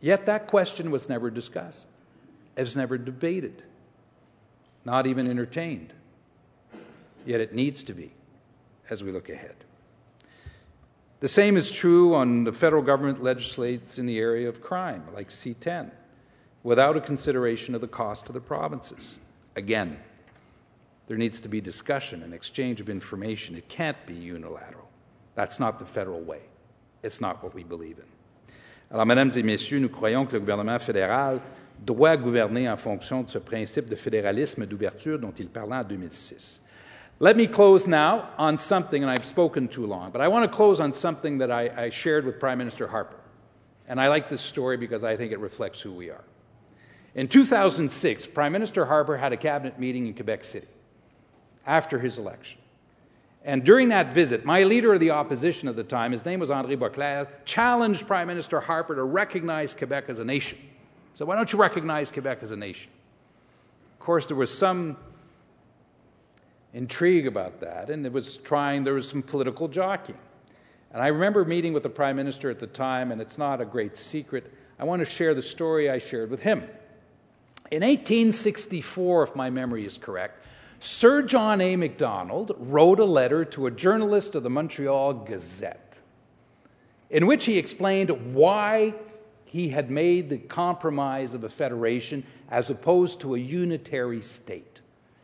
Yet 0.00 0.26
that 0.26 0.48
question 0.48 0.90
was 0.90 1.08
never 1.08 1.30
discussed, 1.30 1.86
it 2.56 2.62
was 2.62 2.74
never 2.74 2.98
debated, 2.98 3.62
not 4.84 5.06
even 5.06 5.30
entertained. 5.30 5.92
Yet 7.24 7.40
it 7.40 7.54
needs 7.54 7.84
to 7.84 7.94
be 7.94 8.10
as 8.90 9.04
we 9.04 9.12
look 9.12 9.28
ahead. 9.28 9.54
The 11.20 11.28
same 11.28 11.56
is 11.56 11.70
true 11.70 12.16
on 12.16 12.42
the 12.42 12.52
federal 12.52 12.82
government 12.82 13.22
legislates 13.22 13.96
in 13.96 14.06
the 14.06 14.18
area 14.18 14.48
of 14.48 14.60
crime, 14.60 15.04
like 15.14 15.28
C10, 15.28 15.92
without 16.64 16.96
a 16.96 17.00
consideration 17.00 17.76
of 17.76 17.80
the 17.80 17.86
cost 17.86 18.26
to 18.26 18.32
the 18.32 18.40
provinces. 18.40 19.14
Again, 19.54 20.00
there 21.08 21.16
needs 21.16 21.40
to 21.40 21.48
be 21.48 21.60
discussion 21.60 22.22
and 22.22 22.34
exchange 22.34 22.80
of 22.80 22.88
information. 22.88 23.54
It 23.56 23.68
can't 23.68 23.96
be 24.06 24.14
unilateral. 24.14 24.88
That's 25.34 25.60
not 25.60 25.78
the 25.78 25.84
federal 25.84 26.20
way. 26.20 26.40
It's 27.02 27.20
not 27.20 27.42
what 27.42 27.54
we 27.54 27.62
believe 27.62 27.98
in. 27.98 28.04
Alors, 28.90 29.06
mesdames 29.06 29.36
et 29.36 29.42
messieurs, 29.42 29.80
nous 29.80 29.88
croyons 29.88 30.26
que 30.26 30.34
le 30.34 30.40
gouvernement 30.40 30.80
fédéral 30.80 31.40
doit 31.84 32.16
gouverner 32.16 32.68
en 32.68 32.76
fonction 32.76 33.22
de 33.22 33.28
ce 33.28 33.38
principe 33.38 33.88
de 33.88 33.96
fédéralisme 33.96 34.64
d'ouverture 34.66 35.18
dont 35.18 35.32
il 35.38 35.48
parlait 35.48 35.76
en 35.76 35.84
2006. 35.84 36.60
Let 37.18 37.36
me 37.36 37.46
close 37.46 37.86
now 37.86 38.28
on 38.38 38.58
something, 38.58 39.02
and 39.02 39.10
I've 39.10 39.24
spoken 39.24 39.68
too 39.68 39.86
long, 39.86 40.10
but 40.10 40.20
I 40.20 40.28
want 40.28 40.50
to 40.50 40.54
close 40.54 40.80
on 40.80 40.92
something 40.92 41.38
that 41.38 41.50
I, 41.50 41.86
I 41.86 41.90
shared 41.90 42.24
with 42.24 42.38
Prime 42.38 42.58
Minister 42.58 42.86
Harper. 42.86 43.18
And 43.88 44.00
I 44.00 44.08
like 44.08 44.28
this 44.28 44.40
story 44.40 44.76
because 44.76 45.02
I 45.02 45.16
think 45.16 45.32
it 45.32 45.38
reflects 45.38 45.80
who 45.80 45.92
we 45.92 46.10
are. 46.10 46.24
In 47.14 47.26
2006, 47.26 48.26
Prime 48.26 48.52
Minister 48.52 48.84
Harper 48.84 49.16
had 49.16 49.32
a 49.32 49.36
cabinet 49.36 49.78
meeting 49.78 50.06
in 50.06 50.14
Quebec 50.14 50.44
City 50.44 50.68
after 51.66 51.98
his 51.98 52.18
election. 52.18 52.60
And 53.44 53.64
during 53.64 53.90
that 53.90 54.12
visit, 54.12 54.44
my 54.44 54.64
leader 54.64 54.94
of 54.94 55.00
the 55.00 55.10
opposition 55.10 55.68
at 55.68 55.76
the 55.76 55.84
time, 55.84 56.10
his 56.10 56.24
name 56.24 56.40
was 56.40 56.50
André 56.50 56.76
Boisclair, 56.76 57.28
challenged 57.44 58.06
Prime 58.06 58.26
Minister 58.26 58.60
Harper 58.60 58.96
to 58.96 59.04
recognize 59.04 59.72
Quebec 59.72 60.08
as 60.08 60.18
a 60.18 60.24
nation. 60.24 60.58
So, 61.14 61.24
why 61.24 61.36
don't 61.36 61.52
you 61.52 61.58
recognize 61.58 62.10
Quebec 62.10 62.40
as 62.42 62.50
a 62.50 62.56
nation? 62.56 62.90
Of 63.94 64.00
course, 64.00 64.26
there 64.26 64.36
was 64.36 64.56
some 64.56 64.96
intrigue 66.74 67.26
about 67.26 67.60
that, 67.60 67.88
and 67.88 68.04
it 68.04 68.12
was 68.12 68.38
trying, 68.38 68.84
there 68.84 68.94
was 68.94 69.08
some 69.08 69.22
political 69.22 69.68
jockeying. 69.68 70.18
And 70.92 71.02
I 71.02 71.08
remember 71.08 71.44
meeting 71.44 71.72
with 71.72 71.84
the 71.84 71.88
Prime 71.88 72.16
Minister 72.16 72.50
at 72.50 72.58
the 72.58 72.66
time, 72.66 73.12
and 73.12 73.20
it's 73.20 73.38
not 73.38 73.60
a 73.60 73.64
great 73.64 73.96
secret. 73.96 74.52
I 74.78 74.84
want 74.84 75.00
to 75.00 75.06
share 75.06 75.34
the 75.34 75.42
story 75.42 75.88
I 75.88 75.98
shared 75.98 76.30
with 76.30 76.40
him. 76.40 76.60
In 77.70 77.82
1864, 77.82 79.22
if 79.22 79.36
my 79.36 79.50
memory 79.50 79.86
is 79.86 79.98
correct, 79.98 80.44
Sir 80.86 81.22
John 81.22 81.60
A. 81.60 81.74
Macdonald 81.74 82.54
wrote 82.60 83.00
a 83.00 83.04
letter 83.04 83.44
to 83.46 83.66
a 83.66 83.72
journalist 83.72 84.36
of 84.36 84.44
the 84.44 84.50
Montreal 84.50 85.14
Gazette 85.14 85.98
in 87.10 87.26
which 87.26 87.44
he 87.44 87.58
explained 87.58 88.34
why 88.34 88.94
he 89.44 89.68
had 89.68 89.90
made 89.90 90.30
the 90.30 90.38
compromise 90.38 91.34
of 91.34 91.42
a 91.42 91.48
federation 91.48 92.22
as 92.50 92.70
opposed 92.70 93.20
to 93.20 93.34
a 93.34 93.38
unitary 93.38 94.20
state. 94.22 94.80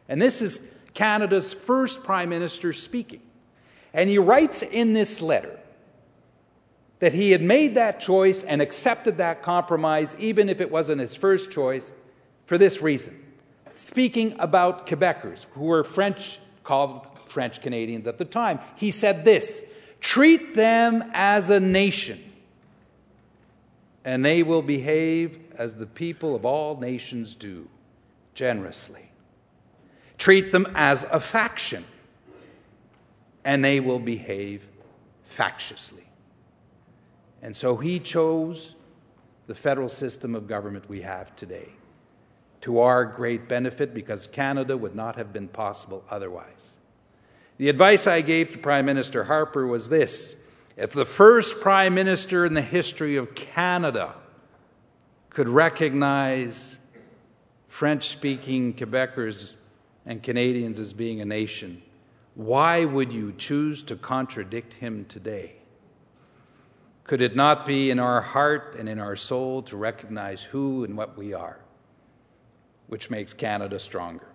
And 0.09 0.21
this 0.21 0.43
is 0.43 0.61
Canada's 0.95 1.53
first 1.53 2.03
prime 2.03 2.29
minister 2.29 2.73
speaking. 2.73 3.23
And 3.95 4.11
he 4.11 4.19
writes 4.19 4.63
in 4.63 4.93
this 4.93 5.23
letter 5.23 5.61
that 6.99 7.13
he 7.13 7.31
had 7.31 7.43
made 7.43 7.77
that 7.77 8.01
choice 8.01 8.43
and 8.43 8.61
accepted 8.61 9.19
that 9.19 9.43
compromise, 9.43 10.17
even 10.19 10.49
if 10.49 10.61
it 10.61 10.73
wasn't 10.73 11.01
his 11.01 11.15
first 11.15 11.53
choice, 11.53 11.93
for 12.47 12.59
this 12.59 12.83
reason. 12.83 13.22
Speaking 13.75 14.37
about 14.39 14.87
Quebecers, 14.87 15.47
who 15.53 15.65
were 15.65 15.85
French, 15.85 16.39
called 16.65 17.07
French 17.27 17.61
Canadians 17.63 18.07
at 18.07 18.19
the 18.19 18.25
time, 18.25 18.61
he 18.77 18.91
said 18.91 19.25
this 19.25 19.65
treat 20.01 20.55
them 20.55 21.05
as 21.15 21.51
a 21.51 21.61
nation, 21.61 22.21
and 24.05 24.25
they 24.25 24.43
will 24.43 24.63
behave 24.63 25.39
as 25.57 25.75
the 25.75 25.87
people 25.87 26.35
of 26.35 26.45
all 26.45 26.77
nations 26.79 27.35
do, 27.35 27.69
generously. 28.35 29.11
Treat 30.19 30.53
them 30.53 30.67
as 30.75 31.05
a 31.11 31.21
faction, 31.21 31.85
and 33.45 33.65
they 33.65 33.81
will 33.81 33.99
behave 33.99 34.67
factiously. 35.25 36.07
And 37.41 37.57
so 37.57 37.77
he 37.77 37.99
chose 37.99 38.75
the 39.47 39.55
federal 39.55 39.89
system 39.89 40.35
of 40.35 40.47
government 40.47 40.89
we 40.89 41.01
have 41.01 41.35
today 41.35 41.71
to 42.63 42.79
our 42.79 43.05
great 43.05 43.49
benefit 43.49 43.93
because 43.93 44.27
Canada 44.29 44.77
would 44.77 44.95
not 44.95 45.17
have 45.17 45.33
been 45.33 45.49
possible 45.49 46.05
otherwise. 46.09 46.79
The 47.59 47.69
advice 47.69 48.07
I 48.07 48.23
gave 48.23 48.53
to 48.53 48.59
Prime 48.59 48.87
Minister 48.87 49.25
Harper 49.25 49.67
was 49.67 49.89
this 49.89 50.37
if 50.77 50.93
the 50.93 51.05
first 51.05 51.61
Prime 51.61 51.95
Minister 51.95 52.47
in 52.47 52.55
the 52.55 52.63
history 52.63 53.17
of 53.17 53.35
Canada 53.35 54.15
could 55.29 55.49
recognize 55.49 56.79
French 57.69 58.09
speaking 58.09 58.75
Quebecers 58.75 59.57
and 60.07 60.23
Canadians 60.23 60.81
as 60.81 60.93
being 60.93 61.21
a 61.21 61.25
nation, 61.25 61.83
why 62.35 62.85
would 62.85 63.13
you 63.13 63.33
choose 63.37 63.83
to 63.85 63.97
contradict 63.97 64.75
him 64.75 65.05
today? 65.07 65.57
Could 67.05 67.21
it 67.21 67.37
not 67.37 67.67
be 67.67 67.91
in 67.91 67.99
our 67.99 68.21
heart 68.21 68.77
and 68.79 68.89
in 68.89 68.99
our 68.99 69.17
soul 69.17 69.63
to 69.63 69.77
recognize 69.77 70.43
who 70.43 70.85
and 70.85 70.97
what 70.97 71.19
we 71.19 71.35
are, 71.35 71.59
which 72.89 73.11
makes 73.11 73.33
Canada 73.33 73.79
stronger? 73.79 74.27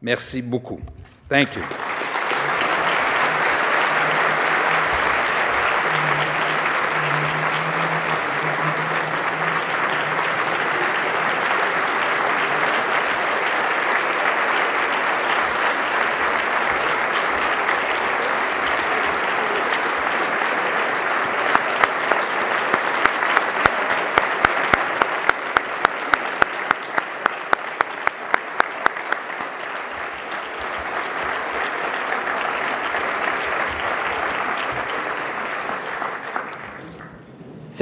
Merci 0.00 0.42
beaucoup. 0.42 0.80
Thank 1.28 1.56
you. 1.56 1.93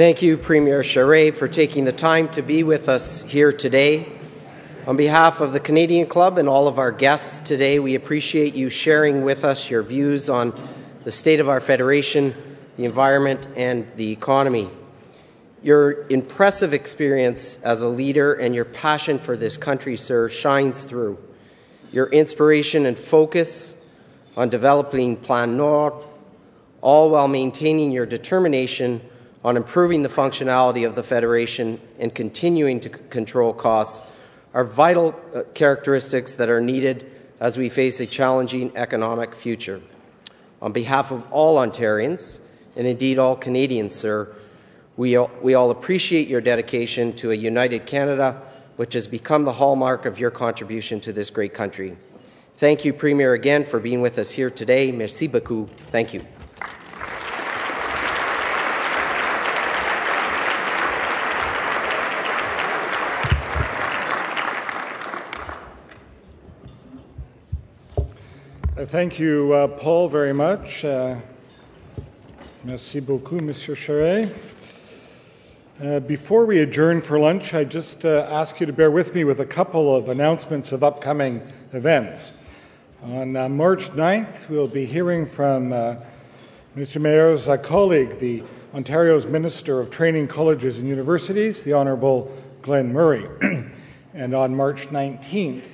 Thank 0.03 0.21
you, 0.21 0.37
Premier 0.37 0.81
Charest, 0.81 1.37
for 1.37 1.47
taking 1.47 1.85
the 1.85 1.93
time 1.93 2.27
to 2.31 2.41
be 2.41 2.63
with 2.63 2.89
us 2.89 3.23
here 3.23 3.53
today. 3.53 4.11
On 4.85 4.97
behalf 4.97 5.39
of 5.39 5.53
the 5.53 5.61
Canadian 5.61 6.07
Club 6.07 6.37
and 6.37 6.49
all 6.49 6.67
of 6.67 6.77
our 6.77 6.91
guests 6.91 7.39
today, 7.39 7.79
we 7.79 7.95
appreciate 7.95 8.53
you 8.53 8.69
sharing 8.69 9.21
with 9.21 9.45
us 9.45 9.69
your 9.69 9.81
views 9.81 10.27
on 10.27 10.53
the 11.05 11.09
state 11.09 11.39
of 11.39 11.47
our 11.47 11.61
Federation, 11.61 12.35
the 12.75 12.83
environment, 12.83 13.47
and 13.55 13.89
the 13.95 14.11
economy. 14.11 14.69
Your 15.61 16.05
impressive 16.09 16.73
experience 16.73 17.61
as 17.61 17.81
a 17.81 17.87
leader 17.87 18.33
and 18.33 18.53
your 18.53 18.65
passion 18.65 19.19
for 19.19 19.37
this 19.37 19.55
country, 19.55 19.95
sir, 19.95 20.27
shines 20.27 20.83
through. 20.83 21.17
Your 21.93 22.07
inspiration 22.07 22.87
and 22.87 22.99
focus 22.99 23.73
on 24.35 24.49
developing 24.49 25.15
Plan 25.15 25.55
Nord, 25.55 25.93
all 26.81 27.09
while 27.09 27.29
maintaining 27.29 27.93
your 27.93 28.05
determination 28.05 28.99
on 29.43 29.57
improving 29.57 30.03
the 30.03 30.09
functionality 30.09 30.85
of 30.87 30.95
the 30.95 31.03
Federation 31.03 31.79
and 31.99 32.13
continuing 32.15 32.79
to 32.79 32.89
control 32.89 33.53
costs 33.53 34.03
are 34.53 34.63
vital 34.63 35.19
uh, 35.35 35.43
characteristics 35.53 36.35
that 36.35 36.49
are 36.49 36.61
needed 36.61 37.09
as 37.39 37.57
we 37.57 37.67
face 37.69 37.99
a 37.99 38.05
challenging 38.05 38.71
economic 38.75 39.35
future. 39.35 39.81
On 40.61 40.71
behalf 40.71 41.11
of 41.11 41.29
all 41.31 41.57
Ontarians, 41.57 42.39
and 42.75 42.87
indeed 42.87 43.19
all 43.19 43.35
Canadians, 43.35 43.93
sir, 43.93 44.33
we 44.95 45.15
all, 45.17 45.29
we 45.41 45.53
all 45.55 45.71
appreciate 45.71 46.27
your 46.27 46.41
dedication 46.41 47.13
to 47.13 47.31
a 47.31 47.35
united 47.35 47.85
Canada, 47.85 48.41
which 48.77 48.93
has 48.93 49.07
become 49.07 49.43
the 49.43 49.53
hallmark 49.53 50.05
of 50.05 50.19
your 50.19 50.31
contribution 50.31 50.99
to 51.01 51.11
this 51.11 51.29
great 51.29 51.53
country. 51.53 51.97
Thank 52.57 52.85
you, 52.85 52.93
Premier, 52.93 53.33
again 53.33 53.65
for 53.65 53.79
being 53.79 54.01
with 54.01 54.17
us 54.17 54.31
here 54.31 54.49
today. 54.49 54.91
Merci 54.91 55.27
beaucoup. 55.27 55.69
Thank 55.91 56.13
you. 56.13 56.25
Thank 68.93 69.17
you, 69.17 69.51
uh, 69.53 69.69
Paul, 69.69 70.07
very 70.07 70.33
much. 70.33 70.85
Uh, 70.85 71.15
merci 72.63 72.99
beaucoup, 72.99 73.41
Monsieur 73.41 73.73
Charest. 73.73 74.31
Uh, 75.83 75.99
before 75.99 76.45
we 76.45 76.59
adjourn 76.59 77.01
for 77.01 77.17
lunch, 77.17 77.55
I 77.55 77.63
just 77.63 78.05
uh, 78.05 78.27
ask 78.29 78.59
you 78.59 78.67
to 78.67 78.71
bear 78.71 78.91
with 78.91 79.15
me 79.15 79.23
with 79.23 79.39
a 79.39 79.47
couple 79.47 79.95
of 79.95 80.09
announcements 80.09 80.71
of 80.71 80.83
upcoming 80.83 81.41
events. 81.71 82.33
On 83.01 83.35
uh, 83.35 83.49
March 83.49 83.89
9th, 83.93 84.47
we'll 84.47 84.67
be 84.67 84.85
hearing 84.85 85.25
from 85.25 85.73
uh, 85.73 85.95
Mr. 86.77 87.01
Mayor's 87.01 87.49
colleague, 87.63 88.19
the 88.19 88.43
Ontario's 88.75 89.25
Minister 89.25 89.79
of 89.79 89.89
Training 89.89 90.27
Colleges 90.27 90.77
and 90.77 90.87
Universities, 90.87 91.63
the 91.63 91.73
Honourable 91.73 92.31
Glen 92.61 92.93
Murray. 92.93 93.27
and 94.13 94.35
on 94.35 94.55
March 94.55 94.89
19th, 94.89 95.72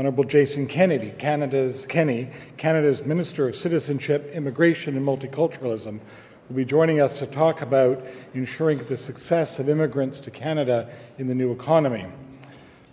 Honourable 0.00 0.24
Jason 0.24 0.66
Kennedy, 0.66 1.12
Canada's 1.18 1.84
Kenney, 1.84 2.30
Canada's 2.56 3.04
Minister 3.04 3.50
of 3.50 3.54
Citizenship, 3.54 4.32
Immigration 4.32 4.96
and 4.96 5.06
Multiculturalism, 5.06 6.00
will 6.48 6.56
be 6.56 6.64
joining 6.64 7.02
us 7.02 7.12
to 7.18 7.26
talk 7.26 7.60
about 7.60 8.02
ensuring 8.32 8.78
the 8.78 8.96
success 8.96 9.58
of 9.58 9.68
immigrants 9.68 10.18
to 10.20 10.30
Canada 10.30 10.88
in 11.18 11.26
the 11.26 11.34
new 11.34 11.52
economy. 11.52 12.06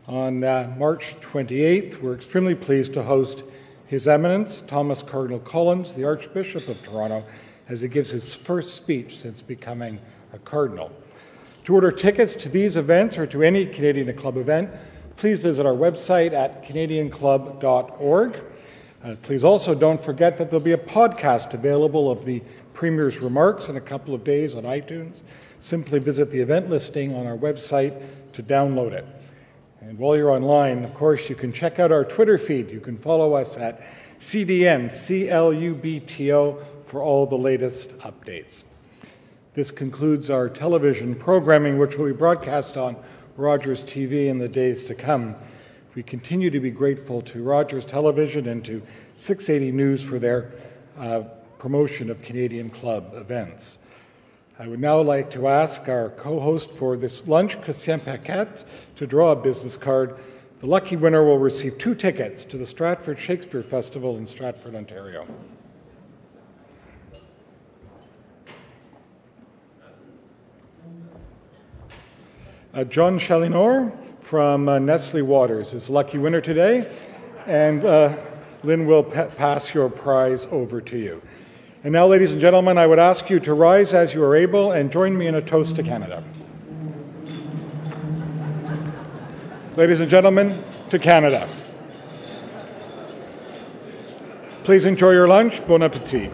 On 0.09 0.43
uh, 0.43 0.75
March 0.77 1.17
28th, 1.21 2.01
we're 2.01 2.13
extremely 2.13 2.55
pleased 2.55 2.93
to 2.95 3.03
host 3.03 3.45
His 3.85 4.05
Eminence 4.05 4.59
Thomas 4.67 5.01
Cardinal 5.01 5.39
Collins, 5.39 5.93
the 5.93 6.03
Archbishop 6.03 6.67
of 6.67 6.83
Toronto, 6.83 7.23
as 7.69 7.79
he 7.79 7.87
gives 7.87 8.09
his 8.09 8.33
first 8.33 8.75
speech 8.75 9.17
since 9.17 9.41
becoming 9.41 9.97
a 10.33 10.39
cardinal. 10.39 10.91
To 11.63 11.73
order 11.73 11.89
tickets 11.89 12.35
to 12.35 12.49
these 12.49 12.75
events 12.75 13.17
or 13.17 13.25
to 13.27 13.43
any 13.43 13.65
Canadian 13.65 14.13
Club 14.17 14.35
event, 14.35 14.71
please 15.17 15.39
visit 15.39 15.65
our 15.65 15.73
website 15.73 16.31
at 16.31 16.63
canadianclub.org. 16.63 18.43
Uh, 19.03 19.15
please 19.23 19.43
also 19.43 19.73
don't 19.73 19.99
forget 19.99 20.37
that 20.37 20.49
there'll 20.49 20.63
be 20.63 20.73
a 20.73 20.77
podcast 20.77 21.53
available 21.53 22.09
of 22.09 22.23
the 22.23 22.41
Premier's 22.73 23.17
remarks 23.17 23.67
in 23.67 23.77
a 23.77 23.81
couple 23.81 24.13
of 24.13 24.23
days 24.23 24.53
on 24.53 24.63
iTunes. 24.63 25.23
Simply 25.59 25.97
visit 25.97 26.29
the 26.29 26.39
event 26.39 26.69
listing 26.69 27.15
on 27.15 27.25
our 27.25 27.35
website 27.35 27.99
to 28.33 28.43
download 28.43 28.91
it. 28.91 29.05
And 29.81 29.97
while 29.97 30.15
you're 30.15 30.29
online, 30.29 30.83
of 30.83 30.93
course, 30.93 31.29
you 31.29 31.35
can 31.35 31.51
check 31.51 31.79
out 31.79 31.91
our 31.91 32.05
Twitter 32.05 32.37
feed. 32.37 32.69
You 32.69 32.79
can 32.79 32.97
follow 32.97 33.33
us 33.33 33.57
at 33.57 33.81
CDN, 34.19 34.87
CLUBTO, 34.87 36.63
for 36.85 37.01
all 37.01 37.25
the 37.25 37.37
latest 37.37 37.97
updates. 37.99 38.63
This 39.53 39.71
concludes 39.71 40.29
our 40.29 40.49
television 40.49 41.15
programming, 41.15 41.79
which 41.79 41.97
will 41.97 42.05
be 42.05 42.13
broadcast 42.13 42.77
on 42.77 42.95
Rogers 43.37 43.83
TV 43.83 44.27
in 44.27 44.39
the 44.39 44.49
days 44.49 44.83
to 44.85 44.95
come. 44.95 45.35
We 45.93 46.01
continue 46.01 46.49
to 46.49 46.59
be 46.59 46.71
grateful 46.71 47.21
to 47.21 47.43
Rogers 47.43 47.85
Television 47.85 48.47
and 48.47 48.65
to 48.65 48.81
680 49.17 49.71
News 49.71 50.03
for 50.03 50.17
their 50.17 50.53
uh, 50.97 51.21
promotion 51.59 52.09
of 52.09 52.19
Canadian 52.23 52.71
Club 52.71 53.11
events. 53.13 53.77
I 54.57 54.67
would 54.67 54.79
now 54.79 54.99
like 55.01 55.29
to 55.31 55.47
ask 55.47 55.87
our 55.87 56.09
co 56.09 56.39
host 56.39 56.71
for 56.71 56.97
this 56.97 57.27
lunch, 57.27 57.61
Christian 57.61 57.99
Paquette, 57.99 58.63
to 58.95 59.05
draw 59.05 59.33
a 59.33 59.35
business 59.35 59.77
card. 59.77 60.17
The 60.59 60.65
lucky 60.65 60.95
winner 60.95 61.23
will 61.23 61.37
receive 61.37 61.77
two 61.77 61.93
tickets 61.93 62.43
to 62.45 62.57
the 62.57 62.65
Stratford 62.65 63.19
Shakespeare 63.19 63.61
Festival 63.61 64.17
in 64.17 64.25
Stratford, 64.25 64.73
Ontario. 64.73 65.27
Uh, 72.77 72.83
John 72.83 73.17
Chalinor 73.17 73.91
from 74.21 74.69
uh, 74.69 74.77
Nestle 74.77 75.23
Waters 75.23 75.73
is 75.73 75.89
lucky 75.89 76.19
winner 76.19 76.41
today, 76.41 76.87
and 77.47 77.83
uh, 77.83 78.15
Lynn 78.61 78.85
will 78.85 79.03
pa- 79.03 79.29
pass 79.29 79.73
your 79.73 79.89
prize 79.89 80.45
over 80.51 80.79
to 80.81 80.95
you. 80.95 81.19
And 81.83 81.91
now, 81.91 82.05
ladies 82.05 82.33
and 82.33 82.39
gentlemen, 82.39 82.77
I 82.77 82.85
would 82.85 82.99
ask 82.99 83.31
you 83.31 83.39
to 83.39 83.55
rise 83.55 83.95
as 83.95 84.13
you 84.13 84.23
are 84.23 84.35
able 84.35 84.73
and 84.73 84.91
join 84.91 85.17
me 85.17 85.25
in 85.25 85.33
a 85.33 85.41
toast 85.41 85.75
to 85.77 85.81
Canada. 85.81 86.23
Ladies 89.75 89.99
and 89.99 90.07
gentlemen, 90.07 90.63
to 90.91 90.99
Canada. 90.99 91.49
Please 94.65 94.85
enjoy 94.85 95.13
your 95.13 95.27
lunch. 95.27 95.65
Bon 95.65 95.81
appetit. 95.81 96.31